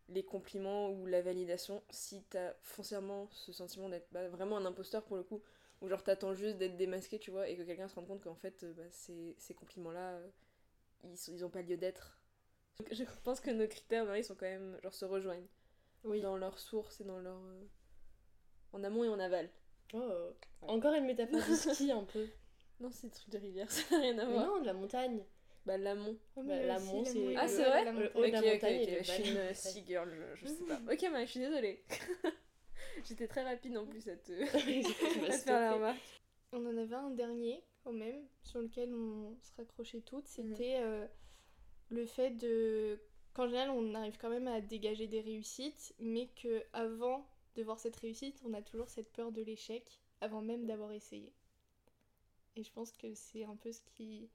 les 0.09 0.23
compliments 0.23 0.89
ou 0.91 1.05
la 1.05 1.21
validation 1.21 1.83
si 1.89 2.23
t'as 2.29 2.53
foncièrement 2.61 3.27
ce 3.31 3.51
sentiment 3.53 3.89
d'être 3.89 4.07
bah, 4.11 4.27
vraiment 4.29 4.57
un 4.57 4.65
imposteur 4.65 5.03
pour 5.03 5.15
le 5.17 5.23
coup, 5.23 5.41
ou 5.81 5.87
genre 5.87 6.03
t'attends 6.03 6.33
juste 6.33 6.57
d'être 6.57 6.75
démasqué, 6.77 7.17
tu 7.19 7.31
vois, 7.31 7.47
et 7.47 7.55
que 7.55 7.63
quelqu'un 7.63 7.87
se 7.87 7.95
rende 7.95 8.07
compte 8.07 8.21
qu'en 8.23 8.35
fait, 8.35 8.63
euh, 8.63 8.73
bah, 8.73 8.83
ces, 8.91 9.35
ces 9.37 9.53
compliments-là, 9.53 10.11
euh, 10.15 10.27
ils, 11.03 11.33
ils 11.33 11.45
ont 11.45 11.49
pas 11.49 11.61
lieu 11.61 11.77
d'être. 11.77 12.19
Je 12.91 13.03
pense 13.23 13.39
que 13.39 13.51
nos 13.51 13.67
critères, 13.67 14.05
Marie, 14.05 14.23
sont 14.23 14.35
quand 14.35 14.45
même, 14.45 14.77
genre, 14.83 14.93
se 14.93 15.05
rejoignent 15.05 15.47
Oui. 16.03 16.19
dans 16.21 16.35
leur 16.37 16.57
source 16.59 16.99
et 17.01 17.03
dans 17.03 17.19
leur... 17.19 17.37
euh, 17.37 17.63
en 18.73 18.83
amont 18.83 19.03
et 19.03 19.09
en 19.09 19.19
aval. 19.19 19.49
Oh, 19.93 20.29
encore 20.61 20.93
une 20.93 21.05
métaphore 21.05 21.41
du 21.43 21.55
ski 21.55 21.91
un 21.91 22.03
peu. 22.03 22.27
Non, 22.79 22.89
c'est 22.91 23.07
des 23.07 23.13
trucs 23.13 23.29
de 23.29 23.37
rivière, 23.37 23.69
ça 23.71 23.83
n'a 23.95 24.01
rien 24.01 24.17
à 24.17 24.25
Mais 24.25 24.33
voir. 24.33 24.47
non, 24.47 24.59
de 24.61 24.65
la 24.65 24.73
montagne. 24.73 25.23
Bah, 25.65 25.77
l'amont. 25.77 26.11
Ouais, 26.11 26.17
Bah, 26.35 26.43
mais 26.47 26.65
l'amont, 26.67 27.05
c'est- 27.05 27.35
Ah, 27.37 27.47
c'est 27.47 27.61
est 27.61 27.65
vrai 27.65 27.85
Le 27.85 27.91
montagne. 27.91 28.11
haut 28.15 28.25
de 28.25 28.31
la 28.31 28.41
montagne 28.41 28.85
je 28.99 29.03
suis 29.11 29.29
une 29.31 29.37
euh, 29.37 29.53
sea 29.53 29.83
girl, 29.85 30.09
je, 30.35 30.41
je 30.41 30.47
sais 30.47 30.63
pas. 30.65 30.79
Ok, 30.93 31.01
Marie, 31.11 31.25
je 31.27 31.31
suis 31.31 31.39
désolée. 31.39 31.83
J'étais 33.07 33.27
très 33.27 33.43
rapide 33.43 33.77
en 33.77 33.85
plus 33.85 34.07
à 34.09 34.15
te, 34.17 34.31
à 34.43 35.27
te 35.37 35.37
faire 35.43 35.59
la 35.59 35.73
remarque. 35.73 35.99
On 36.53 36.65
en 36.65 36.77
avait 36.77 36.95
un 36.95 37.11
dernier, 37.11 37.63
quand 37.83 37.93
même, 37.93 38.25
sur 38.43 38.59
lequel 38.61 38.93
on 38.93 39.35
se 39.41 39.53
raccrochait 39.55 40.01
toutes. 40.01 40.27
C'était 40.27 40.77
euh, 40.81 41.05
le 41.89 42.05
fait 42.05 42.31
de. 42.31 42.99
qu'en 43.33 43.45
général, 43.47 43.69
on 43.69 43.93
arrive 43.95 44.17
quand 44.17 44.29
même 44.29 44.47
à 44.47 44.61
dégager 44.61 45.07
des 45.07 45.21
réussites, 45.21 45.93
mais 45.99 46.27
que 46.41 46.63
avant 46.73 47.25
de 47.55 47.63
voir 47.63 47.79
cette 47.79 47.95
réussite, 47.95 48.41
on 48.45 48.53
a 48.53 48.61
toujours 48.61 48.89
cette 48.89 49.11
peur 49.13 49.31
de 49.31 49.41
l'échec, 49.41 49.99
avant 50.21 50.41
même 50.41 50.65
d'avoir 50.65 50.91
essayé. 50.91 51.33
Et 52.55 52.63
je 52.63 52.71
pense 52.71 52.91
que 52.91 53.13
c'est 53.13 53.45
un 53.45 53.55
peu 53.55 53.71
ce 53.71 53.81
qui 53.95 54.29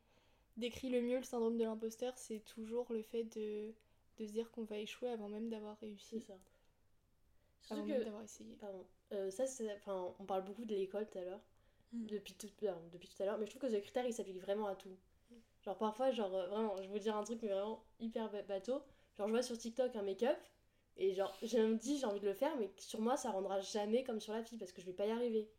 décrit 0.57 0.91
le 0.91 1.01
mieux 1.03 1.19
le 1.19 1.23
syndrome 1.25 1.57
de 1.59 1.65
l'imposteur, 1.65 2.17
c'est 2.19 2.41
toujours 2.41 2.93
le 2.93 3.03
fait 3.03 3.25
de, 3.25 3.75
de 4.19 4.27
se 4.27 4.33
dire 4.33 4.51
qu'on 4.51 4.65
va 4.65 4.79
échouer 4.79 5.09
avant 5.11 5.29
même 5.29 5.49
d'avoir 5.49 5.79
C'est 6.01 6.21
réussi, 6.21 6.21
ça. 6.21 6.39
avant 7.71 7.85
Surtout 7.85 7.87
même 7.87 8.03
que, 8.03 8.05
d'avoir 8.05 8.23
essayé. 8.23 8.59
pardon, 8.61 8.87
euh, 9.13 9.31
ça 9.31 9.47
c'est, 9.47 9.73
enfin, 9.75 10.15
on 10.19 10.25
parle 10.25 10.45
beaucoup 10.45 10.65
de 10.65 10.75
l'école 10.75 11.07
tout 11.09 11.19
à 11.19 11.23
l'heure, 11.25 11.41
Mm. 11.95 12.09
depuis 12.09 12.35
tout, 12.35 12.49
depuis 12.93 13.09
tout 13.09 13.23
à 13.23 13.27
l'heure, 13.27 13.39
mais 13.39 13.47
je 13.47 13.51
trouve 13.53 13.63
que 13.63 13.71
ce 13.71 13.77
critère 13.81 14.07
il 14.07 14.13
s'applique 14.15 14.41
vraiment 14.41 14.67
à 14.69 14.77
tout. 14.77 14.97
Genre 15.65 15.79
parfois, 15.79 16.11
genre 16.13 16.35
euh, 16.35 16.49
vraiment, 16.49 16.77
je 16.79 16.83
vais 16.83 16.89
vous 16.89 16.99
dire 17.01 17.17
un 17.17 17.25
truc 17.25 17.41
mais 17.43 17.51
vraiment 17.51 17.85
hyper 18.01 18.31
ba- 18.31 18.43
bateau. 18.43 18.83
Genre 19.19 19.29
je 19.29 19.33
vois 19.33 19.43
sur 19.43 19.59
TikTok 19.59 19.97
un 19.97 20.03
make-up 20.03 20.39
et 20.99 21.15
genre 21.15 21.35
je 21.43 21.59
me 21.59 21.77
dis 21.77 21.99
j'ai 21.99 22.07
envie 22.07 22.21
de 22.21 22.27
le 22.27 22.35
faire, 22.35 22.57
mais 22.59 22.71
sur 22.79 23.01
moi 23.01 23.17
ça 23.19 23.31
rendra 23.33 23.61
jamais 23.61 24.05
comme 24.05 24.21
sur 24.21 24.33
la 24.35 24.43
fille 24.45 24.59
parce 24.59 24.73
que 24.73 24.81
je 24.83 24.87
vais 24.87 24.95
pas 24.95 25.07
y 25.07 25.13
arriver. 25.13 25.51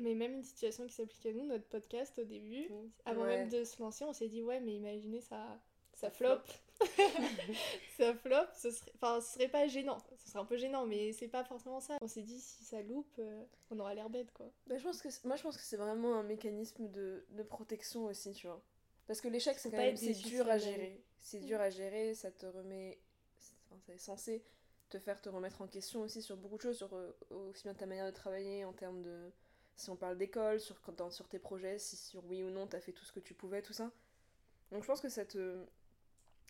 Mais 0.00 0.14
même 0.14 0.34
une 0.34 0.42
situation 0.44 0.86
qui 0.86 0.94
s'applique 0.94 1.24
à 1.26 1.32
nous, 1.32 1.44
notre 1.46 1.66
podcast 1.66 2.18
au 2.18 2.24
début, 2.24 2.68
Mm. 2.68 2.90
avant 3.04 3.22
Ouais. 3.22 3.38
même 3.38 3.48
de 3.48 3.64
se 3.64 3.80
lancer, 3.80 4.04
on 4.04 4.12
s'est 4.12 4.28
dit 4.28 4.42
ouais, 4.42 4.60
mais 4.60 4.74
imaginez 4.74 5.20
ça, 5.20 5.60
ça 5.94 6.08
Ça 6.08 6.10
flop. 6.10 6.38
ça 7.98 8.14
flop, 8.14 8.46
ce 8.56 8.70
serait, 8.70 8.92
enfin, 8.94 9.20
ce 9.20 9.34
serait 9.34 9.48
pas 9.48 9.66
gênant. 9.66 9.98
Ce 10.16 10.28
serait 10.30 10.38
un 10.38 10.44
peu 10.44 10.56
gênant, 10.56 10.86
mais 10.86 11.12
c'est 11.12 11.28
pas 11.28 11.44
forcément 11.44 11.80
ça. 11.80 11.98
On 12.00 12.08
s'est 12.08 12.22
dit 12.22 12.40
si 12.40 12.64
ça 12.64 12.80
loupe, 12.82 13.14
euh, 13.18 13.44
on 13.70 13.78
aura 13.78 13.94
l'air 13.94 14.08
bête 14.10 14.32
quoi. 14.32 14.50
Bah, 14.66 14.78
je 14.78 14.82
pense 14.82 15.02
que 15.02 15.08
moi, 15.26 15.36
je 15.36 15.42
pense 15.42 15.56
que 15.56 15.62
c'est 15.62 15.76
vraiment 15.76 16.14
un 16.14 16.22
mécanisme 16.22 16.88
de, 16.90 17.24
de 17.30 17.42
protection 17.42 18.06
aussi, 18.06 18.32
tu 18.32 18.46
vois. 18.46 18.62
Parce 19.06 19.20
que 19.20 19.28
l'échec, 19.28 19.58
c'est 19.58 19.70
quand 19.70 19.76
pas 19.76 19.82
même 19.84 19.96
c'est 19.96 20.12
dur 20.12 20.48
à 20.48 20.58
gérer. 20.58 21.02
C'est 21.18 21.40
dur 21.40 21.60
à 21.60 21.68
gérer, 21.70 22.14
ça 22.14 22.30
te 22.30 22.46
remet. 22.46 22.98
Enfin, 23.70 23.80
c'est 23.86 23.98
censé 23.98 24.42
te 24.88 24.98
faire 24.98 25.20
te 25.20 25.28
remettre 25.28 25.62
en 25.62 25.66
question 25.68 26.00
aussi 26.00 26.22
sur 26.22 26.36
beaucoup 26.36 26.56
de 26.56 26.62
choses, 26.62 26.78
sur 26.78 26.92
euh, 26.94 27.12
aussi 27.30 27.62
bien 27.64 27.74
ta 27.74 27.86
manière 27.86 28.06
de 28.06 28.10
travailler 28.10 28.64
en 28.64 28.72
termes 28.72 29.02
de. 29.02 29.30
Si 29.80 29.88
on 29.88 29.96
parle 29.96 30.18
d'école, 30.18 30.60
sur, 30.60 30.80
quand- 30.82 31.10
sur 31.10 31.26
tes 31.26 31.38
projets, 31.38 31.78
si 31.78 31.96
sur 31.96 32.22
oui 32.26 32.42
ou 32.42 32.50
non 32.50 32.66
t'as 32.66 32.80
fait 32.80 32.92
tout 32.92 33.04
ce 33.04 33.12
que 33.12 33.20
tu 33.20 33.32
pouvais, 33.32 33.62
tout 33.62 33.72
ça. 33.72 33.90
Donc 34.70 34.82
je 34.82 34.86
pense 34.86 35.00
que 35.00 35.08
ça 35.08 35.24
te. 35.24 35.64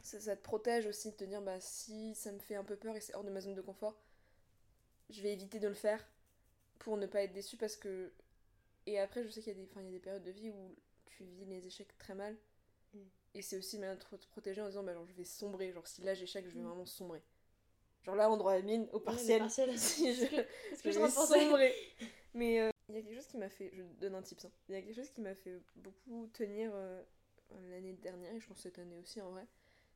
Ça, 0.02 0.18
ça 0.18 0.34
te 0.36 0.42
protège 0.42 0.86
aussi 0.86 1.10
de 1.12 1.16
te 1.16 1.24
dire, 1.24 1.40
bah 1.42 1.60
si 1.60 2.14
ça 2.14 2.32
me 2.32 2.38
fait 2.40 2.56
un 2.56 2.64
peu 2.64 2.74
peur 2.74 2.96
et 2.96 3.00
c'est 3.00 3.14
hors 3.14 3.22
de 3.22 3.30
ma 3.30 3.40
zone 3.40 3.54
de 3.54 3.60
confort, 3.60 3.94
je 5.10 5.20
vais 5.22 5.32
éviter 5.32 5.58
de 5.60 5.68
le 5.68 5.74
faire 5.74 6.04
pour 6.78 6.96
ne 6.96 7.06
pas 7.06 7.22
être 7.22 7.32
déçu 7.32 7.56
parce 7.56 7.76
que. 7.76 8.10
Et 8.86 8.98
après, 8.98 9.22
je 9.22 9.28
sais 9.28 9.40
qu'il 9.42 9.52
y, 9.52 9.56
a 9.56 9.62
des- 9.62 9.68
enfin, 9.70 9.80
il 9.82 9.86
y 9.86 9.88
a 9.90 9.92
des 9.92 9.98
périodes 10.00 10.24
de 10.24 10.30
vie 10.32 10.50
où 10.50 10.74
tu 11.06 11.22
vis 11.24 11.44
les 11.44 11.64
échecs 11.66 11.96
très 11.98 12.14
mal. 12.14 12.36
Mm. 12.94 12.98
Et 13.34 13.42
c'est 13.42 13.58
aussi 13.58 13.78
de 13.78 13.94
te 13.94 14.26
protéger 14.32 14.60
en 14.62 14.66
disant, 14.66 14.82
bah, 14.82 14.94
genre, 14.94 15.06
je 15.06 15.12
vais 15.12 15.24
sombrer. 15.24 15.70
Genre, 15.72 15.86
si 15.86 16.02
là 16.02 16.14
j'échec, 16.14 16.44
je 16.48 16.54
vais 16.54 16.60
Mm. 16.60 16.66
vraiment 16.66 16.86
sombrer. 16.86 17.22
Genre 18.04 18.16
là, 18.16 18.28
en 18.28 18.36
droit 18.38 18.54
à 18.54 18.60
mine, 18.60 18.88
au 18.92 18.98
partiel, 18.98 19.40
partiel. 19.42 19.70
si 19.78 20.14
je, 20.14 20.24
je 20.24 20.90
je 20.90 20.98
vais 20.98 21.10
sombrer. 21.10 21.74
Mais 22.34 22.60
euh, 22.60 22.70
il 22.90 22.96
y 22.96 22.98
a 22.98 23.02
quelque 23.02 23.14
chose 23.16 23.26
qui 23.26 23.38
m'a 23.38 23.48
fait. 23.48 23.70
Je 23.74 23.82
donne 24.00 24.14
un 24.14 24.22
tips. 24.22 24.44
hein. 24.44 24.50
Il 24.68 24.74
y 24.74 24.78
a 24.78 24.82
quelque 24.82 24.94
chose 24.96 25.10
qui 25.10 25.20
m'a 25.20 25.34
fait 25.34 25.58
beaucoup 25.76 26.28
tenir 26.32 26.70
euh, 26.74 27.02
l'année 27.70 27.92
dernière, 27.94 28.34
et 28.34 28.40
je 28.40 28.46
pense 28.46 28.58
cette 28.60 28.78
année 28.78 28.96
aussi 28.98 29.20
en 29.20 29.30
vrai. 29.30 29.46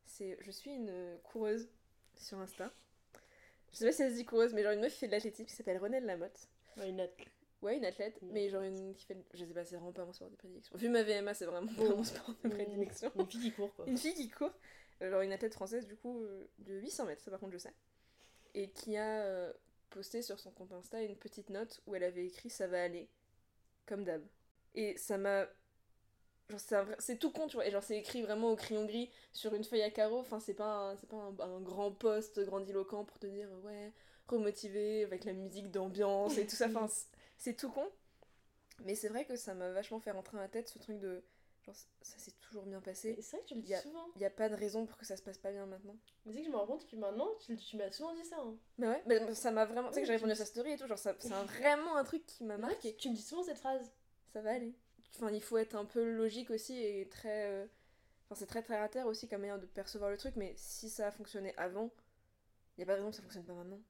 C'est. 0.07 0.37
Je 0.41 0.51
suis 0.51 0.71
une 0.73 1.19
coureuse 1.23 1.69
sur 2.17 2.39
Insta. 2.39 2.73
Je 3.73 3.79
sais 3.79 3.87
pas 3.87 3.93
si 3.93 4.03
elle 4.03 4.11
se 4.13 4.17
dit 4.17 4.25
coureuse, 4.25 4.55
mais 4.55 4.63
genre 4.63 4.73
une 4.73 4.81
meuf 4.81 4.93
qui 4.93 5.01
fait 5.01 5.07
de 5.07 5.13
l'athlétisme 5.13 5.47
qui 5.49 5.55
s'appelle 5.55 5.79
Renelle 5.79 6.05
Lamotte. 6.05 6.49
Ouais, 6.77 6.89
une 6.91 6.97
note. 6.97 7.13
Ouais, 7.63 7.77
une 7.79 7.85
athlète, 7.85 8.19
mais 8.23 8.49
genre 8.51 8.63
une 8.63 8.95
qui 8.95 9.07
fait. 9.07 9.17
Je 9.33 9.45
sais 9.45 9.55
pas, 9.55 9.65
c'est 9.65 9.77
vraiment 9.77 9.93
pas 9.93 10.05
mon 10.05 10.13
sport 10.13 10.31
de 10.31 10.37
prédilection. 10.37 10.77
Vu 10.77 10.89
ma 10.91 11.03
VMA, 11.03 11.33
c'est 11.35 11.47
vraiment 11.47 11.73
pas 11.75 11.89
mon 11.95 12.05
sport 12.05 12.35
de 12.45 12.49
prédilection. 12.51 13.11
Une 13.17 13.27
fille 13.27 13.41
qui 13.41 13.53
court 13.53 13.75
quoi. 13.75 13.87
Une 13.89 13.97
fille 13.97 14.15
qui 14.15 14.29
court, 14.29 14.53
euh, 15.03 15.11
genre 15.11 15.23
une 15.23 15.33
athlète 15.33 15.55
française 15.55 15.87
du 15.87 15.97
coup 15.97 16.23
euh, 16.25 16.47
de 16.59 16.75
800 16.75 17.07
mètres, 17.07 17.23
ça 17.23 17.31
par 17.31 17.41
contre 17.41 17.53
je 17.55 17.59
sais, 17.59 17.73
et 18.55 18.69
qui 18.71 18.97
a 18.99 19.23
euh, 19.23 19.53
posté 19.91 20.23
sur 20.23 20.39
son 20.41 20.51
compte 20.53 20.73
Insta 20.73 21.03
une 21.03 21.17
petite 21.17 21.51
note 21.51 21.83
où 21.87 21.95
elle 21.95 22.05
avait 22.05 22.27
écrit 22.27 22.51
ça 22.51 22.67
va 22.67 22.83
aller, 22.83 23.09
comme 23.87 24.05
d'hab. 24.05 24.23
Et 24.75 24.97
ça 24.99 25.19
m'a. 25.19 25.47
Genre 26.51 26.61
c'est 26.61 26.83
vrai- 26.83 26.97
c'est 26.99 27.19
tout 27.19 27.31
con 27.33 27.47
tu 27.47 27.57
vois, 27.57 27.67
et 27.67 27.71
genre 27.71 27.83
c'est 27.83 27.97
écrit 27.99 28.23
vraiment 28.23 28.51
au 28.53 28.57
crayon 28.57 28.85
gris 28.85 29.11
sur 29.33 29.55
une 29.55 29.65
feuille 29.65 29.83
à 29.83 29.91
carreaux, 29.91 30.19
enfin 30.21 30.41
c'est 30.41 30.53
pas, 30.55 30.91
un, 30.91 30.97
c'est 30.97 31.09
pas 31.09 31.17
un, 31.17 31.35
un 31.41 31.61
grand 31.61 31.91
poste 31.91 32.39
grandiloquent 32.45 33.05
pour 33.05 33.19
te 33.19 33.27
dire 33.27 33.49
ouais, 33.65 33.93
remotivé 34.29 35.05
avec 35.05 35.25
la 35.25 35.33
musique 35.33 35.71
d'ambiance 35.71 36.37
et 36.37 36.47
tout 36.47 36.55
ça, 36.57 36.67
enfin 36.67 36.87
c'est- 36.89 37.07
c'est 37.39 37.57
tout 37.57 37.71
con. 37.71 37.87
Mais 38.85 38.95
c'est 38.95 39.09
vrai 39.09 39.25
que 39.27 39.37
ça 39.37 39.55
m'a 39.55 39.71
vachement 39.73 40.01
fait 40.01 40.11
rentrer 40.13 40.37
dans 40.37 40.43
la 40.43 40.49
tête 40.49 40.69
ce 40.69 40.79
truc 40.79 40.99
de 41.01 41.25
genre 41.65 41.75
ça 42.03 42.19
s'est 42.19 42.33
toujours 42.41 42.65
bien 42.65 42.81
passé. 42.81 43.17
C'est 43.23 43.37
vrai 43.37 43.43
que 43.45 43.49
tu 43.49 43.55
le 43.55 43.63
dis 43.63 43.71
Y 43.71 43.75
a- 43.75 43.81
souvent. 43.83 44.07
Il 44.17 44.19
n'y 44.19 44.25
a 44.27 44.31
pas 44.31 44.49
de 44.49 44.55
raison 44.55 44.87
pour 44.87 44.97
que 44.99 45.05
ça 45.07 45.17
se 45.17 45.23
passe 45.23 45.39
pas 45.39 45.51
bien 45.53 45.67
maintenant. 45.67 45.97
Mais 46.27 46.33
c'est 46.33 46.41
que 46.41 46.47
je 46.47 46.51
me 46.51 46.57
rends 46.57 46.67
compte 46.67 46.87
que 46.87 46.97
maintenant, 46.97 47.29
tu, 47.41 47.57
tu 47.57 47.77
m'as 47.77 47.91
souvent 47.91 48.15
dit 48.15 48.25
ça. 48.25 48.37
Hein. 48.39 48.57
Mais 48.79 48.89
ouais, 48.89 49.03
mais 49.07 49.35
ça 49.35 49.51
m'a 49.51 49.65
vraiment. 49.65 49.89
Tu 49.89 49.95
sais 49.95 50.01
que 50.03 50.07
j'ai 50.07 50.15
répondu 50.15 50.33
à 50.33 50.37
sa 50.37 50.45
story 50.45 50.73
et 50.73 50.77
tout, 50.79 50.87
genre 50.87 50.99
c'est 50.99 51.13
vraiment 51.29 51.97
un 51.97 52.05
truc 52.05 52.25
qui 52.27 52.45
m'a 52.45 52.55
Ouais, 52.57 52.61
marqué. 52.61 52.93
tu, 52.93 53.03
tu 53.03 53.11
me 53.11 53.15
dis 53.15 53.23
souvent 53.23 53.43
cette 53.43 53.59
phrase. 53.59 53.91
Ça 54.33 54.41
va 54.43 54.53
aller. 54.53 54.75
Enfin, 55.17 55.31
il 55.31 55.41
faut 55.43 55.57
être 55.59 55.75
un 55.77 55.85
peu 55.85 56.05
logique 56.13 56.51
aussi 56.51 56.77
et 56.83 57.09
très. 57.09 57.47
euh, 57.51 57.67
Enfin, 58.27 58.37
c'est 58.37 58.47
très 58.47 58.63
terre 58.63 58.83
à 58.83 58.89
terre 58.89 59.07
aussi 59.07 59.29
comme 59.29 59.43
manière 59.43 59.59
de 59.61 59.67
percevoir 59.67 60.11
le 60.11 60.17
truc, 60.17 60.35
mais 60.37 60.55
si 60.57 60.89
ça 60.89 61.09
a 61.09 61.11
fonctionné 61.11 61.55
avant, 61.59 61.91
il 62.77 62.81
n'y 62.81 62.85
a 62.85 62.87
pas 62.87 62.93
de 62.95 62.99
raison 62.99 63.11
que 63.11 63.17
ça 63.17 63.23
fonctionne 63.23 63.45
pas 63.45 63.53
maintenant. 63.53 63.81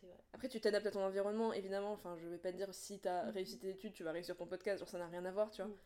C'est 0.00 0.06
vrai. 0.06 0.16
Après, 0.32 0.48
tu 0.48 0.60
t'adaptes 0.60 0.86
à 0.86 0.90
ton 0.90 1.02
environnement, 1.04 1.52
évidemment. 1.52 1.92
Enfin, 1.92 2.16
je 2.18 2.26
vais 2.28 2.36
pas 2.38 2.50
te 2.52 2.56
dire 2.56 2.72
si 2.74 2.98
t'as 2.98 3.24
Mhm. 3.26 3.30
réussi 3.30 3.58
tes 3.58 3.70
études, 3.70 3.92
tu 3.94 4.02
vas 4.04 4.10
réussir 4.12 4.36
ton 4.36 4.46
podcast, 4.46 4.80
genre 4.80 4.88
ça 4.88 4.98
n'a 4.98 5.06
rien 5.06 5.24
à 5.24 5.30
voir, 5.30 5.50
tu 5.52 5.62
vois. 5.62 5.70
Mhm. 5.70 5.76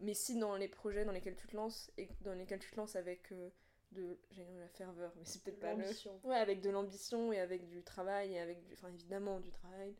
Mais 0.00 0.14
si 0.14 0.38
dans 0.38 0.56
les 0.56 0.68
projets 0.68 1.04
dans 1.04 1.12
lesquels 1.12 1.36
tu 1.36 1.46
te 1.46 1.56
lances, 1.56 1.90
et 1.98 2.08
dans 2.22 2.34
lesquels 2.34 2.58
tu 2.58 2.70
te 2.70 2.76
lances 2.76 2.96
avec 2.96 3.30
euh, 3.32 3.50
de. 3.92 4.18
J'ai 4.30 4.44
la 4.58 4.68
ferveur, 4.68 5.12
mais 5.16 5.24
c'est 5.24 5.42
peut-être 5.42 5.60
pas 5.60 5.74
le. 5.74 5.82
L'ambition. 5.82 6.20
Ouais, 6.24 6.36
avec 6.36 6.60
de 6.60 6.70
l'ambition 6.70 7.32
et 7.32 7.38
avec 7.40 7.66
du 7.68 7.82
travail 7.82 8.32
et 8.34 8.40
avec 8.40 8.62
du. 8.64 8.72
Enfin, 8.74 8.88
évidemment, 8.88 9.40
du 9.40 9.50
travail 9.50 9.94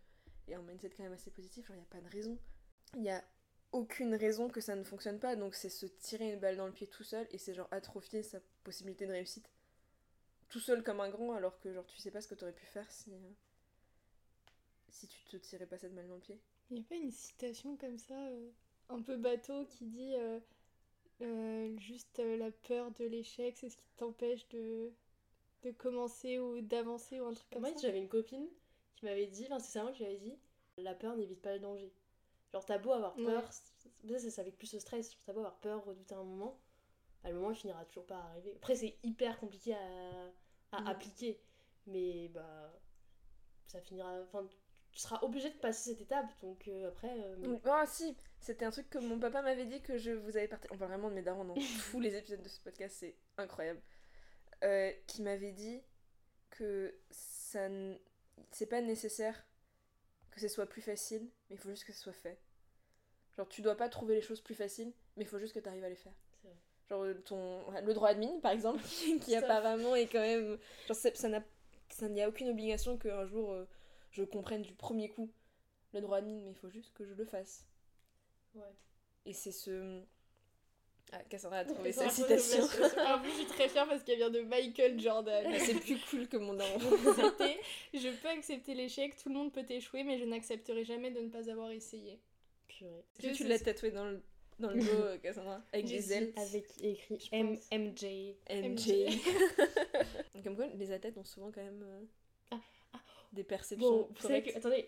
et 0.49 0.55
un 0.55 0.63
mindset 0.63 0.91
quand 0.91 1.05
même 1.05 1.13
assez 1.13 1.31
positif, 1.31 1.67
genre, 1.67 1.77
il 1.77 1.81
n'y 1.81 1.85
a 1.87 1.91
pas 1.91 2.01
de 2.01 2.09
raison. 2.13 2.39
Il 2.97 3.03
y 3.03 3.11
a 3.11 3.25
aucune 3.73 4.15
raison 4.15 4.49
que 4.49 4.61
ça 4.61 4.77
ne 4.77 4.85
fonctionne 4.85 5.19
pas, 5.19 5.37
donc 5.37 5.55
c'est 5.55 5.69
se 5.71 5.87
tirer 5.87 6.33
une 6.33 6.39
balle 6.41 6.57
dans 6.57 6.67
le 6.67 6.73
pied 6.73 6.87
tout 6.87 7.03
seul 7.03 7.27
et 7.31 7.39
c'est 7.39 7.55
genre 7.55 7.69
atrophier 7.71 8.23
sa 8.23 8.39
possibilité 8.63 9.07
de 9.07 9.13
réussite. 9.13 9.49
Tout 10.49 10.61
seul 10.61 10.85
comme 10.85 11.01
un 11.01 11.09
grand, 11.11 11.33
alors 11.33 11.59
que 11.61 11.73
genre 11.73 11.87
tu 11.87 11.99
sais 11.99 12.11
pas 12.13 12.21
ce 12.21 12.29
que 12.29 12.35
t'aurais 12.37 12.53
pu 12.53 12.67
faire 12.67 12.89
si. 12.91 13.13
euh, 13.13 13.31
si 14.91 15.09
tu 15.09 15.25
te 15.25 15.37
tirais 15.37 15.67
pas 15.67 15.77
cette 15.79 15.95
balle 15.95 16.07
dans 16.07 16.15
le 16.15 16.21
pied. 16.21 16.39
Il 16.71 16.77
n'y 16.77 16.83
a 16.83 16.89
pas 16.89 16.95
une 16.95 17.11
citation 17.11 17.77
comme 17.77 17.99
ça, 17.99 18.15
euh, 18.29 18.51
un 18.89 19.03
peu 19.03 19.17
bateau, 19.17 19.65
qui 19.67 19.87
dit 19.87 20.15
euh, 20.17 20.41
euh, 21.23 21.77
juste 21.79 22.21
euh, 22.21 22.37
la 22.39 22.51
peur 22.53 22.93
de 22.93 23.05
l'échec, 23.07 23.57
c'est 23.57 23.71
ce 23.71 23.77
qui 23.79 23.91
t'empêche 23.97 24.49
de, 24.51 24.93
de 25.65 25.73
commencer 25.73 26.39
ou 26.41 26.61
d'avancer 26.63 27.21
ou 27.21 27.27
un 27.27 27.35
truc 27.35 27.51
comme 27.51 27.63
Moi, 27.63 27.71
ça. 27.71 27.81
j'avais 27.81 27.99
une 27.99 28.09
copine 28.09 28.47
qui 28.97 29.05
m'avait 29.07 29.27
dit, 29.27 29.45
enfin, 29.47 29.59
c'est 29.59 29.73
ça 29.73 29.83
moi 29.83 29.93
qui 29.93 30.03
m'avait 30.03 30.17
dit, 30.19 30.39
la 30.77 30.95
peur 30.95 31.17
n'évite 31.17 31.41
pas 31.43 31.53
le 31.55 31.61
danger. 31.61 31.93
Genre, 32.53 32.65
t'as 32.65 32.79
beau 32.79 32.93
avoir 32.93 33.17
Ouais. 33.17 33.23
peur, 33.23 33.53
ça, 33.53 33.63
ça, 34.19 34.31
ça 34.31 34.41
avec 34.43 34.57
plus 34.59 34.73
le 34.73 34.81
stress, 34.81 35.17
t'as 35.27 35.33
beau 35.33 35.41
avoir 35.41 35.59
peur, 35.61 35.85
redouter 35.85 36.15
un 36.15 36.25
moment, 36.25 36.61
à 37.25 37.31
le 37.31 37.37
moment, 37.37 37.51
il 37.53 37.57
finira 37.57 37.85
toujours 37.87 38.07
par 38.07 38.27
arriver. 38.27 38.55
Après, 38.57 38.77
c'est 38.77 38.99
hyper 39.03 39.39
compliqué 39.41 39.75
à, 39.75 40.33
à 40.73 40.79
Mhm. 40.79 40.91
appliquer, 40.91 41.41
mais 41.87 42.29
bah, 42.29 42.73
ça 43.67 43.81
finira. 43.81 44.21
Enfin, 44.23 44.49
tu 44.93 45.01
seras 45.01 45.21
obligé 45.23 45.51
de 45.51 45.57
passer 45.59 45.91
cette 45.93 46.03
étape, 46.03 46.31
donc 46.43 46.69
euh, 46.69 46.89
après. 46.89 47.15
euh, 47.21 47.55
Ah 47.65 47.85
si, 47.87 48.17
c'était 48.45 48.65
un 48.65 48.71
truc 48.71 48.89
que 48.91 48.99
mon 48.99 49.19
papa 49.19 49.43
m'avait 49.43 49.67
dit 49.67 49.81
que 49.83 49.97
je 49.99 50.11
vous 50.13 50.37
avais 50.37 50.49
partagé. 50.49 50.73
On 50.75 50.79
parle 50.79 50.91
vraiment 50.93 51.09
de 51.11 51.15
mes 51.15 51.23
darons 51.23 51.45
dans 51.45 51.55
tous 51.91 52.01
les 52.01 52.15
épisodes 52.17 52.43
de 52.43 52.49
ce 52.49 52.61
podcast, 52.61 52.97
c'est 53.01 53.15
incroyable. 53.39 53.81
Euh, 54.63 54.93
qui 55.07 55.23
m'avait 55.23 55.53
dit 55.53 55.81
que 56.51 56.95
ça 57.11 57.67
n- 57.67 57.99
c'est 58.51 58.67
pas 58.67 58.81
nécessaire 58.81 59.45
que 60.31 60.41
ce 60.41 60.49
soit 60.49 60.67
plus 60.67 60.83
facile, 60.83 61.23
mais 61.49 61.57
il 61.57 61.59
faut 61.59 61.69
juste 61.71 61.85
que 61.85 61.93
ce 61.93 62.01
soit 62.01 62.13
fait. 62.13 62.39
Genre 63.37 63.49
tu 63.49 63.63
dois 63.63 63.77
pas 63.77 63.89
trouver 63.89 64.15
les 64.15 64.23
choses 64.23 64.41
plus 64.41 64.55
faciles, 64.55 64.93
mais 65.17 65.25
il 65.25 65.27
faut 65.29 65.39
juste 65.39 65.55
que 65.55 65.61
tu 65.61 65.69
arrives 65.69 65.85
à 65.85 65.89
les 65.89 65.97
faire. 65.97 66.13
vrai. 66.45 66.55
Genre 66.89 67.05
ton 67.25 67.71
le 67.71 67.95
droit 67.95 68.09
admin 68.11 68.39
par 68.41 68.53
exemple 68.53 68.83
qui, 69.23 69.35
apparemment 69.35 69.95
est 69.97 70.07
quand 70.07 70.21
même 70.21 70.59
genre 70.87 70.97
ça 70.97 71.29
n'a 71.29 71.43
ça 71.91 72.09
n'y 72.09 72.23
a 72.23 72.29
aucune 72.29 72.49
obligation 72.49 72.97
qu'un 72.99 73.25
jour 73.27 73.53
euh, 73.53 73.65
je 74.11 74.23
comprenne 74.23 74.63
du 74.63 74.75
premier 74.75 75.09
coup 75.11 75.31
le 75.93 76.01
droit 76.01 76.19
admin 76.19 76.41
mais 76.43 76.51
il 76.51 76.57
faut 76.57 76.69
juste 76.71 76.93
que 76.95 77.05
je 77.05 77.15
le 77.15 77.25
fasse. 77.25 77.65
Ouais. 78.55 78.75
Et 79.27 79.33
c'est 79.33 79.53
ce 79.53 80.03
ah 81.13 81.23
Cassandra 81.29 81.59
a 81.59 81.65
trouvé 81.65 81.91
Cassandra 81.91 82.11
cette 82.11 82.25
a 82.25 82.37
trouvé 82.37 82.41
citation. 82.41 83.05
En 83.07 83.19
plus, 83.23 83.31
je 83.31 83.37
suis 83.37 83.47
très 83.47 83.69
fière 83.69 83.87
parce 83.87 84.03
qu'elle 84.03 84.17
vient 84.17 84.31
de 84.31 84.41
Michael 84.41 85.01
Jordan. 85.01 85.45
Ah, 85.47 85.59
c'est 85.59 85.75
plus 85.75 85.99
cool 86.11 86.29
que 86.29 86.37
mon 86.37 86.55
daron. 86.55 86.79
C'était 86.79 87.61
Je 87.93 88.09
peux 88.21 88.29
accepter 88.29 88.75
l'échec, 88.75 89.15
tout 89.17 89.29
le 89.29 89.37
monde 89.37 89.53
peut 89.53 89.65
échouer, 89.69 90.03
mais 90.03 90.19
je 90.19 90.25
n'accepterai 90.25 90.85
jamais 90.85 91.11
de 91.11 91.21
ne 91.21 91.29
pas 91.29 91.51
avoir 91.51 91.71
essayé. 91.71 92.19
Purée. 92.67 93.05
Est-ce 93.19 93.29
que 93.29 93.37
tu 93.37 93.45
l'as 93.45 93.59
tatoué 93.59 93.91
dans 93.91 94.07
le 94.07 94.21
dans 94.61 94.71
le 94.71 94.81
dos 94.81 94.89
euh, 94.89 95.19
Cassandra 95.19 95.63
avec 95.73 95.87
des 95.87 96.13
ailes? 96.13 96.33
Avec 96.37 96.65
écrit 96.83 97.29
M. 97.33 97.59
MJ. 97.73 98.35
MJ. 98.51 99.21
Comme 100.45 100.57
quoi 100.57 100.67
les 100.75 100.91
athlètes 100.93 101.19
ont 101.19 101.25
souvent 101.25 101.51
quand 101.53 101.63
même 101.63 101.83
euh, 101.85 102.57
Ah, 102.93 103.01
des 103.33 103.45
perceptions 103.45 103.89
Bon, 103.89 104.09
vous 104.11 104.27
savez 104.27 104.43
que. 104.43 104.57
Attendez, 104.57 104.85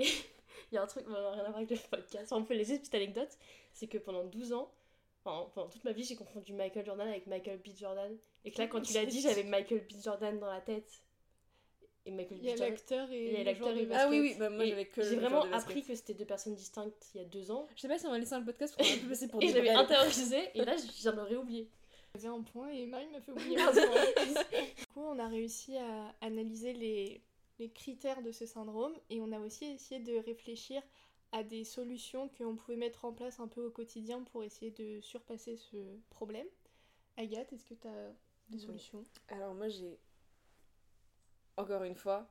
il 0.73 0.75
y 0.75 0.79
a 0.79 0.83
un 0.83 0.87
truc, 0.87 1.05
bon, 1.07 1.15
rien 1.15 1.45
à 1.45 1.49
voir 1.49 1.57
avec 1.57 1.71
le 1.71 1.77
podcast. 1.91 2.33
On 2.33 2.45
peut 2.45 2.55
laisser 2.55 2.73
une 2.73 2.79
petite 2.81 2.95
anecdote. 2.95 3.37
C'est 3.73 3.87
que 3.87 3.99
pendant 3.99 4.25
12 4.25 4.53
ans, 4.53 4.71
enfin, 5.25 5.51
pendant 5.55 5.69
toute 5.69 5.85
ma 5.85 5.93
vie, 5.93 6.05
j'ai 6.05 6.17
confondu 6.17 6.53
Michael 6.53 6.85
Jordan 6.85 7.09
avec 7.09 7.27
Michael 7.27 7.59
B. 7.59 7.69
Jordan. 7.77 8.17
Et 8.45 8.51
que 8.51 8.59
là, 8.59 8.67
quand 8.69 8.81
tu 8.81 8.93
l'as 8.95 9.07
dit, 9.07 9.21
j'avais 9.21 9.45
Michael 9.45 9.81
B. 9.81 10.03
Jordan 10.03 10.39
dans 10.39 10.47
la 10.47 10.61
tête. 10.61 11.03
Et 12.05 12.13
Michael 12.13 12.39
Il 12.39 12.43
B. 12.43 12.45
y 12.45 12.49
a 12.51 12.57
Jordan. 12.57 12.71
l'acteur 12.71 13.11
et, 13.11 13.25
Il 13.27 13.33
y 13.33 13.41
a 13.41 13.45
l'acteur 13.45 13.77
et 13.77 13.85
le 13.85 13.93
Ah 13.93 14.09
oui 14.09 14.21
oui, 14.21 14.37
bah 14.39 14.49
moi 14.49 14.65
Et 14.65 14.69
j'avais 14.69 14.87
que 14.87 15.03
J'ai 15.03 15.17
vraiment 15.17 15.43
appris 15.53 15.83
que 15.83 15.95
c'était 15.95 16.15
deux 16.15 16.25
personnes 16.25 16.55
distinctes 16.55 17.11
il 17.15 17.19
y 17.19 17.25
a 17.25 17.27
deux 17.27 17.51
ans. 17.51 17.67
Je 17.75 17.81
sais 17.81 17.89
pas 17.89 17.99
si 17.99 18.07
on 18.07 18.11
va 18.11 18.19
laisser 18.19 18.31
dans 18.31 18.39
le 18.39 18.45
podcast 18.45 18.77
parce 18.77 18.89
qu'on 18.89 18.97
va 18.97 19.05
un 19.05 19.09
passer 19.09 19.29
pour 19.29 19.43
Et 19.43 19.51
brels. 19.51 19.69
intériorisé, 19.71 20.51
et 20.55 20.65
là, 20.65 20.77
j'en 21.03 21.19
aurais 21.19 21.37
oublié. 21.37 21.69
J'avais 22.15 22.29
un 22.29 22.43
point 22.43 22.69
et 22.69 22.87
Marie 22.87 23.09
m'a 23.09 23.21
fait 23.21 23.33
oublier 23.33 23.61
un 23.61 23.73
point. 23.73 23.83
du 24.79 24.87
coup, 24.95 25.03
on 25.03 25.19
a 25.19 25.29
réussi 25.29 25.77
à 25.77 26.15
analyser 26.21 26.73
les, 26.73 27.21
les 27.59 27.71
critères 27.71 28.23
de 28.23 28.33
ce 28.33 28.47
syndrome 28.47 28.95
et 29.11 29.21
on 29.21 29.33
a 29.33 29.39
aussi 29.41 29.65
essayé 29.67 30.01
de 30.01 30.17
réfléchir 30.19 30.83
à 31.33 31.43
des 31.43 31.65
solutions 31.65 32.29
qu'on 32.29 32.57
pouvait 32.57 32.77
mettre 32.77 33.05
en 33.05 33.13
place 33.13 33.41
un 33.41 33.49
peu 33.49 33.63
au 33.67 33.71
quotidien 33.71 34.23
pour 34.23 34.45
essayer 34.45 34.71
de 34.71 35.01
surpasser 35.01 35.57
ce 35.57 35.77
problème. 36.11 36.47
Agathe, 37.17 37.53
est-ce 37.53 37.65
que 37.65 37.75
tu 37.75 37.89
as 37.89 38.13
des 38.51 38.59
Oui. 38.59 38.59
solutions? 38.59 39.05
Alors 39.29 39.55
moi 39.55 39.69
j'ai 39.69 39.99
encore 41.57 41.85
une 41.85 41.95
fois, 41.95 42.29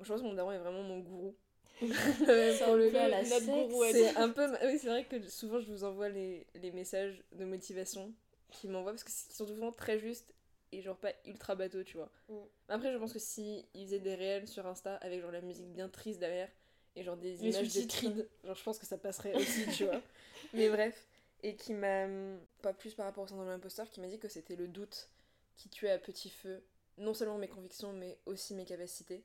je 0.00 0.08
pense 0.08 0.20
que 0.20 0.26
mon 0.26 0.34
daron 0.34 0.52
est 0.52 0.58
vraiment 0.58 0.82
mon 0.82 0.98
gourou. 1.00 1.36
C'est 2.26 2.62
pour 2.64 2.74
un 2.74 2.76
le 2.76 2.90
peu 2.90 3.08
la 3.08 3.22
c'est 3.22 4.16
un 4.16 4.34
oui 4.64 4.78
c'est 4.78 4.88
vrai 4.88 5.04
que 5.04 5.22
souvent 5.28 5.60
je 5.60 5.70
vous 5.70 5.84
envoie 5.84 6.08
les, 6.08 6.46
les 6.56 6.72
messages 6.72 7.22
de 7.32 7.44
motivation 7.44 8.12
qu'il 8.50 8.70
m'envoie 8.70 8.92
parce 8.92 9.04
que 9.04 9.12
sont 9.12 9.46
souvent 9.46 9.70
très 9.70 9.98
justes 9.98 10.34
et 10.72 10.82
genre 10.82 10.96
pas 10.96 11.12
ultra 11.24 11.54
bateau 11.54 11.82
tu 11.82 11.96
vois. 11.96 12.10
Mm. 12.28 12.34
après 12.68 12.92
je 12.92 12.98
pense 12.98 13.12
que 13.12 13.18
si 13.18 13.66
ils 13.74 13.86
faisaient 13.86 14.00
des 14.00 14.14
réels 14.14 14.48
sur 14.48 14.66
Insta 14.66 14.96
avec 14.96 15.20
genre 15.20 15.30
la 15.30 15.40
musique 15.40 15.68
bien 15.72 15.88
triste 15.88 16.20
derrière 16.20 16.50
et 16.96 17.02
genre 17.02 17.16
des 17.16 17.36
Les 17.36 17.48
images 17.50 17.74
de. 17.74 17.86
Creed 17.86 18.28
genre 18.44 18.54
je 18.54 18.62
pense 18.62 18.78
que 18.78 18.86
ça 18.86 18.98
passerait 18.98 19.34
aussi 19.34 19.66
tu 19.76 19.84
vois. 19.84 20.00
Mais 20.52 20.68
bref. 20.68 21.06
Et 21.42 21.54
qui 21.54 21.72
m'a 21.72 22.06
hum, 22.06 22.40
pas 22.62 22.72
plus 22.72 22.94
par 22.94 23.06
rapport 23.06 23.24
au 23.24 23.26
syndrome 23.28 23.46
de 23.46 23.52
l'imposteur 23.52 23.88
qui 23.90 24.00
m'a 24.00 24.08
dit 24.08 24.18
que 24.18 24.28
c'était 24.28 24.56
le 24.56 24.66
doute 24.66 25.08
qui 25.56 25.68
tuait 25.68 25.90
à 25.90 25.98
petit 25.98 26.30
feu 26.30 26.62
non 26.96 27.14
seulement 27.14 27.38
mes 27.38 27.48
convictions 27.48 27.92
mais 27.92 28.18
aussi 28.26 28.54
mes 28.54 28.64
capacités. 28.64 29.24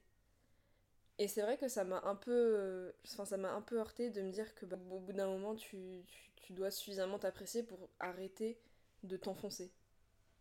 Et 1.20 1.28
c'est 1.28 1.42
vrai 1.42 1.58
que 1.58 1.68
ça 1.68 1.84
m'a 1.84 2.02
un 2.06 2.16
peu 2.16 2.94
enfin 3.08 3.26
ça 3.26 3.38
m'a 3.38 3.52
un 3.52 3.62
peu 3.62 3.80
heurté 3.80 4.10
de 4.10 4.22
me 4.22 4.32
dire 4.32 4.54
que 4.56 4.66
bah, 4.66 4.78
au 4.92 5.00
bout 5.00 5.14
d'un 5.14 5.28
moment 5.28 5.56
tu, 5.56 6.04
tu, 6.08 6.32
tu 6.36 6.54
dois 6.54 6.72
suffisamment 6.72 7.20
t'apprécier 7.20 7.64
pour 7.64 7.90
arrêter 8.00 8.58
de 9.04 9.18
t'enfoncer 9.18 9.72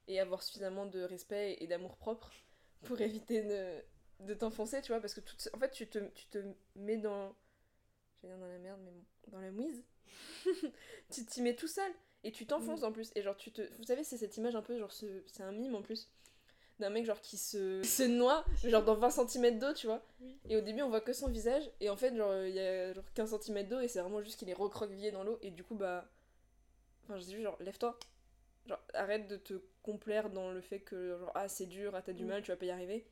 et 0.08 0.20
avoir 0.20 0.42
suffisamment 0.42 0.86
de 0.86 1.02
respect 1.02 1.56
et 1.60 1.66
d'amour 1.66 1.96
propre 1.96 2.32
pour 2.84 3.00
éviter 3.00 3.42
de, 3.42 4.26
de 4.26 4.34
t'enfoncer 4.34 4.82
tu 4.82 4.92
vois 4.92 5.00
parce 5.00 5.14
que 5.14 5.20
tout, 5.20 5.36
en 5.54 5.58
fait 5.58 5.70
tu 5.70 5.86
te, 5.88 5.98
tu 6.14 6.26
te 6.26 6.38
mets 6.76 6.96
dans 6.98 7.34
j'allais 8.22 8.34
dire 8.34 8.40
dans 8.40 8.52
la 8.52 8.58
merde 8.58 8.80
mais 8.84 8.90
bon 8.90 9.04
dans 9.28 9.40
la 9.40 9.50
mouise. 9.52 9.84
Tu 11.12 11.24
t'y 11.24 11.42
mets 11.42 11.54
tout 11.54 11.68
seul 11.68 11.90
et 12.24 12.32
tu 12.32 12.46
t'enfonces 12.46 12.82
en 12.82 12.92
plus. 12.92 13.10
Et 13.14 13.22
genre 13.22 13.36
tu 13.36 13.52
te 13.52 13.62
vous 13.78 13.84
savez 13.84 14.04
c'est 14.04 14.16
cette 14.18 14.36
image 14.36 14.56
un 14.56 14.62
peu 14.62 14.78
genre 14.78 14.92
ce- 14.92 15.22
c'est 15.26 15.42
un 15.42 15.52
mime 15.52 15.74
en 15.74 15.82
plus 15.82 16.08
d'un 16.80 16.90
mec 16.90 17.04
genre 17.04 17.20
qui 17.20 17.36
se, 17.36 17.82
se 17.84 18.02
noie 18.02 18.44
genre 18.64 18.82
dans 18.82 18.94
20 18.94 19.10
cm 19.10 19.58
d'eau 19.58 19.72
tu 19.74 19.86
vois. 19.86 20.02
Oui. 20.20 20.36
et 20.48 20.56
au 20.56 20.60
début 20.60 20.82
on 20.82 20.88
voit 20.88 21.00
que 21.00 21.12
son 21.12 21.28
visage 21.28 21.70
et 21.80 21.90
en 21.90 21.96
fait 21.96 22.14
genre 22.16 22.34
il 22.44 22.54
y 22.54 22.58
a 22.60 22.92
genre 22.92 23.04
15 23.14 23.38
cm 23.40 23.68
d'eau 23.68 23.80
et 23.80 23.88
c'est 23.88 24.00
vraiment 24.00 24.22
juste 24.22 24.38
qu'il 24.38 24.48
est 24.50 24.54
recroquevillé 24.54 25.10
dans 25.12 25.22
l'eau 25.22 25.38
et 25.42 25.50
du 25.50 25.62
coup 25.62 25.74
bah 25.76 26.10
enfin 27.04 27.16
je 27.18 27.24
dis 27.24 27.32
juste 27.32 27.44
genre 27.44 27.56
lève-toi 27.60 27.98
genre 28.66 28.80
arrête 28.94 29.26
de 29.28 29.36
te 29.36 29.54
complaire 29.82 30.30
dans 30.30 30.50
le 30.52 30.60
fait 30.60 30.80
que 30.80 31.18
genre 31.18 31.32
ah 31.34 31.48
c'est 31.48 31.66
dur 31.66 31.94
ah 31.94 32.02
t'as 32.02 32.12
du 32.12 32.24
Mm. 32.24 32.28
mal 32.28 32.42
tu 32.42 32.50
vas 32.50 32.56
pas 32.56 32.66
y 32.66 32.70
arriver. 32.70 33.06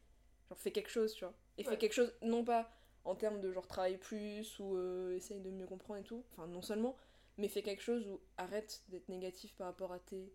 Genre 0.48 0.58
fais 0.58 0.70
quelque 0.72 0.90
chose 0.90 1.12
tu 1.14 1.24
vois. 1.24 1.34
Et 1.58 1.64
fais 1.64 1.76
quelque 1.78 1.92
chose 1.94 2.12
non 2.22 2.44
pas 2.44 2.70
en 3.04 3.14
termes 3.14 3.40
de 3.40 3.50
genre 3.52 3.66
travailler 3.66 3.96
plus 3.98 4.58
ou 4.60 4.76
euh, 4.76 5.16
essaye 5.16 5.40
de 5.40 5.50
mieux 5.50 5.66
comprendre 5.66 6.00
et 6.00 6.04
tout. 6.04 6.24
Enfin 6.32 6.46
non 6.46 6.62
seulement 6.62 6.96
mais 7.38 7.48
fais 7.48 7.62
quelque 7.62 7.82
chose 7.82 8.06
où 8.06 8.20
arrête 8.36 8.82
d'être 8.88 9.08
négatif 9.08 9.54
par 9.54 9.66
rapport 9.68 9.92
à 9.92 9.98
tes 9.98 10.32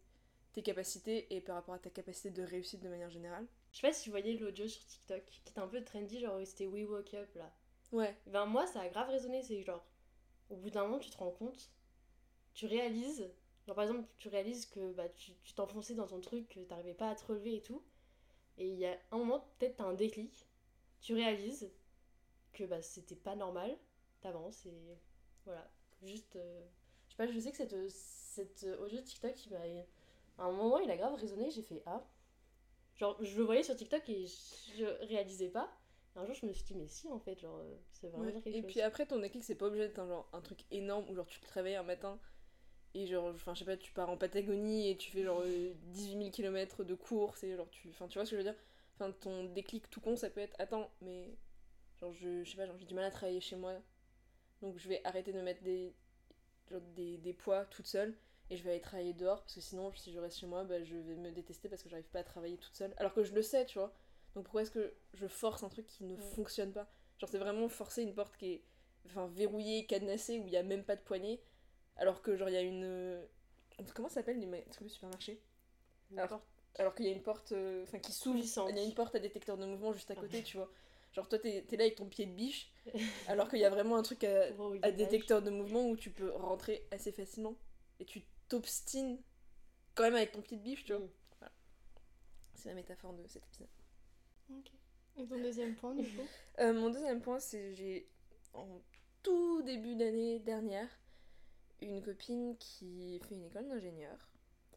tes 0.53 0.61
capacités 0.63 1.27
et 1.35 1.41
par 1.41 1.55
rapport 1.55 1.75
à 1.75 1.79
ta 1.79 1.89
capacité 1.89 2.29
de 2.29 2.41
réussite 2.41 2.81
de 2.81 2.87
manière 2.89 3.09
générale. 3.09 3.45
Je 3.73 3.79
sais 3.81 3.87
pas 3.87 3.93
si 3.93 4.07
vous 4.09 4.13
voyez 4.13 4.37
l'audio 4.37 4.67
sur 4.67 4.85
TikTok 4.85 5.23
qui 5.25 5.41
était 5.49 5.59
un 5.59 5.67
peu 5.67 5.83
trendy, 5.83 6.19
genre 6.21 6.39
c'était 6.45 6.65
We 6.65 6.85
Woke 6.87 7.13
Up 7.13 7.27
là. 7.35 7.51
ouais. 7.91 8.15
Ben 8.27 8.45
moi 8.45 8.65
ça 8.65 8.79
a 8.81 8.87
grave 8.87 9.09
résonné, 9.09 9.43
c'est 9.43 9.61
genre 9.63 9.85
au 10.49 10.55
bout 10.55 10.69
d'un 10.69 10.83
moment 10.83 10.97
tu 10.99 11.09
te 11.09 11.17
rends 11.17 11.31
compte, 11.31 11.69
tu 12.53 12.67
réalises, 12.67 13.29
genre 13.65 13.75
par 13.75 13.83
exemple 13.83 14.07
tu 14.17 14.27
réalises 14.29 14.65
que 14.67 14.93
bah, 14.93 15.09
tu 15.09 15.33
t'enfonçais 15.55 15.95
dans 15.95 16.07
ton 16.07 16.19
truc, 16.21 16.49
que 16.49 16.59
t'arrivais 16.61 16.93
pas 16.93 17.09
à 17.09 17.15
te 17.15 17.25
relever 17.25 17.55
et 17.55 17.61
tout, 17.61 17.83
et 18.57 18.67
il 18.69 18.75
y 18.79 18.85
a 18.85 18.97
un 19.11 19.17
moment 19.17 19.47
peut-être 19.59 19.77
t'as 19.77 19.85
un 19.85 19.93
déclic, 19.93 20.47
tu 21.01 21.13
réalises 21.13 21.71
que 22.53 22.63
bah 22.65 22.81
c'était 22.81 23.15
pas 23.15 23.35
normal, 23.35 23.77
t'avances 24.21 24.65
et 24.65 24.97
voilà, 25.45 25.69
juste, 26.01 26.35
euh, 26.35 26.61
je 27.07 27.11
sais 27.11 27.17
pas, 27.17 27.27
je 27.27 27.39
sais 27.39 27.51
que 27.51 27.57
cette, 27.57 27.89
cette 27.89 28.65
audio 28.79 28.97
de 28.99 29.03
TikTok 29.05 29.45
il 29.45 29.51
m'a, 29.53 29.59
à 30.37 30.47
un 30.47 30.51
moment 30.51 30.79
il 30.79 30.89
a 30.91 30.97
grave 30.97 31.15
résonné, 31.15 31.49
j'ai 31.51 31.61
fait 31.63 31.81
ah, 31.85 32.03
genre 32.95 33.17
je 33.23 33.37
le 33.37 33.43
voyais 33.43 33.63
sur 33.63 33.75
TikTok 33.75 34.07
et 34.09 34.25
je 34.77 34.85
réalisais 35.07 35.49
pas. 35.49 35.69
Et 36.15 36.19
un 36.19 36.25
jour, 36.25 36.35
je 36.35 36.45
me 36.45 36.53
suis 36.53 36.63
dit, 36.63 36.75
mais 36.75 36.87
si, 36.87 37.09
en 37.09 37.19
fait, 37.19 37.39
genre, 37.41 37.57
euh, 37.57 37.75
veut 38.01 38.09
vraiment 38.09 38.25
Ouais. 38.25 38.31
quelque 38.31 38.47
Et 38.47 38.61
chose. 38.61 38.71
puis 38.71 38.81
après, 38.81 39.05
ton 39.05 39.19
déclic, 39.19 39.43
c'est 39.43 39.55
pas 39.55 39.65
obligé 39.67 39.87
d'être 39.87 39.99
un, 39.99 40.07
genre, 40.07 40.29
un 40.33 40.41
truc 40.41 40.59
énorme 40.71 41.09
où 41.09 41.15
genre 41.15 41.27
tu 41.27 41.39
te 41.41 41.51
réveilles 41.51 41.75
un 41.75 41.83
matin 41.83 42.19
et 42.95 43.07
genre, 43.07 43.25
enfin, 43.27 43.53
je 43.55 43.59
sais 43.59 43.65
pas, 43.65 43.77
tu 43.77 43.93
pars 43.93 44.09
en 44.09 44.17
Patagonie 44.17 44.89
et 44.91 44.97
tu 44.97 45.11
fais 45.11 45.23
genre 45.23 45.41
euh, 45.45 45.73
18 45.93 46.17
000 46.17 46.31
km 46.31 46.83
de 46.85 46.95
course 46.95 47.43
et 47.43 47.55
genre, 47.57 47.69
tu, 47.71 47.89
enfin, 47.91 48.07
tu 48.09 48.19
vois 48.19 48.25
ce 48.25 48.31
que 48.31 48.37
je 48.37 48.43
veux 48.43 48.51
dire? 48.51 48.59
Enfin, 48.95 49.11
ton 49.21 49.45
déclic 49.45 49.89
tout 49.91 50.01
con, 50.01 50.17
ça 50.17 50.29
peut 50.31 50.41
être, 50.41 50.55
attends, 50.59 50.91
mais 51.01 51.37
genre, 51.99 52.13
je, 52.13 52.43
je 52.43 52.51
sais 52.51 52.57
pas, 52.57 52.67
genre, 52.67 52.77
j'ai 52.77 52.85
du 52.87 52.95
mal 52.95 53.05
à 53.05 53.11
travailler 53.11 53.41
chez 53.41 53.57
moi, 53.57 53.73
donc 54.61 54.77
je 54.77 54.89
vais 54.89 55.01
arrêter 55.05 55.33
de 55.33 55.41
mettre 55.41 55.63
des, 55.63 55.95
genre, 56.71 56.81
des, 56.95 57.17
des 57.17 57.33
poids 57.33 57.65
toute 57.65 57.87
seule 57.87 58.15
et 58.49 58.57
je 58.57 58.63
vais 58.63 58.71
aller 58.71 58.81
travailler 58.81 59.13
dehors 59.13 59.41
parce 59.41 59.55
que 59.55 59.61
sinon, 59.61 59.93
si 59.95 60.11
je 60.13 60.19
reste 60.19 60.39
chez 60.39 60.47
moi, 60.47 60.63
bah, 60.63 60.83
je 60.83 60.95
vais 60.95 61.15
me 61.15 61.31
détester 61.31 61.69
parce 61.69 61.83
que 61.83 61.89
j'arrive 61.89 62.09
pas 62.09 62.19
à 62.19 62.23
travailler 62.23 62.57
toute 62.57 62.75
seule. 62.75 62.93
Alors 62.97 63.13
que 63.13 63.23
je 63.23 63.33
le 63.33 63.41
sais, 63.41 63.65
tu 63.65 63.79
vois. 63.79 63.93
Donc 64.35 64.45
pourquoi 64.45 64.63
est-ce 64.63 64.71
que 64.71 64.93
je 65.13 65.27
force 65.27 65.63
un 65.63 65.69
truc 65.69 65.87
qui 65.87 66.03
ne 66.03 66.15
Ouais. 66.15 66.21
fonctionne 66.35 66.71
pas? 66.73 66.87
Genre 67.19 67.29
c'est 67.29 67.37
vraiment 67.39 67.69
forcer 67.69 68.03
une 68.03 68.13
porte 68.13 68.35
qui 68.37 68.47
est 68.53 68.63
enfin, 69.07 69.27
verrouillée, 69.27 69.85
cadenassée, 69.85 70.39
où 70.39 70.47
il 70.47 70.53
y 70.53 70.57
a 70.57 70.63
même 70.63 70.83
pas 70.83 70.95
de 70.95 71.01
poignée, 71.01 71.41
Alors 71.97 72.21
que, 72.21 72.35
genre, 72.35 72.49
il 72.49 72.53
y 72.53 72.57
a 72.57 72.61
une. 72.61 72.83
euh, 72.83 73.25
Comment 73.93 74.09
ça 74.09 74.15
s'appelle 74.15 74.39
les 74.39 74.63
trucs 74.65 74.87
de 74.87 74.91
supermarché? 74.91 75.41
Alors, 76.17 76.41
alors 76.77 76.93
qu'il 76.95 77.05
y 77.05 77.09
a 77.09 77.11
une 77.11 77.23
porte 77.23 77.51
euh, 77.53 77.83
enfin 77.83 77.99
qui 77.99 78.11
s'ouvre 78.11 78.37
il 78.69 78.75
y 78.75 78.79
a 78.79 78.83
une 78.83 78.93
porte 78.93 79.15
à 79.15 79.19
détecteur 79.19 79.57
de 79.57 79.65
mouvement 79.65 79.91
juste 79.93 80.11
à 80.11 80.15
côté 80.15 80.43
tu 80.43 80.57
vois 80.57 80.69
genre 81.13 81.27
toi 81.27 81.39
t'es 81.39 81.63
t'es 81.67 81.77
là 81.77 81.85
avec 81.85 81.95
ton 81.95 82.05
pied 82.05 82.25
de 82.25 82.31
biche 82.31 82.71
alors 83.27 83.49
qu'il 83.49 83.59
y 83.59 83.65
a 83.65 83.69
vraiment 83.69 83.95
un 83.95 84.03
truc 84.03 84.23
à, 84.23 84.91
détecteur 84.91 85.41
de 85.41 85.49
mouvement 85.49 85.89
où 85.89 85.95
tu 85.97 86.11
peux 86.11 86.31
rentrer 86.31 86.85
assez 86.91 87.11
facilement 87.11 87.55
et 87.99 88.05
tu 88.05 88.21
t'obstines 88.49 89.19
quand 89.95 90.03
même 90.03 90.15
avec 90.15 90.31
ton 90.33 90.41
pied 90.41 90.57
de 90.57 90.61
biche 90.61 90.83
tu 90.83 90.93
vois 90.93 91.01
Mm. 91.01 91.09
Voilà. 91.39 91.53
c'est 92.53 92.69
la 92.69 92.75
métaphore 92.75 93.13
de 93.13 93.27
cet 93.27 93.43
épisode 93.45 93.67
Ok. 94.51 94.71
Et 95.17 95.25
ton 95.25 95.37
deuxième 95.41 95.75
point, 95.75 95.95
du 95.95 96.03
coup? 96.03 96.27
Euh, 96.59 96.73
mon 96.73 96.89
deuxième 96.91 97.21
point 97.21 97.39
c'est 97.39 97.73
j'ai 97.73 98.07
en 98.53 98.67
tout 99.23 99.61
début 99.63 99.95
d'année 99.95 100.39
dernière 100.39 100.89
une 101.81 102.01
copine 102.01 102.57
qui 102.57 103.19
fait 103.19 103.35
une 103.35 103.45
école 103.45 103.67
d'ingénieur 103.67 104.29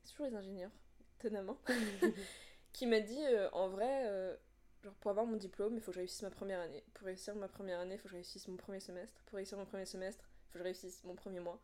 c'est 0.02 0.12
toujours 0.12 0.26
les 0.26 0.36
ingénieurs 0.36 0.70
étonnamment 1.18 1.58
qui 2.72 2.86
m'a 2.86 3.00
dit 3.00 3.24
euh, 3.26 3.48
en 3.52 3.68
vrai, 3.68 4.06
euh, 4.06 4.36
genre 4.82 4.94
pour 4.94 5.10
avoir 5.10 5.26
mon 5.26 5.36
diplôme, 5.36 5.74
il 5.74 5.80
faut 5.80 5.90
que 5.90 5.96
je 5.96 6.00
réussisse 6.00 6.22
ma 6.22 6.30
première 6.30 6.60
année. 6.60 6.84
Pour 6.94 7.06
réussir 7.06 7.34
ma 7.34 7.48
première 7.48 7.80
année, 7.80 7.94
il 7.94 7.98
faut 7.98 8.04
que 8.04 8.10
je 8.10 8.14
réussisse 8.14 8.48
mon 8.48 8.56
premier 8.56 8.80
semestre. 8.80 9.20
Pour 9.26 9.36
réussir 9.36 9.58
mon 9.58 9.66
premier 9.66 9.84
semestre, 9.84 10.24
il 10.24 10.46
faut 10.46 10.52
que 10.54 10.58
je 10.60 10.64
réussisse 10.64 11.04
mon 11.04 11.14
premier 11.14 11.40
mois. 11.40 11.60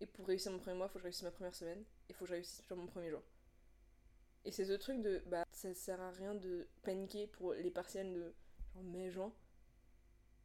Et 0.00 0.06
pour 0.06 0.26
réussir 0.26 0.52
mon 0.52 0.58
premier 0.58 0.76
mois, 0.76 0.86
il 0.86 0.90
faut 0.90 0.94
que 0.94 1.00
je 1.00 1.04
réussisse 1.04 1.24
ma 1.24 1.30
première 1.30 1.54
semaine. 1.54 1.80
Et 1.80 2.10
il 2.10 2.14
faut 2.14 2.24
que 2.24 2.28
je 2.28 2.34
réussisse 2.34 2.62
sur 2.64 2.76
mon 2.76 2.86
premier 2.86 3.10
jour. 3.10 3.22
Et 4.44 4.50
c'est 4.50 4.64
ce 4.64 4.72
truc 4.72 5.02
de 5.02 5.22
bah 5.26 5.44
ça 5.52 5.72
sert 5.74 6.00
à 6.00 6.10
rien 6.10 6.34
de 6.34 6.68
paniquer 6.82 7.28
pour 7.28 7.52
les 7.54 7.70
partiels 7.70 8.12
de 8.12 8.34
genre 8.74 8.82
mai-juin. 8.82 9.32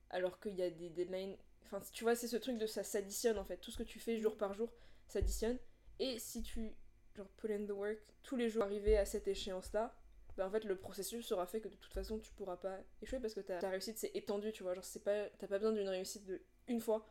Alors 0.09 0.39
qu'il 0.39 0.55
y 0.55 0.61
a 0.61 0.69
des 0.69 0.89
deadlines. 0.89 1.37
Enfin, 1.67 1.81
tu 1.91 2.03
vois, 2.03 2.15
c'est 2.15 2.27
ce 2.27 2.37
truc 2.37 2.57
de 2.57 2.65
ça 2.65 2.83
s'additionne 2.83 3.37
en 3.37 3.43
fait. 3.43 3.57
Tout 3.57 3.71
ce 3.71 3.77
que 3.77 3.83
tu 3.83 3.99
fais 3.99 4.17
jour 4.17 4.37
par 4.37 4.53
jour 4.53 4.71
s'additionne. 5.07 5.57
Et 5.99 6.19
si 6.19 6.41
tu 6.41 6.75
genre 7.17 7.27
put 7.37 7.51
in 7.51 7.65
the 7.65 7.71
work 7.71 7.99
tous 8.23 8.35
les 8.35 8.49
jours 8.49 8.63
arriver 8.63 8.97
à 8.97 9.05
cette 9.05 9.27
échéance 9.27 9.73
là 9.73 9.95
bah 10.37 10.47
en 10.47 10.51
fait 10.51 10.63
le 10.63 10.77
processus 10.77 11.25
sera 11.25 11.47
fait 11.47 11.59
que 11.59 11.67
de 11.67 11.75
toute 11.75 11.93
façon 11.93 12.19
tu 12.19 12.31
pourras 12.33 12.57
pas 12.57 12.77
échouer 13.01 13.19
parce 13.19 13.33
que 13.33 13.39
ta, 13.39 13.57
ta 13.57 13.69
réussite 13.69 13.97
c'est 13.97 14.11
étendu 14.15 14.51
tu 14.51 14.63
vois 14.63 14.75
genre 14.75 14.85
c'est 14.85 15.03
pas 15.03 15.27
t'as 15.39 15.47
pas 15.47 15.57
besoin 15.57 15.73
d'une 15.73 15.89
réussite 15.89 16.25
de 16.25 16.41
une 16.67 16.79
fois 16.79 17.07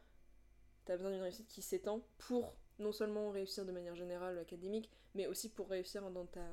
t'as 0.85 0.97
besoin 0.97 1.11
d'une 1.11 1.23
réussite 1.23 1.49
qui 1.49 1.61
s'étend 1.61 2.07
pour 2.19 2.57
non 2.79 2.93
seulement 2.93 3.31
réussir 3.31 3.67
de 3.67 3.73
manière 3.73 3.97
générale 3.97 4.39
académique 4.39 4.91
mais 5.15 5.27
aussi 5.27 5.51
pour 5.51 5.69
réussir 5.69 6.09
dans 6.11 6.27
ta 6.27 6.47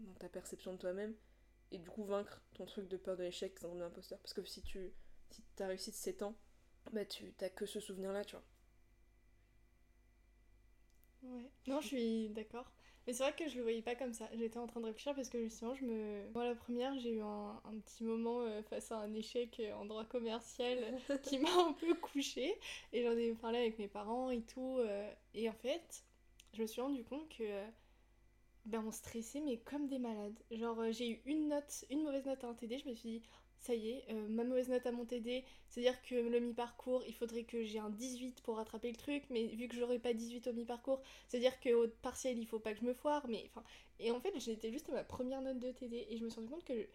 dans 0.00 0.14
ta 0.14 0.30
perception 0.30 0.72
de 0.72 0.78
toi-même 0.78 1.14
et 1.72 1.78
du 1.78 1.90
coup 1.90 2.04
vaincre 2.04 2.40
ton 2.54 2.64
truc 2.64 2.88
de 2.88 2.96
peur 2.96 3.16
de 3.18 3.22
l'échec 3.22 3.58
syndrome 3.58 3.78
de 3.78 3.84
l'imposteur 3.84 4.18
parce 4.20 4.32
que 4.32 4.44
si 4.44 4.62
tu 4.62 4.94
si 5.30 5.42
ta 5.56 5.66
réussite 5.66 5.94
s'étend 5.94 6.34
bah 6.92 7.04
tu 7.04 7.32
t'as 7.34 7.48
que 7.50 7.66
ce 7.66 7.80
souvenir 7.80 8.12
là 8.12 8.24
tu 8.24 8.36
vois 8.36 8.44
Ouais. 11.22 11.50
Non, 11.66 11.80
je 11.80 11.86
suis 11.88 12.28
d'accord. 12.30 12.70
Mais 13.06 13.12
c'est 13.12 13.22
vrai 13.22 13.34
que 13.34 13.48
je 13.48 13.56
le 13.56 13.62
voyais 13.62 13.82
pas 13.82 13.94
comme 13.94 14.12
ça. 14.14 14.28
J'étais 14.34 14.58
en 14.58 14.66
train 14.66 14.80
de 14.80 14.86
réfléchir 14.86 15.14
parce 15.14 15.28
que 15.28 15.42
justement, 15.42 15.74
je 15.74 15.84
me. 15.84 16.30
Moi, 16.34 16.44
la 16.44 16.54
première, 16.54 16.98
j'ai 16.98 17.10
eu 17.12 17.20
un, 17.22 17.60
un 17.64 17.78
petit 17.80 18.04
moment 18.04 18.40
euh, 18.42 18.62
face 18.62 18.92
à 18.92 18.98
un 18.98 19.12
échec 19.14 19.60
en 19.78 19.84
droit 19.84 20.04
commercial 20.04 20.78
qui 21.22 21.38
m'a 21.38 21.50
un 21.68 21.72
peu 21.72 21.94
couchée. 21.94 22.54
Et 22.92 23.02
j'en 23.02 23.12
ai 23.16 23.32
parlé 23.34 23.58
avec 23.58 23.78
mes 23.78 23.88
parents 23.88 24.30
et 24.30 24.42
tout. 24.42 24.78
euh, 24.80 25.10
et 25.34 25.48
en 25.48 25.52
fait, 25.54 26.04
je 26.54 26.62
me 26.62 26.66
suis 26.66 26.80
rendu 26.80 27.04
compte 27.04 27.28
que. 27.28 27.44
Ben, 28.66 28.82
on 28.86 28.90
stressait, 28.90 29.40
mais 29.40 29.58
comme 29.58 29.88
des 29.88 29.98
malades. 29.98 30.38
Genre, 30.50 30.78
euh, 30.80 30.92
j'ai 30.92 31.08
eu 31.10 31.22
une 31.26 31.48
note, 31.48 31.84
une 31.90 32.02
mauvaise 32.02 32.24
note 32.26 32.44
à 32.44 32.48
un 32.48 32.54
TD. 32.54 32.78
Je 32.78 32.88
me 32.88 32.94
suis 32.94 33.08
dit, 33.20 33.22
ça 33.64 33.74
y 33.74 33.90
est, 33.90 34.04
euh, 34.10 34.28
ma 34.28 34.44
mauvaise 34.44 34.68
note 34.68 34.84
à 34.86 34.92
mon 34.92 35.04
TD, 35.04 35.42
c'est-à-dire 35.68 36.00
que 36.02 36.14
le 36.14 36.38
mi-parcours, 36.40 37.02
il 37.06 37.14
faudrait 37.14 37.44
que 37.44 37.64
j'ai 37.64 37.78
un 37.78 37.90
18 37.90 38.42
pour 38.42 38.56
rattraper 38.56 38.90
le 38.90 38.96
truc, 38.96 39.24
mais 39.30 39.46
vu 39.46 39.68
que 39.68 39.74
j'aurais 39.76 39.98
pas 39.98 40.12
18 40.12 40.46
au 40.48 40.52
mi-parcours, 40.52 41.00
c'est-à-dire 41.28 41.58
qu'au 41.60 41.88
partiel, 42.02 42.38
il 42.38 42.46
faut 42.46 42.58
pas 42.58 42.72
que 42.74 42.80
je 42.80 42.84
me 42.84 42.94
foire, 42.94 43.26
mais 43.28 43.44
enfin... 43.50 43.64
Et 44.00 44.10
en 44.10 44.20
fait, 44.20 44.32
j'étais 44.38 44.70
juste 44.70 44.88
à 44.90 44.92
ma 44.92 45.04
première 45.04 45.40
note 45.40 45.58
de 45.58 45.70
TD, 45.72 46.06
et 46.10 46.16
je 46.16 46.24
me 46.24 46.28
suis 46.30 46.40
rendu 46.40 46.50
compte 46.52 46.64
que 46.64 46.86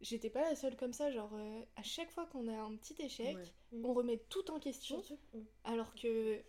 j'étais 0.00 0.30
pas 0.30 0.42
la 0.42 0.56
seule 0.56 0.76
comme 0.76 0.92
ça, 0.94 1.10
genre, 1.10 1.32
euh, 1.34 1.60
à 1.76 1.82
chaque 1.82 2.10
fois 2.10 2.26
qu'on 2.26 2.48
a 2.48 2.56
un 2.58 2.74
petit 2.76 2.94
échec, 3.02 3.36
Ouais. 3.36 3.80
on 3.84 3.92
remet 3.92 4.18
tout 4.30 4.50
en 4.50 4.58
question, 4.58 5.02
Mm. 5.34 5.38
alors 5.64 5.94
que... 5.94 6.40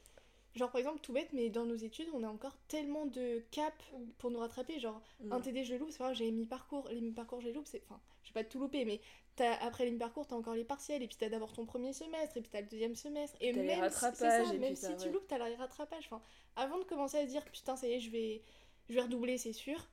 Genre 0.53 0.69
par 0.69 0.79
exemple 0.79 0.99
tout 0.99 1.13
bête 1.13 1.29
mais 1.31 1.49
dans 1.49 1.65
nos 1.65 1.77
études 1.77 2.09
on 2.13 2.23
a 2.23 2.27
encore 2.27 2.57
tellement 2.67 3.05
de 3.05 3.41
caps 3.51 3.73
Mm. 3.93 4.09
pour 4.17 4.31
nous 4.31 4.39
rattraper 4.39 4.81
genre 4.81 5.01
Mm. 5.21 5.31
un 5.31 5.39
TD 5.39 5.63
je 5.63 5.75
loupe 5.75 5.91
c'est 5.91 5.99
grave 5.99 6.13
j'ai 6.13 6.29
mis 6.29 6.45
parcours 6.45 6.89
les 6.89 6.99
mi-parcours 6.99 7.39
je 7.39 7.47
les 7.47 7.53
loupe 7.53 7.67
c'est 7.67 7.81
enfin 7.85 8.01
je 8.23 8.33
vais 8.33 8.43
pas 8.43 8.49
tout 8.49 8.59
louper 8.59 8.83
mais 8.83 8.99
t'as 9.35 9.53
après 9.65 9.85
les 9.85 9.91
mi-parcours 9.91 10.27
t'as 10.27 10.35
encore 10.35 10.53
les 10.55 10.63
partiels 10.65 11.01
et 11.03 11.07
puis 11.07 11.17
t'as 11.17 11.29
d'abord 11.29 11.53
ton 11.53 11.65
premier 11.65 11.93
semestre 11.93 12.37
et 12.37 12.41
puis 12.41 12.49
t'as 12.51 12.61
le 12.61 12.67
deuxième 12.67 12.95
semestre 12.95 13.37
et 13.41 13.51
les 13.53 13.61
même 13.63 13.79
rattrapages, 13.79 14.47
ça, 14.47 14.53
et 14.53 14.57
même 14.59 14.75
si 14.75 14.95
tu 14.97 15.07
ouais. 15.07 15.11
loupes 15.11 15.27
t'as 15.27 15.47
les 15.49 15.55
rattrapages 15.55 16.05
enfin 16.05 16.21
avant 16.55 16.77
de 16.79 16.83
commencer 16.83 17.17
à 17.17 17.23
se 17.25 17.29
dire 17.29 17.43
putain 17.45 17.75
ça 17.75 17.87
y 17.87 17.93
est 17.93 17.99
je 17.99 18.09
vais 18.11 18.43
je 18.89 18.93
vais 18.95 19.01
redoubler 19.01 19.37
c'est 19.37 19.53
sûr 19.53 19.87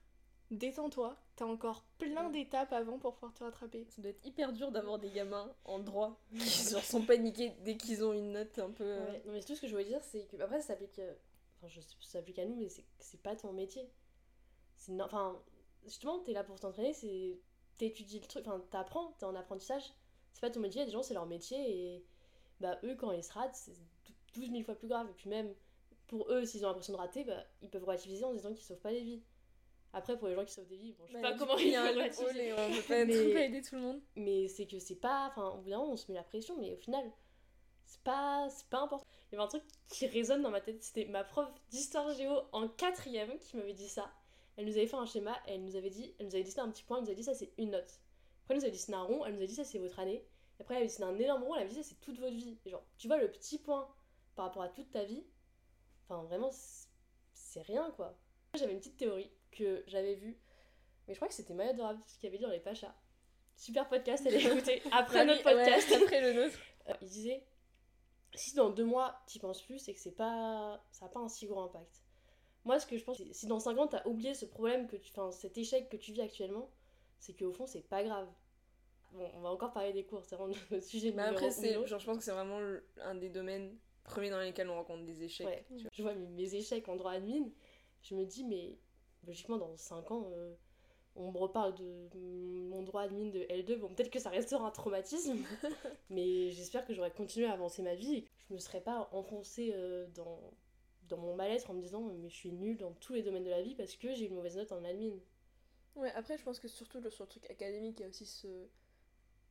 détends-toi 0.51 1.17
t'as 1.37 1.45
encore 1.45 1.85
plein 1.99 2.27
Ouais. 2.27 2.33
d'étapes 2.33 2.73
avant 2.73 2.99
pour 2.99 3.15
pouvoir 3.15 3.33
te 3.35 3.45
rattraper 3.45 3.87
Ça 3.91 4.03
doit 4.03 4.11
être 4.11 4.25
hyper 4.27 4.53
dur 4.53 4.73
d'avoir 4.73 4.99
des 4.99 5.11
gamins 5.11 5.55
en 5.65 5.79
droit 5.79 6.19
qui 6.39 6.69
genre, 6.71 6.83
sont 6.83 7.03
paniqués 7.03 7.53
dès 7.65 7.77
qu'ils 7.77 8.05
ont 8.05 8.13
une 8.13 8.33
note 8.33 8.59
un 8.59 8.71
peu. 8.71 8.85
euh, 8.85 9.13
Ouais, 9.13 9.23
non, 9.27 9.33
mais 9.33 9.41
tout 9.43 9.55
ce 9.55 9.61
que 9.61 9.67
je 9.67 9.73
voulais 9.73 9.85
dire, 9.85 10.03
c'est 10.03 10.27
que 10.27 10.37
après, 10.41 10.61
ça 10.61 10.69
s'applique. 10.69 10.99
euh, 10.99 11.15
Enfin, 11.59 11.69
je, 11.69 11.81
ça 11.81 12.19
s'applique 12.19 12.39
à 12.39 12.45
nous, 12.45 12.57
mais 12.57 12.69
c'est 12.69 12.85
c'est 12.99 13.21
pas 13.23 13.35
ton 13.37 13.53
métier. 13.53 13.89
Enfin, 15.01 15.41
justement, 15.85 16.19
t'es 16.21 16.33
là 16.33 16.45
pour 16.45 16.59
t'entraîner, 16.59 16.93
c'est. 16.93 17.39
T'étudies 17.79 18.21
le 18.21 18.27
truc, 18.27 18.47
enfin, 18.47 18.61
t'apprends, 18.71 19.13
t'es 19.19 19.25
en 19.25 19.35
apprentissage. 19.35 19.85
C'est 20.33 20.41
pas 20.41 20.51
ton 20.51 20.61
métier, 20.61 20.85
des 20.85 20.91
gens, 20.91 21.03
c'est 21.03 21.15
leur 21.15 21.27
métier, 21.27 21.59
et. 21.95 22.05
Bah, 22.61 22.79
eux, 22.85 22.97
quand 22.97 23.13
ils 23.13 23.23
se 23.23 23.33
ratent, 23.33 23.55
c'est 23.55 23.73
12 24.35 24.51
000 24.51 24.65
fois 24.65 24.75
plus 24.75 24.89
grave. 24.89 25.09
Et 25.09 25.13
puis, 25.15 25.29
même, 25.31 25.55
pour 26.09 26.29
eux, 26.31 26.45
s'ils 26.45 26.65
ont 26.65 26.69
l'impression 26.69 26.93
de 26.93 26.99
rater, 26.99 27.23
bah, 27.25 27.45
ils 27.63 27.71
peuvent 27.71 27.85
relativiser 27.85 28.25
en 28.25 28.33
disant 28.33 28.53
qu'ils 28.53 28.65
sauvent 28.65 28.81
pas 28.81 28.91
des 28.91 29.01
vies. 29.03 29.23
Après, 29.93 30.19
pour 30.19 30.27
les 30.29 30.35
gens 30.35 30.45
qui 30.45 30.53
sauvent 30.53 30.67
des 30.67 30.77
vies, 30.77 30.93
bon, 30.93 31.05
je 31.07 31.13
sais 31.13 31.23
Bah, 31.23 31.31
pas 31.33 31.39
comment 31.39 31.55
coup, 31.55 31.61
il 31.61 31.69
y 31.69 31.71
ils 31.71 31.77
a 31.77 31.83
un 31.83 31.87
peuvent 31.87 31.95
relativiser. 31.97 32.53
on 32.53 32.57
peut 32.57 32.83
pas 32.83 33.05
Mais- 33.05 33.15
être 33.15 33.33
pas 33.35 33.41
aider 33.45 33.63
tout 33.63 33.75
le 33.77 33.81
monde. 33.81 34.01
Mais 34.17 34.49
c'est 34.49 34.67
que 34.67 34.79
c'est 34.81 34.97
pas. 34.97 35.29
Enfin, 35.29 35.51
au 35.51 35.59
bout 35.63 35.71
d'un 35.71 35.79
moment, 35.79 35.93
on 35.93 35.97
se 35.97 36.11
met 36.11 36.19
la 36.19 36.25
pression, 36.25 36.57
mais 36.59 36.73
au 36.73 36.77
final, 36.77 37.11
c'est 37.87 38.03
pas, 38.03 38.49
c'est 38.51 38.67
pas 38.69 38.81
important. 38.81 39.07
Il 39.31 39.35
y 39.35 39.39
avait 39.39 39.45
un 39.45 39.49
truc 39.49 39.63
qui 39.89 40.07
résonne 40.09 40.43
dans 40.43 40.51
ma 40.51 40.61
tête. 40.61 40.83
C'était 40.83 41.05
ma 41.07 41.23
prof 41.25 41.49
d'histoire 41.71 42.13
géo 42.15 42.33
en 42.53 42.69
quatrième 42.69 43.39
qui 43.39 43.57
m'avait 43.57 43.73
dit 43.73 43.89
ça. 43.89 44.13
Elle 44.59 44.67
nous 44.67 44.77
avait 44.77 44.87
fait 44.87 44.97
un 44.97 45.07
schéma 45.07 45.41
et 45.47 45.53
elle 45.55 45.65
nous 45.65 45.77
avait 45.77 45.89
dit, 45.89 46.15
elle 46.19 46.27
nous 46.27 46.35
avait 46.35 46.43
dessiné 46.45 46.63
un 46.63 46.71
petit 46.71 46.83
point, 46.83 46.97
elle 46.99 47.05
nous 47.05 47.09
avait 47.11 47.17
dit 47.17 47.23
ça 47.25 47.33
c'est 47.35 47.53
une 47.59 47.71
note. 47.71 48.01
Après, 48.43 48.55
elle 48.55 48.57
nous 48.59 48.65
avait 48.65 48.73
dessiné 48.73 48.97
un 48.97 49.03
rond, 49.05 49.25
elle 49.25 49.33
nous 49.33 49.39
avait 49.39 49.47
dit 49.47 49.55
ça 49.55 49.65
c'est 49.65 49.79
votre 49.79 49.99
année. 50.01 50.27
Et 50.59 50.63
après, 50.63 50.75
elle 50.75 50.79
avait 50.81 50.89
dessiné 50.89 51.07
un 51.07 51.17
énorme 51.19 51.45
rond, 51.45 51.55
elle 51.55 51.63
avait 51.63 51.71
dit 51.71 51.77
ça 51.77 51.83
c'est 51.85 52.01
toute 52.01 52.19
votre 52.19 52.35
vie. 52.35 52.59
Et 52.67 52.71
genre, 52.71 52.85
tu 52.99 53.07
vois 53.07 53.17
le 53.19 53.31
petit 53.31 53.59
point 53.59 53.89
par 54.35 54.47
rapport 54.47 54.63
à 54.63 54.69
toute 54.69 54.91
ta 54.91 55.05
vie, 55.05 55.25
enfin 56.05 56.23
vraiment, 56.25 56.51
c'est- 56.51 56.87
rien 57.63 57.91
quoi. 57.93 58.17
J'avais 58.55 58.73
une 58.73 58.79
petite 58.79 58.97
théorie 58.99 59.31
que 59.53 59.83
j'avais 59.87 60.15
vue, 60.15 60.39
mais 61.07 61.15
je 61.15 61.19
crois 61.19 61.29
que 61.29 61.35
c'était 61.35 61.55
Maya 61.55 61.73
Dorab 61.73 61.99
qui 62.21 62.27
avait 62.27 62.37
dit 62.39 62.45
dans 62.45 62.51
les 62.51 62.61
Pachas. 62.61 62.95
Super 63.57 63.89
podcast, 63.89 64.25
elle 64.27 64.35
a 64.37 64.39
écouté 64.39 64.81
après 64.93 65.25
notre 65.25 65.45
Ouais, 65.45 65.55
podcast. 65.55 65.91
après 66.03 66.21
le 66.21 66.33
nôtre. 66.45 66.59
Euh, 66.89 66.95
il 67.03 67.09
disait 67.09 67.45
si 68.35 68.55
dans 68.55 68.71
deux 68.71 68.85
mois 68.85 69.21
t'y 69.27 69.39
penses 69.39 69.63
plus, 69.63 69.79
c'est 69.79 69.93
que 69.95 69.99
c'est 70.01 70.13
pas 70.15 70.81
ça 70.93 71.07
n'a 71.07 71.11
pas 71.11 71.21
un 71.21 71.29
si 71.29 71.47
gros 71.47 71.61
impact. 71.61 72.03
Moi, 72.65 72.79
ce 72.79 72.87
que 72.87 72.97
je 72.97 73.05
pense, 73.05 73.23
si 73.33 73.47
dans 73.47 73.61
5 73.61 73.79
ans 73.79 73.87
t'as 73.87 74.07
oublié 74.07 74.35
ce 74.35 74.45
problème 74.45 74.87
que 74.87 74.97
tu, 74.97 75.11
enfin 75.13 75.31
cet 75.31 75.57
échec 75.57 75.89
que 75.89 75.97
tu 75.97 76.13
vis 76.13 76.21
actuellement, 76.21 76.71
c'est 77.19 77.33
qu'au 77.33 77.53
fond 77.53 77.67
c'est 77.67 77.87
pas 77.87 78.03
grave. 78.03 78.29
Bon, 79.13 79.27
on 79.37 79.41
va 79.41 79.51
encore 79.51 79.73
parler 79.73 79.93
des 79.93 80.05
cours, 80.05 80.23
c'est 80.25 80.37
vraiment 80.37 80.55
notre 80.71 80.85
sujet 80.85 81.13
Mais 81.13 81.23
après, 81.23 81.51
c'est, 81.51 81.75
genre, 81.87 81.99
je 81.99 82.07
pense 82.07 82.19
que 82.19 82.25
c'est 82.25 82.33
vraiment 82.33 82.61
un 83.03 83.15
des 83.15 83.31
domaines 83.31 83.75
premiers 84.05 84.31
dans 84.31 84.41
lesquels 84.41 84.69
on 84.69 84.75
rencontre 84.75 85.05
des 85.05 85.23
échecs. 85.23 85.47
Ouais. 85.47 85.65
tu 85.69 85.83
vois. 85.83 85.91
Je 85.93 86.03
vois 86.03 86.15
mes, 86.15 86.27
mes 86.27 86.55
échecs 86.55 86.89
en 86.89 86.97
droit 86.97 87.13
admin, 87.13 87.49
je 88.03 88.15
me 88.15 88.25
dis, 88.25 88.45
mais 88.45 88.77
logiquement, 89.27 89.57
dans 89.57 89.77
5 89.77 90.11
ans, 90.11 90.31
euh, 90.33 90.55
on 91.17 91.33
me 91.33 91.39
reparle 91.39 91.75
de 91.75 92.09
mon 92.69 92.83
droit 92.83 93.03
admin 93.03 93.31
de 93.31 93.41
L2. 93.41 93.79
Bon, 93.79 93.89
peut-être 93.89 94.11
que 94.11 94.21
ça 94.21 94.31
restera 94.31 94.67
un 94.67 94.71
traumatisme, 94.71 95.39
mais 96.11 96.51
j'espère 96.51 96.85
que 96.85 96.93
j'aurai 96.93 97.11
continué 97.11 97.47
à 97.47 97.53
avancer 97.53 97.83
ma 97.83 97.95
vie 97.95 98.25
je 98.49 98.55
me 98.55 98.59
serais 98.59 98.81
pas 98.81 99.09
enfoncée 99.13 99.73
euh, 99.75 100.07
dans, 100.15 100.41
dans 101.09 101.17
mon 101.19 101.35
mal-être 101.35 101.71
en 101.71 101.75
me 101.75 101.81
disant, 101.81 102.01
mais 102.03 102.29
je 102.29 102.35
suis 102.35 102.53
nulle 102.53 102.77
dans 102.79 102.93
tous 102.93 103.15
les 103.15 103.23
domaines 103.23 103.45
de 103.45 103.51
la 103.51 103.63
vie 103.63 103.75
parce 103.75 103.97
que 103.97 104.15
j'ai 104.15 104.27
une 104.27 104.35
mauvaise 104.35 104.57
note 104.57 104.73
en 104.73 104.85
admin. 104.85 105.19
Ouais, 105.97 106.13
après, 106.13 106.39
je 106.39 106.45
pense 106.45 106.61
que 106.61 106.69
surtout 106.69 107.01
le- 107.01 107.11
sur 107.11 107.25
le 107.25 107.29
truc 107.29 107.51
académique, 107.51 107.99
il 107.99 108.03
y 108.03 108.07
a 108.07 108.09
aussi 108.09 108.27
ce... 108.27 108.47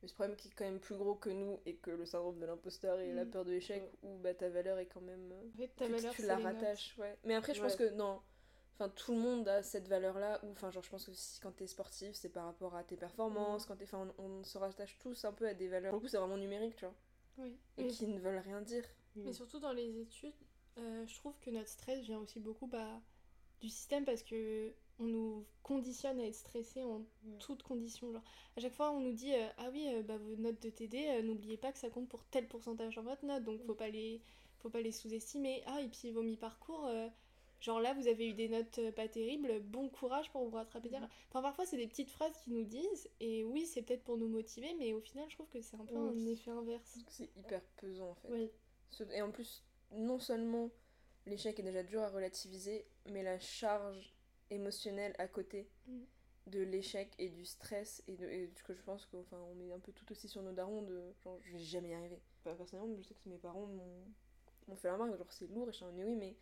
mais 0.02 0.08
ce 0.08 0.14
problème 0.14 0.36
qui 0.36 0.48
est 0.48 0.52
quand 0.52 0.64
même 0.64 0.80
plus 0.80 0.96
gros 0.96 1.14
que 1.14 1.28
nous 1.30 1.60
et 1.66 1.74
que 1.76 1.90
le 1.90 2.06
syndrome 2.06 2.38
de 2.38 2.46
l'imposteur 2.46 2.98
et 3.00 3.12
la 3.12 3.24
Mm. 3.24 3.30
peur 3.30 3.44
de 3.44 3.50
l'échec, 3.50 3.82
Mm. 4.02 4.06
où 4.06 4.18
bah, 4.18 4.32
ta 4.34 4.48
valeur 4.48 4.78
est 4.78 4.86
quand 4.86 5.00
même. 5.02 5.32
euh, 5.32 5.48
en 5.54 5.56
fait 5.58 5.68
ta 5.76 5.86
que 5.86 5.92
valeur 5.92 6.14
tu 6.14 6.22
la 6.26 6.38
rattaches, 6.38 6.96
ouais. 6.98 7.16
Mais 7.24 7.34
après, 7.34 7.52
je 7.54 7.60
Ouais. 7.60 7.66
pense 7.68 7.76
que 7.76 7.90
non. 7.90 8.20
Enfin, 8.80 8.88
tout 8.90 9.10
le 9.12 9.18
monde 9.18 9.48
a 9.48 9.60
cette 9.64 9.88
valeur-là, 9.88 10.38
ou 10.44 10.52
enfin, 10.52 10.70
genre, 10.70 10.84
je 10.84 10.88
pense 10.90 11.04
que 11.06 11.12
si, 11.12 11.40
quand 11.40 11.50
t'es 11.50 11.66
sportif, 11.66 12.14
c'est 12.14 12.28
par 12.28 12.44
rapport 12.44 12.76
à 12.76 12.84
tes 12.84 12.96
performances, 12.96 13.66
quand 13.66 13.74
t'es. 13.76 13.84
Enfin, 13.84 14.08
on, 14.18 14.22
on 14.24 14.44
se 14.44 14.56
rattache 14.56 14.96
tous 15.00 15.24
un 15.24 15.32
peu 15.32 15.48
à 15.48 15.54
des 15.54 15.66
valeurs. 15.66 15.90
Pour 15.90 15.98
le 15.98 16.04
coup, 16.04 16.08
c'est 16.08 16.16
vraiment 16.18 16.36
numérique, 16.36 16.76
tu 16.76 16.84
vois, 16.84 16.94
Oui. 17.38 17.58
et 17.76 17.88
qui 17.88 18.06
ne 18.06 18.20
veulent 18.20 18.38
rien 18.38 18.60
dire. 18.62 18.84
Mais 19.16 19.32
surtout 19.32 19.58
dans 19.58 19.72
les 19.72 19.98
études, 19.98 20.32
euh, 20.78 21.06
je 21.06 21.14
trouve 21.16 21.38
que 21.40 21.50
notre 21.50 21.68
stress 21.68 22.00
vient 22.04 22.18
aussi 22.18 22.40
beaucoup 22.40 22.66
bah, 22.66 23.00
du 23.60 23.68
système 23.68 24.04
parce 24.04 24.22
que 24.22 24.72
on 25.00 25.04
nous 25.04 25.46
conditionne 25.62 26.18
à 26.20 26.24
être 26.26 26.34
stressé 26.34 26.82
en 26.82 27.00
Mm. 27.22 27.38
toutes 27.38 27.62
conditions. 27.62 28.12
Genre, 28.12 28.22
à 28.56 28.60
chaque 28.60 28.72
fois, 28.72 28.90
on 28.90 29.00
nous 29.00 29.12
dit 29.12 29.32
euh, 29.34 29.48
Ah 29.58 29.70
oui, 29.72 29.86
euh, 29.92 30.02
bah, 30.02 30.18
vos 30.18 30.36
notes 30.36 30.60
de 30.62 30.70
TD, 30.70 31.22
n'oubliez 31.22 31.56
pas 31.56 31.72
que 31.72 31.78
ça 31.78 31.90
compte 31.90 32.08
pour 32.08 32.24
tel 32.26 32.48
pourcentage 32.48 32.96
dans 32.96 33.02
votre 33.02 33.24
note, 33.24 33.44
donc 33.44 33.62
faut 33.64 33.74
pas 33.74 33.88
les, 33.88 34.20
faut 34.58 34.70
pas 34.70 34.80
les 34.80 34.92
sous-estimer. 34.92 35.62
Ah, 35.66 35.80
et 35.82 35.88
puis 35.88 36.10
vos 36.10 36.22
mi-parcours, 36.22 36.88
genre 37.60 37.80
là, 37.80 37.94
vous 37.94 38.08
avez 38.08 38.28
eu 38.28 38.34
des 38.34 38.48
notes 38.48 38.80
pas 38.96 39.06
terribles, 39.08 39.60
bon 39.60 39.88
courage 39.88 40.30
pour 40.32 40.44
vous 40.44 40.56
rattraper 40.56 40.88
derrière. 40.88 41.08
Enfin, 41.28 41.42
parfois, 41.42 41.64
c'est 41.66 41.76
des 41.76 41.86
petites 41.88 42.10
phrases 42.10 42.36
qui 42.42 42.50
nous 42.50 42.64
disent, 42.64 43.08
et 43.20 43.44
oui, 43.44 43.66
c'est 43.66 43.82
peut-être 43.82 44.02
pour 44.04 44.16
nous 44.16 44.28
motiver, 44.28 44.74
mais 44.78 44.92
au 44.94 45.00
final, 45.00 45.26
je 45.28 45.34
trouve 45.36 45.48
que 45.48 45.60
c'est 45.60 45.76
un 45.76 45.84
peu 45.86 45.96
un 45.96 46.26
effet 46.26 46.50
inverse. 46.50 46.98
C'est 47.08 47.30
hyper 47.36 47.62
pesant 47.76 48.10
en 48.10 48.14
fait. 48.16 48.52
Et 49.12 49.22
en 49.22 49.30
plus, 49.30 49.62
non 49.92 50.18
seulement 50.18 50.70
l'échec 51.26 51.58
est 51.58 51.62
déjà 51.62 51.82
dur 51.82 52.02
à 52.02 52.08
relativiser, 52.10 52.86
mais 53.10 53.22
la 53.22 53.38
charge 53.38 54.14
émotionnelle 54.50 55.14
à 55.18 55.28
côté 55.28 55.68
Mm. 55.86 56.04
de 56.46 56.60
l'échec 56.60 57.14
et 57.18 57.28
du 57.28 57.44
stress 57.44 58.02
et 58.06 58.16
de 58.16 58.26
et 58.26 58.50
ce 58.56 58.62
que 58.62 58.74
je 58.74 58.82
pense 58.82 59.04
qu'on 59.06 59.24
on 59.32 59.54
met 59.54 59.72
un 59.72 59.78
peu 59.80 59.92
tout 59.92 60.10
aussi 60.12 60.28
sur 60.28 60.42
nos 60.42 60.52
darons 60.52 60.82
de 60.82 61.12
genre 61.22 61.38
je 61.42 61.52
vais 61.52 61.58
jamais 61.58 61.90
y 61.90 61.94
arriver. 61.94 62.20
Personnellement, 62.44 62.94
je 62.96 63.02
sais 63.02 63.14
que 63.14 63.28
mes 63.28 63.36
parents 63.38 63.66
m'ont 63.66 64.76
fait 64.76 64.88
la 64.88 64.94
remarque, 64.94 65.16
genre 65.16 65.32
c'est 65.32 65.46
lourd 65.48 65.68
et 65.68 65.72
je 65.72 65.76
suis 65.76 65.84
en 65.84 65.92
oui, 65.92 66.16
mais 66.16 66.36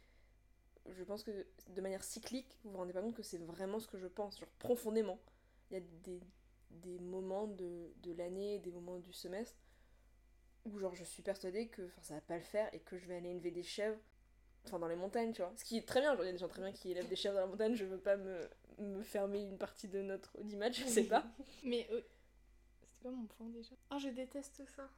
je 0.88 1.02
pense 1.02 1.22
que 1.24 1.46
de 1.68 1.80
manière 1.80 2.04
cyclique, 2.04 2.58
vous 2.62 2.70
vous 2.70 2.76
rendez 2.78 2.92
pas 2.92 3.02
compte 3.02 3.14
que 3.16 3.22
c'est 3.22 3.38
vraiment 3.38 3.80
ce 3.80 3.88
que 3.88 3.98
je 3.98 4.06
pense, 4.06 4.38
genre 4.38 4.48
profondément. 4.58 5.18
Il 5.70 5.74
y 5.74 5.76
a 5.78 5.80
des, 6.04 6.20
des 6.70 6.98
moments 7.00 7.48
de, 7.48 7.92
de 8.02 8.12
l'année, 8.12 8.60
des 8.60 8.70
moments 8.70 8.98
du 8.98 9.12
semestre 9.12 9.58
où 10.66 10.78
genre 10.78 10.94
je 10.94 11.04
suis 11.04 11.22
persuadée 11.22 11.68
que 11.68 11.82
enfin, 11.86 12.02
ça 12.02 12.14
va 12.14 12.20
pas 12.20 12.36
le 12.36 12.42
faire 12.42 12.68
et 12.74 12.80
que 12.80 12.98
je 12.98 13.06
vais 13.06 13.16
aller 13.16 13.30
élever 13.30 13.50
des 13.50 13.62
chèvres 13.62 13.98
enfin 14.64 14.78
dans 14.78 14.88
les 14.88 14.96
montagnes 14.96 15.32
tu 15.32 15.42
vois 15.42 15.52
ce 15.56 15.64
qui 15.64 15.78
est 15.78 15.86
très 15.86 16.00
bien 16.00 16.14
genre 16.14 16.24
il 16.24 16.26
y 16.26 16.30
a 16.30 16.32
des 16.32 16.38
gens 16.38 16.48
très 16.48 16.62
bien 16.62 16.72
qui 16.72 16.90
élèvent 16.90 17.08
des 17.08 17.16
chèvres 17.16 17.34
dans 17.34 17.42
la 17.42 17.46
montagne 17.46 17.74
je 17.74 17.84
veux 17.84 17.98
pas 17.98 18.16
me, 18.16 18.48
me 18.78 19.02
fermer 19.02 19.42
une 19.42 19.58
partie 19.58 19.88
de 19.88 20.02
notre 20.02 20.36
d'image 20.42 20.80
je 20.80 20.86
sais 20.86 21.04
pas 21.04 21.24
Mais 21.64 21.86
euh, 21.92 22.00
c'était 22.80 22.92
quoi 23.00 23.10
mon 23.10 23.26
point 23.26 23.48
déjà 23.48 23.74
Ah, 23.90 23.98
je 23.98 24.08
déteste 24.08 24.62
ça. 24.74 24.88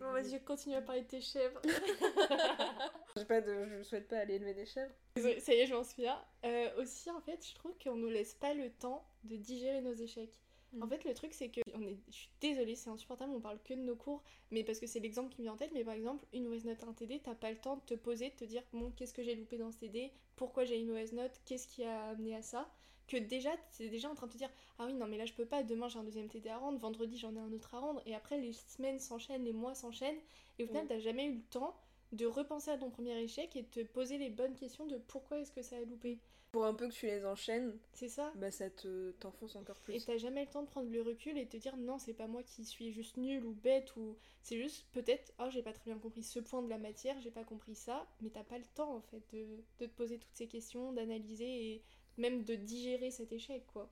Bon, 0.00 0.12
vas-y, 0.12 0.42
continue 0.42 0.76
à 0.76 0.80
parler 0.80 1.02
de 1.02 1.08
tes 1.08 1.20
chèvres. 1.20 1.60
j'ai 3.16 3.24
pas 3.26 3.42
de 3.42 3.66
je 3.66 3.82
souhaite 3.82 4.08
pas 4.08 4.20
aller 4.20 4.36
élever 4.36 4.54
des 4.54 4.64
chèvres 4.64 4.94
ça 5.16 5.54
y 5.54 5.58
est, 5.58 5.66
je 5.66 5.74
m'en 5.74 5.84
souviens. 5.84 6.18
Euh, 6.44 6.70
aussi, 6.80 7.10
en 7.10 7.20
fait, 7.20 7.46
je 7.46 7.54
trouve 7.54 7.76
qu'on 7.82 7.96
nous 7.96 8.08
laisse 8.08 8.34
pas 8.34 8.54
le 8.54 8.70
temps 8.70 9.06
de 9.24 9.36
digérer 9.36 9.80
nos 9.82 9.92
échecs. 9.92 10.40
Mm. 10.72 10.82
En 10.82 10.88
fait, 10.88 11.04
le 11.04 11.14
truc, 11.14 11.32
c'est 11.34 11.48
que. 11.50 11.60
On 11.74 11.82
est... 11.82 11.98
Je 12.08 12.12
suis 12.16 12.30
désolée, 12.40 12.74
c'est 12.76 12.90
insupportable, 12.90 13.32
on 13.34 13.40
parle 13.40 13.60
que 13.62 13.74
de 13.74 13.80
nos 13.80 13.96
cours, 13.96 14.22
mais 14.50 14.64
parce 14.64 14.78
que 14.80 14.86
c'est 14.86 15.00
l'exemple 15.00 15.30
qui 15.30 15.40
me 15.40 15.44
vient 15.44 15.54
en 15.54 15.56
tête. 15.56 15.72
Mais 15.72 15.84
par 15.84 15.94
exemple, 15.94 16.24
une 16.32 16.44
mauvaise 16.44 16.64
note, 16.64 16.82
un 16.84 16.92
TD, 16.92 17.20
t'as 17.20 17.34
pas 17.34 17.50
le 17.50 17.58
temps 17.58 17.76
de 17.76 17.82
te 17.82 17.94
poser, 17.94 18.30
de 18.30 18.34
te 18.36 18.44
dire, 18.44 18.62
bon, 18.72 18.90
qu'est-ce 18.92 19.14
que 19.14 19.22
j'ai 19.22 19.34
loupé 19.34 19.58
dans 19.58 19.72
ce 19.72 19.78
TD 19.78 20.12
Pourquoi 20.36 20.64
j'ai 20.64 20.78
une 20.78 20.88
mauvaise 20.88 21.12
note 21.12 21.32
Qu'est-ce 21.44 21.66
qui 21.68 21.84
a 21.84 22.10
amené 22.10 22.36
à 22.36 22.42
ça 22.42 22.70
Que 23.08 23.16
déjà, 23.16 23.50
t'es 23.76 23.88
déjà 23.88 24.08
en 24.10 24.14
train 24.14 24.26
de 24.26 24.32
te 24.32 24.38
dire, 24.38 24.50
ah 24.78 24.86
oui, 24.86 24.94
non, 24.94 25.06
mais 25.08 25.16
là, 25.18 25.26
je 25.26 25.32
peux 25.34 25.46
pas, 25.46 25.62
demain, 25.64 25.88
j'ai 25.88 25.98
un 25.98 26.04
deuxième 26.04 26.28
TD 26.28 26.48
à 26.48 26.58
rendre, 26.58 26.78
vendredi, 26.78 27.16
j'en 27.18 27.34
ai 27.34 27.40
un 27.40 27.52
autre 27.52 27.74
à 27.74 27.80
rendre, 27.80 28.02
et 28.06 28.14
après, 28.14 28.38
les 28.40 28.52
semaines 28.52 28.98
s'enchaînent, 29.00 29.44
les 29.44 29.52
mois 29.52 29.74
s'enchaînent, 29.74 30.20
et 30.58 30.64
au 30.64 30.66
final, 30.66 30.84
Mm. 30.84 30.88
t'as 30.88 30.98
jamais 31.00 31.26
eu 31.26 31.34
le 31.36 31.42
temps 31.42 31.76
de 32.12 32.26
repenser 32.26 32.70
à 32.70 32.78
ton 32.78 32.90
premier 32.90 33.16
échec 33.20 33.54
et 33.56 33.62
de 33.62 33.68
te 33.68 33.80
poser 33.82 34.18
les 34.18 34.30
bonnes 34.30 34.54
questions 34.54 34.86
de 34.86 34.98
pourquoi 34.98 35.38
est-ce 35.40 35.52
que 35.52 35.62
ça 35.62 35.76
a 35.76 35.80
loupé. 35.84 36.20
Pour 36.52 36.64
un 36.66 36.74
peu 36.74 36.88
que 36.88 36.92
tu 36.92 37.06
les 37.06 37.24
enchaînes 37.24 37.78
C'est 37.94 38.08
ça. 38.08 38.32
bah 38.36 38.50
ça 38.50 38.68
te 38.70 39.12
t'enfonce 39.12 39.54
encore 39.56 39.76
Et 39.88 39.92
plus 39.92 40.04
t'as 40.04 40.16
jamais 40.18 40.44
le 40.44 40.50
temps 40.50 40.62
de 40.62 40.68
prendre 40.68 40.90
le 40.90 41.00
recul 41.02 41.38
et 41.38 41.44
de 41.44 41.50
te 41.50 41.56
dire 41.56 41.76
non, 41.76 41.98
c'est 41.98 42.12
pas 42.14 42.26
moi 42.26 42.42
qui 42.42 42.64
suis 42.64 42.92
juste 42.92 43.16
nulle 43.16 43.44
ou 43.44 43.52
bête 43.52 43.94
ou 43.96 44.16
c'est 44.42 44.60
juste 44.60 44.86
peut-être 44.92 45.32
oh 45.38 45.48
j'ai 45.50 45.62
pas 45.62 45.72
très 45.72 45.84
bien 45.90 45.98
compris 45.98 46.22
ce 46.22 46.40
point 46.40 46.62
de 46.62 46.68
la 46.68 46.78
matière, 46.78 47.20
j'ai 47.20 47.30
pas 47.30 47.44
compris 47.44 47.74
ça, 47.74 48.06
mais 48.20 48.30
t'as 48.30 48.44
pas 48.44 48.58
le 48.58 48.64
temps 48.74 48.94
en 48.96 49.00
fait 49.00 49.22
de, 49.32 49.46
de 49.78 49.86
te 49.86 49.90
poser 49.90 50.18
toutes 50.18 50.34
ces 50.34 50.48
questions, 50.48 50.92
d'analyser 50.92 51.72
et 51.74 51.82
même 52.18 52.42
de 52.44 52.54
digérer 52.56 53.10
cet 53.10 53.32
échec 53.32 53.64
quoi. 53.72 53.88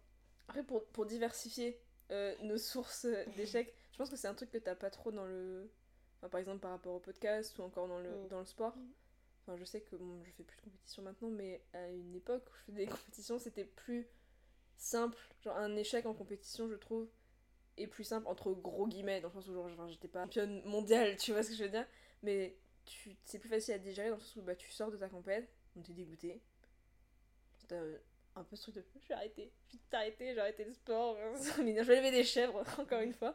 après 0.48 0.62
pour, 0.64 0.84
pour 0.86 1.06
diversifier 1.06 1.78
euh, 2.10 2.34
nos 2.42 2.58
sources 2.58 3.06
d'échecs 3.36 3.72
je 3.92 3.98
pense 3.98 4.10
que 4.10 4.16
c'est 4.16 4.28
un 4.28 4.34
truc 4.34 4.50
que 4.50 4.58
t'as 4.58 4.74
pas 4.74 4.90
trop 4.90 5.12
dans 5.12 5.24
le 5.26 5.70
enfin, 6.18 6.28
par 6.28 6.40
exemple 6.40 6.58
par 6.60 6.70
rapport 6.72 6.94
au 6.94 6.98
podcast 7.00 7.56
ou 7.58 7.62
encore 7.62 7.86
dans 7.88 8.00
le, 8.00 8.08
Mm. 8.10 8.28
dans 8.28 8.40
le 8.40 8.46
sport 8.46 8.76
Mm. 8.76 8.88
Enfin, 9.48 9.56
je 9.56 9.64
sais 9.64 9.80
que 9.80 9.96
je 9.96 10.30
fais 10.32 10.42
plus 10.42 10.56
de 10.58 10.62
compétition 10.62 11.02
maintenant, 11.02 11.30
mais 11.30 11.62
à 11.72 11.88
une 11.88 12.14
époque 12.14 12.44
où 12.46 12.54
je 12.54 12.64
faisais 12.64 12.84
des 12.84 12.86
compétitions, 12.92 13.38
c'était 13.38 13.64
plus 13.64 14.06
simple. 14.76 15.16
Genre, 15.42 15.56
un 15.56 15.74
échec 15.74 16.04
en 16.04 16.12
compétition, 16.12 16.68
je 16.68 16.74
trouve, 16.74 17.08
est 17.78 17.86
plus 17.86 18.04
simple, 18.04 18.26
entre 18.26 18.52
gros 18.52 18.86
guillemets, 18.86 19.22
dans 19.22 19.28
le 19.28 19.34
sens 19.34 19.48
où 19.48 19.54
genre, 19.54 19.88
j'étais 19.88 20.08
pas 20.08 20.24
championne 20.24 20.62
mondiale, 20.64 21.16
tu 21.16 21.32
vois 21.32 21.42
ce 21.42 21.50
que 21.50 21.56
je 21.56 21.64
veux 21.64 21.70
dire. 21.70 21.86
Mais 22.22 22.58
tu, 22.84 23.16
c'est 23.24 23.38
plus 23.38 23.48
facile 23.48 23.72
à 23.72 23.78
digérer 23.78 24.10
dans 24.10 24.16
le 24.16 24.20
sens 24.20 24.36
où 24.36 24.42
bah, 24.42 24.54
tu 24.54 24.70
sors 24.70 24.90
de 24.90 24.98
ta 24.98 25.08
compète, 25.08 25.48
on 25.76 25.80
t'est 25.80 25.94
dégoûté. 25.94 26.42
T'as 27.68 27.80
un 28.36 28.44
peu 28.44 28.54
ce 28.54 28.62
truc 28.70 28.74
de 28.74 28.84
je 29.00 29.08
vais 29.08 29.14
arrêter, 29.14 29.50
je 29.68 29.76
vais 29.76 29.82
t'arrêter, 29.88 30.34
j'ai 30.34 30.40
arrêté 30.40 30.64
le 30.64 30.74
sport, 30.74 31.16
je 31.16 31.62
vais 31.62 31.96
lever 31.96 32.10
des 32.10 32.24
chèvres, 32.24 32.62
encore 32.78 33.00
une 33.00 33.14
fois. 33.14 33.34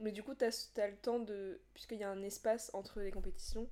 Mais 0.00 0.12
du 0.12 0.22
coup, 0.22 0.34
t'as 0.34 0.48
as 0.78 0.88
le 0.88 0.96
temps 0.96 1.18
de. 1.18 1.60
Puisqu'il 1.74 1.98
y 1.98 2.04
a 2.04 2.10
un 2.10 2.22
espace 2.22 2.70
entre 2.72 3.00
les 3.00 3.10
compétitions, 3.10 3.68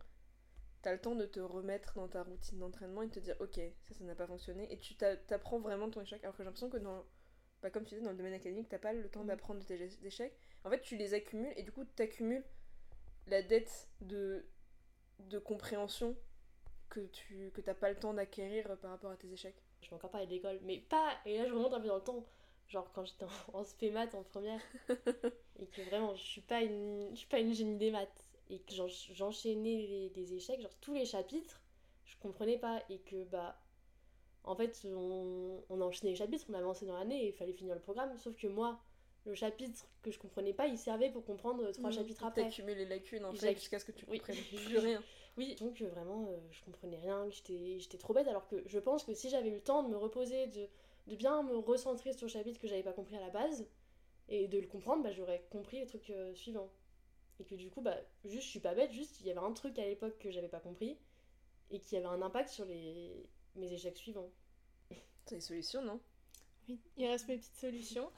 t'as 0.87 0.92
le 0.92 1.01
temps 1.01 1.16
de 1.16 1.27
te 1.27 1.40
remettre 1.40 1.94
dans 1.96 2.07
ta 2.09 2.22
routine 2.22 2.61
d'entraînement 2.61 3.03
et 3.03 3.09
de 3.09 3.12
te 3.12 3.18
dire 3.18 3.37
ok 3.40 3.59
ça 3.83 3.94
ça 3.94 4.05
n'a 4.05 4.14
pas 4.14 4.27
fonctionné 4.29 4.72
et 4.72 4.79
tu 4.79 4.94
t'a- 4.94 5.16
t'apprends 5.16 5.59
vraiment 5.59 5.90
ton 5.90 6.01
échec 6.03 6.22
alors 6.22 6.35
que 6.37 6.44
j'ai 6.44 6.44
l'impression 6.44 6.70
que 6.70 6.77
dans 6.79 7.05
bah, 7.62 7.70
comme 7.70 7.85
tu 7.85 7.94
disais 7.94 8.05
dans 8.05 8.12
le 8.12 8.16
domaine 8.16 8.35
académique 8.35 8.68
t'as 8.68 8.79
pas 8.79 8.92
le 8.92 9.09
temps 9.09 9.25
Mm. 9.25 9.27
d'apprendre 9.27 9.61
de 9.61 9.66
tes 9.66 10.07
échecs 10.07 10.37
en 10.64 10.70
fait 10.70 10.81
tu 10.83 10.96
les 10.96 11.14
accumules 11.14 11.53
et 11.57 11.64
du 11.64 11.72
coup 11.72 11.85
t'accumules 11.96 12.44
la 13.27 13.42
dette 13.42 13.88
de 14.01 14.46
de 15.20 15.38
compréhension 15.38 16.16
que 16.88 17.01
tu 17.01 17.51
que 17.55 17.61
t'as 17.61 17.75
pas 17.75 17.90
le 17.90 17.96
temps 17.96 18.14
d'acquérir 18.14 18.77
par 18.79 18.90
rapport 18.92 19.11
à 19.11 19.16
tes 19.16 19.33
échecs 19.33 19.62
Je 19.83 19.90
vais 19.90 19.96
encore 19.96 20.11
parler 20.11 20.27
de 20.27 20.33
l'école, 20.33 20.61
mais 20.62 20.79
pas. 20.81 21.12
Et 21.27 21.38
là, 21.38 21.46
je 21.46 21.53
remonte 21.55 21.75
un 21.75 21.81
peu 21.81 21.88
dans 21.88 21.96
le 21.96 22.03
temps. 22.05 22.25
Genre 22.68 22.90
quand 22.92 23.05
j'étais 23.05 23.25
en, 23.27 23.59
en 23.61 23.64
spé 23.64 23.90
maths 23.90 24.14
en 24.14 24.22
première. 24.25 24.61
et 25.61 25.66
que 25.68 25.83
vraiment, 25.83 26.14
je 26.16 26.22
suis 26.22 26.40
pas 26.42 26.62
une, 26.62 27.11
je 27.12 27.16
suis 27.16 27.29
pas 27.29 27.40
une 27.40 27.55
génie 27.55 27.77
des 27.77 27.90
maths. 27.90 28.25
Et 28.48 28.61
que 28.61 28.74
j'en- 28.74 28.87
j'enchaînais 28.88 29.76
les, 29.87 30.09
les 30.11 30.35
échecs, 30.35 30.61
genre 30.61 30.74
tous 30.80 30.94
les 30.94 31.04
chapitres, 31.06 31.62
je 32.04 32.16
comprenais 32.18 32.59
pas. 32.59 32.82
Et 32.90 33.00
que, 33.00 33.24
bah. 33.24 33.62
En 34.44 34.54
fait, 34.54 34.87
on, 34.87 35.64
on 35.68 35.80
a 35.80 35.85
enchaîné 35.85 36.11
les 36.12 36.16
chapitres, 36.16 36.46
on 36.48 36.54
avançait 36.54 36.87
dans 36.87 36.96
l'année 36.96 37.24
et 37.24 37.28
il 37.28 37.32
fallait 37.32 37.52
finir 37.52 37.74
le 37.74 37.80
programme. 37.80 38.16
Sauf 38.16 38.37
que 38.37 38.46
moi, 38.46 38.80
le 39.24 39.35
chapitre 39.35 39.87
que 40.02 40.11
je 40.12 40.18
comprenais 40.20 40.54
pas, 40.54 40.68
il 40.68 40.78
servait 40.78 41.11
pour 41.11 41.24
comprendre 41.24 41.68
trois 41.72 41.90
Mm. 41.90 41.92
chapitres 41.92 42.24
après. 42.24 42.44
t'accumules 42.44 42.76
les 42.78 42.87
lacunes 42.87 43.24
en 43.24 43.32
fait 43.35 43.54
jusqu'à 43.54 43.78
ce 43.80 43.85
que 43.85 43.92
tu 43.92 44.04
Oui. 44.09 44.18
comprennes 44.18 44.37
plus 44.66 44.78
rien 44.78 45.02
Oui, 45.37 45.56
donc 45.56 45.82
euh, 45.82 45.88
vraiment, 45.88 46.26
euh, 46.28 46.38
je 46.52 46.62
comprenais 46.64 46.98
rien, 46.98 47.28
j'étais 47.28 47.98
trop 47.98 48.14
bête, 48.14 48.28
alors 48.28 48.46
que 48.46 48.62
je 48.66 48.78
pense 48.78 49.04
que 49.04 49.14
si 49.14 49.28
j'avais 49.30 49.48
eu 49.48 49.54
le 49.54 49.62
temps 49.62 49.82
de 49.82 49.88
me 49.88 49.96
reposer, 49.96 50.46
de, 50.46 50.68
de 51.09 51.16
bien 51.16 51.42
me 51.42 51.56
recentrer 51.56 52.12
sur 52.12 52.26
le 52.26 52.30
chapitre 52.32 52.61
que 52.61 52.68
j'avais 52.68 52.82
pas 52.85 52.92
compris 52.92 53.16
à 53.16 53.20
la 53.20 53.30
base, 53.30 53.68
et 54.28 54.48
de 54.48 54.59
le 54.59 54.66
comprendre, 54.68 55.02
bah, 55.02 55.12
j'aurais 55.12 55.44
compris 55.50 55.78
les 55.80 55.87
trucs 55.87 56.11
euh, 56.11 56.35
suivants. 56.35 56.70
Et 57.38 57.44
que 57.44 57.55
du 57.55 57.70
coup, 57.70 57.83
bah, 57.83 57.96
juste, 58.25 58.44
je 58.44 58.49
suis 58.49 58.61
pas 58.61 58.75
bête, 58.75 58.92
juste, 58.92 59.20
il 59.20 59.27
y 59.27 59.31
avait 59.31 59.40
un 59.40 59.53
truc 59.53 59.79
à 59.79 59.85
l'époque 59.85 60.18
que 60.18 60.31
j'avais 60.31 60.49
pas 60.49 60.61
compris, 60.61 60.96
et 61.70 61.81
qui 61.81 61.96
avait 61.96 62.07
un 62.07 62.22
impact 62.22 62.49
sur 62.49 62.64
les... 62.64 63.12
mes 63.57 63.72
échecs 63.72 63.96
suivants. 63.96 64.31
c'est 65.27 65.37
des 65.37 65.40
solutions 65.40 65.83
non? 65.83 66.01
Oui, 66.68 66.81
il 66.96 67.07
reste 67.07 67.29
mes 67.29 67.37
petites 67.37 67.57
solutions. 67.57 68.11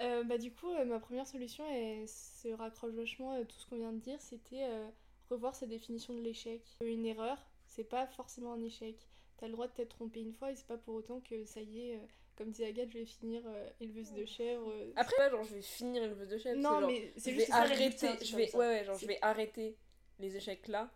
Euh, 0.00 0.24
bah, 0.24 0.38
du 0.38 0.52
coup, 0.52 0.70
euh, 0.70 0.84
ma 0.84 0.98
première 0.98 1.26
solution, 1.26 1.64
elle 1.70 2.08
se 2.08 2.48
raccroche 2.48 2.94
vachement 2.94 3.32
à 3.32 3.44
tout 3.44 3.56
ce 3.58 3.66
qu'on 3.66 3.76
vient 3.76 3.92
de 3.92 4.00
dire, 4.00 4.20
c'était 4.20 4.64
euh, 4.64 4.88
revoir 5.30 5.54
sa 5.54 5.66
définition 5.66 6.14
de 6.14 6.20
l'échec. 6.20 6.62
Une 6.80 7.06
erreur, 7.06 7.38
c'est 7.66 7.84
pas 7.84 8.06
forcément 8.06 8.52
un 8.52 8.62
échec. 8.62 8.96
T'as 9.36 9.46
le 9.46 9.52
droit 9.52 9.68
de 9.68 9.72
t'être 9.72 9.96
trompé 9.96 10.20
une 10.20 10.32
fois 10.32 10.50
et 10.50 10.56
c'est 10.56 10.66
pas 10.66 10.78
pour 10.78 10.94
autant 10.94 11.20
que 11.20 11.44
ça 11.44 11.60
y 11.60 11.80
est, 11.80 11.96
euh, 11.96 12.06
comme 12.36 12.50
disait 12.50 12.66
Agathe, 12.66 12.90
je 12.90 12.98
vais 12.98 13.04
finir 13.04 13.42
euh, 13.46 13.68
éleveuse 13.80 14.12
de 14.12 14.24
chèvre. 14.24 14.68
euh, 14.70 14.92
après 14.96 15.16
ouais, 15.24 15.30
genre 15.30 15.44
je 15.44 15.54
vais 15.54 15.62
finir 15.62 16.14
vœu 16.14 16.26
de 16.26 16.38
chef 16.38 16.56
non, 16.56 16.80
genre, 16.80 16.90
mais 16.90 17.12
c'est 17.16 17.32
juste 17.32 17.50
arrêter 17.52 18.08
je 18.24 18.36
vais 18.36 18.54
ouais 18.56 18.66
ouais 18.66 18.84
genre 18.84 18.98
je 18.98 19.06
vais 19.06 19.18
arrêter 19.22 19.76
les 20.18 20.36
échecs 20.36 20.68
là 20.68 20.90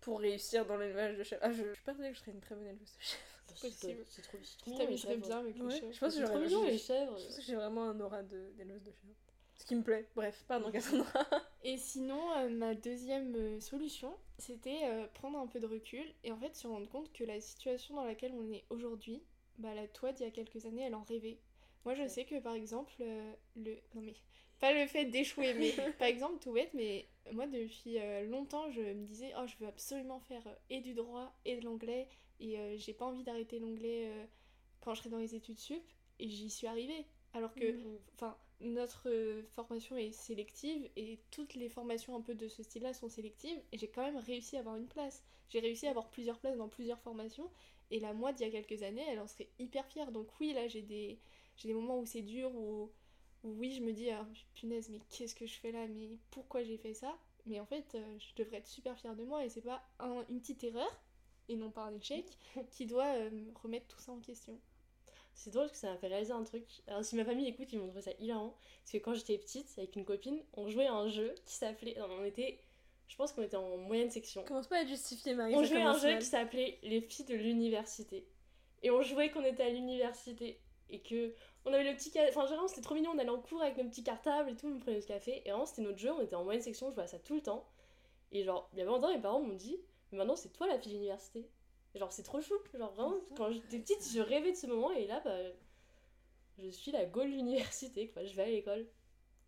pour 0.00 0.20
réussir 0.20 0.64
dans 0.66 0.76
l'élevage 0.76 1.16
de 1.16 1.22
chef 1.24 1.38
ah 1.42 1.52
je, 1.52 1.64
je 1.64 1.72
suis 1.74 1.82
persuadée 1.84 2.10
que 2.10 2.14
je 2.16 2.20
serais 2.20 2.32
une 2.32 2.40
très 2.40 2.54
bonne 2.54 2.66
éleveuse 2.66 2.92
de 3.48 3.54
possible. 3.54 4.04
C'est 4.08 4.22
trop, 4.22 4.38
c'est 4.42 4.58
trop 4.58 4.76
t'amuserais 4.78 5.14
chèvres. 5.14 5.26
bien 5.26 5.38
avec 5.38 5.56
les 5.56 5.62
Ouais, 5.64 5.70
chèvres. 5.80 5.92
je 5.92 5.98
pense 6.00 6.14
que 6.14 6.22
trop 6.24 6.32
j'aurais 6.48 6.70
les 6.70 6.78
chèvres. 6.78 7.18
Je 7.18 7.24
pense 7.26 7.36
que 7.36 7.42
j'ai 7.42 7.54
vraiment 7.54 7.84
un 7.90 8.00
aura 8.00 8.22
de- 8.22 8.50
d'éleveuse 8.56 8.84
de 8.84 8.92
chien. 8.92 9.10
Ce 9.56 9.64
qui 9.64 9.74
me 9.74 9.82
plaît. 9.82 10.08
Bref, 10.14 10.44
pardon 10.46 10.70
Cassandra. 10.70 11.26
Et 11.64 11.76
sinon, 11.78 12.30
euh, 12.36 12.48
ma 12.50 12.74
deuxième 12.74 13.34
euh, 13.34 13.60
solution, 13.60 14.14
c'était 14.38 14.78
euh, 14.84 15.06
prendre 15.14 15.38
un 15.38 15.46
peu 15.48 15.58
de 15.58 15.66
recul 15.66 16.04
et 16.22 16.30
en 16.30 16.38
fait 16.38 16.54
se 16.54 16.68
rendre 16.68 16.88
compte 16.88 17.12
que 17.12 17.24
la 17.24 17.40
situation 17.40 17.96
dans 17.96 18.04
laquelle 18.04 18.32
on 18.34 18.48
est 18.52 18.64
aujourd'hui, 18.70 19.20
bah 19.58 19.74
la 19.74 19.86
toi 19.88 20.12
d'il 20.12 20.24
y 20.24 20.28
a 20.28 20.30
quelques 20.32 20.66
années, 20.66 20.82
elle 20.82 20.94
en 20.94 21.02
rêvait. 21.04 21.38
Moi, 21.84 21.94
je 21.94 22.06
Ouais. 22.06 22.08
sais 22.08 22.24
que 22.24 22.38
par 22.40 22.54
exemple, 22.54 22.94
euh, 23.00 23.32
le. 23.56 23.76
Non 23.94 24.02
mais. 24.02 24.14
Pas 24.60 24.72
le 24.72 24.86
fait 24.88 25.04
d'échouer, 25.04 25.54
mais 25.54 25.78
par 25.98 26.08
exemple, 26.08 26.38
tout 26.40 26.52
bête, 26.52 26.74
mais 26.74 27.08
moi 27.32 27.46
depuis 27.46 27.98
euh, 27.98 28.26
longtemps, 28.26 28.70
je 28.72 28.80
me 28.80 29.04
disais, 29.06 29.32
oh, 29.38 29.46
je 29.46 29.56
veux 29.58 29.68
absolument 29.68 30.18
faire 30.20 30.44
euh, 30.48 30.54
et 30.68 30.80
du 30.80 30.94
droit 30.94 31.32
et 31.44 31.56
de 31.56 31.64
l'anglais 31.64 32.08
et 32.40 32.56
j'ai 32.78 32.92
pas 32.92 33.04
envie 33.06 33.24
d'arrêter 33.24 33.58
l'anglais 33.58 34.08
quand 34.80 34.94
je 34.94 35.00
serai 35.00 35.10
dans 35.10 35.18
les 35.18 35.34
études 35.34 35.58
sup 35.58 35.82
et 36.18 36.28
j'y 36.28 36.50
suis 36.50 36.66
arrivée. 36.66 37.06
Alors 37.32 37.54
que 37.54 37.74
Mhm. 37.74 37.98
enfin, 38.14 38.36
notre 38.60 39.08
formation 39.50 39.96
est 39.96 40.12
sélective 40.12 40.88
et 40.96 41.20
toutes 41.30 41.54
les 41.54 41.68
formations 41.68 42.16
un 42.16 42.20
peu 42.20 42.34
de 42.34 42.48
ce 42.48 42.62
style-là 42.62 42.92
sont 42.94 43.08
sélectives 43.08 43.60
et 43.72 43.78
j'ai 43.78 43.88
quand 43.88 44.02
même 44.02 44.16
réussi 44.16 44.56
à 44.56 44.60
avoir 44.60 44.76
une 44.76 44.88
place. 44.88 45.24
J'ai 45.48 45.60
réussi 45.60 45.86
à 45.86 45.90
avoir 45.90 46.10
plusieurs 46.10 46.38
places 46.38 46.56
dans 46.58 46.68
plusieurs 46.68 47.00
formations 47.00 47.50
et 47.90 48.00
la 48.00 48.12
moi 48.12 48.32
d'il 48.32 48.46
y 48.46 48.48
a 48.48 48.62
quelques 48.62 48.82
années, 48.82 49.04
elle 49.08 49.20
en 49.20 49.26
serait 49.26 49.48
hyper 49.58 49.86
fière. 49.86 50.12
Donc 50.12 50.28
oui, 50.40 50.52
là 50.52 50.68
j'ai 50.68 50.82
des 50.82 51.18
j'ai 51.56 51.68
des 51.68 51.74
moments 51.74 51.98
où 51.98 52.06
c'est 52.06 52.22
dur 52.22 52.54
où, 52.54 52.90
où 53.44 53.50
oui, 53.58 53.72
je 53.74 53.82
me 53.82 53.92
dis 53.92 54.10
ah, 54.10 54.26
punaise, 54.54 54.88
mais 54.90 55.00
qu'est-ce 55.10 55.34
que 55.34 55.46
je 55.46 55.54
fais 55.58 55.72
là? 55.72 55.86
Mais 55.88 56.18
pourquoi 56.30 56.62
j'ai 56.62 56.78
fait 56.78 56.94
ça? 56.94 57.16
Mais 57.46 57.60
en 57.60 57.66
fait, 57.66 57.94
euh, 57.94 58.18
je 58.18 58.34
devrais 58.42 58.58
être 58.58 58.66
super 58.68 58.96
fière 58.98 59.16
de 59.16 59.24
moi 59.24 59.44
et 59.44 59.48
c'est 59.48 59.62
pas 59.62 59.82
un- 60.00 60.24
une 60.28 60.40
petite 60.40 60.62
erreur, 60.64 60.90
et 61.48 61.56
non 61.56 61.70
pas 61.70 61.84
un 61.84 61.94
échec, 61.94 62.26
qui 62.70 62.86
doit 62.86 63.06
euh, 63.16 63.30
me 63.30 63.52
remettre 63.62 63.86
tout 63.88 64.00
ça 64.00 64.12
en 64.12 64.20
question. 64.20 64.58
C'est 65.34 65.50
drôle 65.50 65.66
parce 65.66 65.72
que 65.72 65.78
ça 65.86 65.92
m'a 65.92 65.98
fait 65.98 66.08
réaliser 66.08 66.32
un 66.32 66.42
truc. 66.44 66.64
Alors, 66.86 67.04
si 67.04 67.16
ma 67.16 67.24
famille 67.24 67.46
écoute, 67.48 67.72
ils 67.72 67.78
vont 67.78 67.86
trouver 67.86 68.02
ça 68.02 68.10
hilarant. 68.18 68.54
Parce 68.82 68.92
que 68.92 68.98
quand 68.98 69.14
j'étais 69.14 69.38
petite, 69.38 69.72
avec 69.78 69.96
une 69.96 70.04
copine, 70.04 70.42
on 70.54 70.68
jouait 70.68 70.86
à 70.86 70.94
un 70.94 71.08
jeu 71.08 71.34
qui 71.46 71.54
s'appelait. 71.54 71.94
non, 71.98 72.08
On 72.20 72.24
était. 72.24 72.60
Je 73.08 73.16
pense 73.16 73.32
qu'on 73.32 73.42
était 73.42 73.56
en 73.56 73.76
moyenne 73.78 74.10
section. 74.10 74.44
Commence 74.44 74.66
pas 74.68 74.76
à 74.76 74.82
être 74.82 74.88
justifié, 74.88 75.34
Marie. 75.34 75.54
On 75.54 75.64
jouait 75.64 75.82
un 75.82 75.96
jeu 75.98 76.08
mal. 76.10 76.18
qui 76.18 76.26
s'appelait 76.26 76.78
Les 76.82 77.00
filles 77.00 77.24
de 77.24 77.34
l'université. 77.34 78.26
Et 78.82 78.90
on 78.90 79.02
jouait 79.02 79.30
qu'on 79.30 79.44
était 79.44 79.64
à 79.64 79.70
l'université. 79.70 80.60
Et 80.90 81.00
que. 81.00 81.34
On 81.64 81.72
avait 81.72 81.90
le 81.90 81.96
petit. 81.96 82.12
Enfin, 82.28 82.46
genre, 82.46 82.68
c'était 82.68 82.82
trop 82.82 82.94
mignon. 82.94 83.10
On 83.14 83.18
allait 83.18 83.28
en 83.30 83.40
cours 83.40 83.62
avec 83.62 83.76
nos 83.76 83.84
petits 83.84 84.04
cartables 84.04 84.50
et 84.50 84.56
tout. 84.56 84.68
On 84.68 84.78
prenait 84.78 84.98
le 85.00 85.02
café. 85.06 85.42
Et 85.44 85.50
vraiment, 85.50 85.66
c'était 85.66 85.82
notre 85.82 85.98
jeu. 85.98 86.12
On 86.12 86.20
était 86.20 86.36
en 86.36 86.44
moyenne 86.44 86.62
section. 86.62 86.88
On 86.88 86.90
jouait 86.92 87.02
à 87.02 87.06
ça 87.06 87.18
tout 87.18 87.34
le 87.34 87.42
temps. 87.42 87.66
Et 88.30 88.44
genre, 88.44 88.68
il 88.72 88.78
y 88.78 88.82
avait 88.82 88.90
longtemps, 88.90 89.12
mes 89.12 89.20
parents 89.20 89.40
m'ont 89.40 89.54
dit 89.54 89.78
Mais 90.12 90.18
maintenant, 90.18 90.36
c'est 90.36 90.50
toi 90.52 90.66
la 90.66 90.78
fille 90.78 90.92
de 90.92 90.96
l'université. 90.96 91.48
Et 91.94 91.98
Genre, 91.98 92.12
c'est 92.12 92.22
trop 92.22 92.40
chou. 92.42 92.54
Genre, 92.74 92.92
vraiment, 92.92 93.16
quand 93.36 93.50
j'étais 93.50 93.78
petite, 93.78 94.06
je 94.14 94.20
rêvais 94.20 94.52
de 94.52 94.56
ce 94.56 94.66
moment. 94.66 94.92
Et 94.92 95.06
là, 95.06 95.20
bah. 95.24 95.34
Je 96.58 96.68
suis 96.70 96.90
la 96.90 97.04
Gaule 97.06 97.30
de 97.30 97.36
l'université. 97.36 98.08
quoi. 98.08 98.24
Je 98.24 98.34
vais 98.34 98.42
à 98.42 98.46
l'école. 98.46 98.86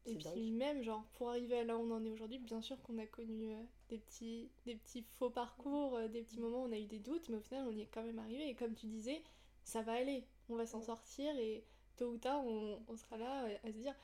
Et 0.06 0.14
puis 0.14 0.24
dingue. 0.24 0.52
même, 0.52 0.82
genre, 0.82 1.04
pour 1.14 1.30
arriver 1.30 1.58
à 1.58 1.64
là 1.64 1.76
où 1.76 1.80
on 1.80 1.90
en 1.90 2.04
est 2.04 2.10
aujourd'hui, 2.10 2.38
bien 2.38 2.62
sûr 2.62 2.80
qu'on 2.82 2.98
a 2.98 3.06
connu 3.06 3.52
euh, 3.52 3.62
des, 3.90 3.98
petits, 3.98 4.50
des 4.64 4.74
petits 4.74 5.02
faux 5.18 5.30
parcours, 5.30 5.96
euh, 5.96 6.08
des 6.08 6.22
petits 6.22 6.38
moments 6.38 6.62
où 6.62 6.68
on 6.68 6.72
a 6.72 6.78
eu 6.78 6.86
des 6.86 6.98
doutes, 6.98 7.28
mais 7.28 7.36
au 7.36 7.42
final, 7.42 7.66
on 7.68 7.72
y 7.72 7.82
est 7.82 7.88
quand 7.92 8.02
même 8.02 8.18
arrivé. 8.18 8.48
Et 8.48 8.54
comme 8.54 8.74
tu 8.74 8.86
disais, 8.86 9.22
ça 9.62 9.82
va 9.82 9.92
aller, 9.92 10.24
on 10.48 10.56
va 10.56 10.66
s'en 10.66 10.80
sortir 10.80 11.36
et 11.38 11.64
tôt 11.96 12.12
ou 12.12 12.18
tard, 12.18 12.44
on, 12.46 12.80
on 12.88 12.96
sera 12.96 13.18
là 13.18 13.44
euh, 13.44 13.56
à 13.62 13.72
se 13.72 13.76
dire 13.76 13.94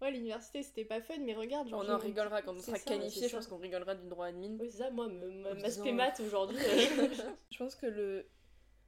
Ouais, 0.00 0.10
l'université, 0.10 0.62
c'était 0.62 0.84
pas 0.86 1.02
fun, 1.02 1.18
mais 1.20 1.34
regarde, 1.34 1.68
genre, 1.68 1.84
On 1.86 1.90
en 1.90 1.98
rigolera 1.98 2.40
quand 2.40 2.54
on 2.54 2.62
sera 2.62 2.78
ça, 2.78 2.84
qualifié. 2.84 3.28
Je 3.28 3.36
pense 3.36 3.46
qu'on 3.46 3.58
rigolera 3.58 3.94
du 3.94 4.08
droit 4.08 4.26
admin. 4.26 4.56
Oui, 4.58 4.70
c'est 4.70 4.78
ça. 4.78 4.90
Moi, 4.90 5.08
ma 5.08 5.92
maths 5.92 6.20
aujourd'hui. 6.20 6.56
Je 7.50 7.58
pense 7.58 7.74
que 7.74 7.86
le, 7.86 8.26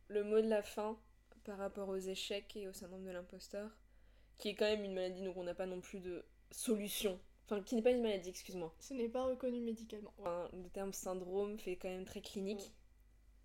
le 0.09 0.25
mot 0.25 0.40
de 0.40 0.48
la 0.48 0.62
fin 0.62 0.98
par 1.44 1.59
rapport 1.59 1.88
aux 1.88 1.98
échecs 1.98 2.57
et 2.57 2.66
au 2.66 2.72
syndrome 2.72 3.05
de 3.05 3.11
l'imposteur, 3.11 3.70
qui 4.38 4.51
est 4.51 4.55
quand 4.55 4.64
même 4.64 4.85
une 4.85 4.94
maladie, 4.94 5.22
donc 5.22 5.37
on 5.37 5.44
n'a 5.44 5.55
pas 5.55 5.66
non 5.66 5.81
plus 5.81 6.01
de 6.01 6.25
solution. 6.52 7.18
Enfin, 7.46 7.62
qui 7.62 7.74
n'est 7.74 7.82
pas 7.82 7.90
une 7.90 8.02
maladie, 8.02 8.30
excuse-moi. 8.30 8.74
Ce 8.78 8.94
n'est 8.94 9.08
pas 9.08 9.24
reconnu 9.24 9.60
médicalement. 9.60 10.12
Enfin, 10.18 10.48
le 10.52 10.68
terme 10.70 10.92
syndrome 10.92 11.58
fait 11.58 11.76
quand 11.76 11.88
même 11.88 12.04
très 12.04 12.20
clinique. 12.20 12.72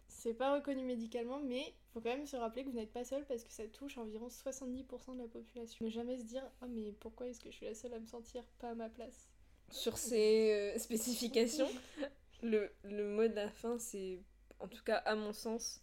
C'est 0.08 0.34
pas 0.34 0.54
reconnu 0.54 0.84
médicalement, 0.84 1.40
mais 1.40 1.74
faut 1.94 2.02
quand 2.02 2.10
même 2.10 2.26
se 2.26 2.36
rappeler 2.36 2.64
que 2.64 2.70
vous 2.70 2.76
n'êtes 2.76 2.92
pas 2.92 3.04
seul 3.04 3.26
parce 3.26 3.44
que 3.44 3.52
ça 3.52 3.68
touche 3.68 3.98
environ 3.98 4.28
70% 4.30 5.16
de 5.16 5.22
la 5.22 5.28
population. 5.28 5.86
Ne 5.86 5.90
jamais 5.90 6.18
se 6.18 6.24
dire 6.24 6.44
Ah, 6.62 6.68
mais 6.68 6.92
pourquoi 6.94 7.28
est-ce 7.28 7.40
que 7.40 7.52
je 7.52 7.56
suis 7.56 7.66
la 7.66 7.76
seule 7.76 7.94
à 7.94 8.00
me 8.00 8.06
sentir 8.06 8.44
pas 8.60 8.70
à 8.70 8.76
ma 8.76 8.90
place? 8.90 9.30
Sur 9.70 9.98
ces 9.98 10.54
euh, 10.54 10.78
spécifications, 10.80 11.70
le, 12.42 12.72
le 12.84 13.08
mot 13.10 13.28
de 13.28 13.34
la 13.36 13.50
fin, 13.50 13.78
c'est, 13.80 14.22
en 14.60 14.68
tout 14.68 14.84
cas 14.84 14.98
à 14.98 15.16
mon 15.16 15.34
sens, 15.34 15.82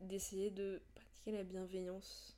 d'essayer 0.00 0.50
de 0.50 0.80
pratiquer 0.94 1.32
la 1.32 1.42
bienveillance 1.42 2.36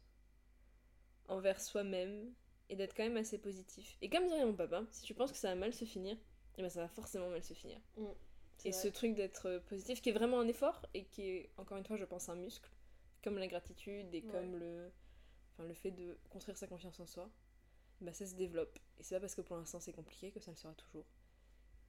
envers 1.28 1.60
soi-même 1.60 2.32
et 2.68 2.76
d'être 2.76 2.94
quand 2.94 3.02
même 3.04 3.16
assez 3.16 3.38
positif. 3.38 3.96
Et 4.02 4.08
comme 4.08 4.26
dirait 4.26 4.44
mon 4.44 4.54
papa, 4.54 4.84
si 4.90 5.02
tu 5.02 5.14
penses 5.14 5.32
que 5.32 5.38
ça 5.38 5.48
va 5.48 5.54
mal 5.54 5.72
se 5.74 5.84
finir, 5.84 6.16
eh 6.58 6.62
ben 6.62 6.68
ça 6.70 6.80
va 6.82 6.88
forcément 6.88 7.28
mal 7.28 7.42
se 7.42 7.54
finir. 7.54 7.78
c'est 8.58 8.68
Et 8.68 8.72
vrai. 8.72 8.80
ce 8.82 8.88
truc 8.88 9.14
d'être 9.14 9.46
euh, 9.48 9.60
positif, 9.60 10.00
qui 10.02 10.10
est 10.10 10.12
vraiment 10.12 10.40
un 10.40 10.48
effort 10.48 10.86
et 10.94 11.04
qui 11.04 11.28
est, 11.28 11.50
encore 11.56 11.76
une 11.78 11.84
fois, 11.84 11.96
je 11.96 12.04
pense, 12.04 12.28
un 12.28 12.36
muscle, 12.36 12.70
comme 13.22 13.38
la 13.38 13.46
gratitude 13.48 14.14
et 14.14 14.22
Ouais. 14.22 14.28
comme 14.30 14.56
le, 14.56 14.90
enfin, 15.54 15.64
le 15.68 15.74
fait 15.74 15.90
de 15.90 16.18
construire 16.30 16.56
sa 16.56 16.66
confiance 16.66 16.98
en 17.00 17.06
soi, 17.06 17.30
bah, 18.00 18.12
ça 18.12 18.26
se 18.26 18.34
développe. 18.34 18.78
Et 18.98 19.02
c'est 19.02 19.14
pas 19.16 19.20
parce 19.20 19.34
que 19.34 19.42
pour 19.42 19.56
l'instant 19.56 19.80
c'est 19.80 19.92
compliqué 19.92 20.30
que 20.32 20.40
ça 20.40 20.50
le 20.50 20.56
sera 20.56 20.74
toujours. 20.74 21.06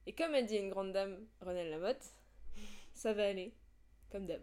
Et 0.06 0.12
comme 0.14 0.34
a 0.34 0.42
dit 0.42 0.56
une 0.56 0.70
grande 0.70 0.92
dame, 0.92 1.26
Renelle 1.40 1.70
Lamotte, 1.70 2.14
ça 2.92 3.12
va 3.14 3.26
aller, 3.28 3.54
comme 4.10 4.26
d'hab. 4.26 4.42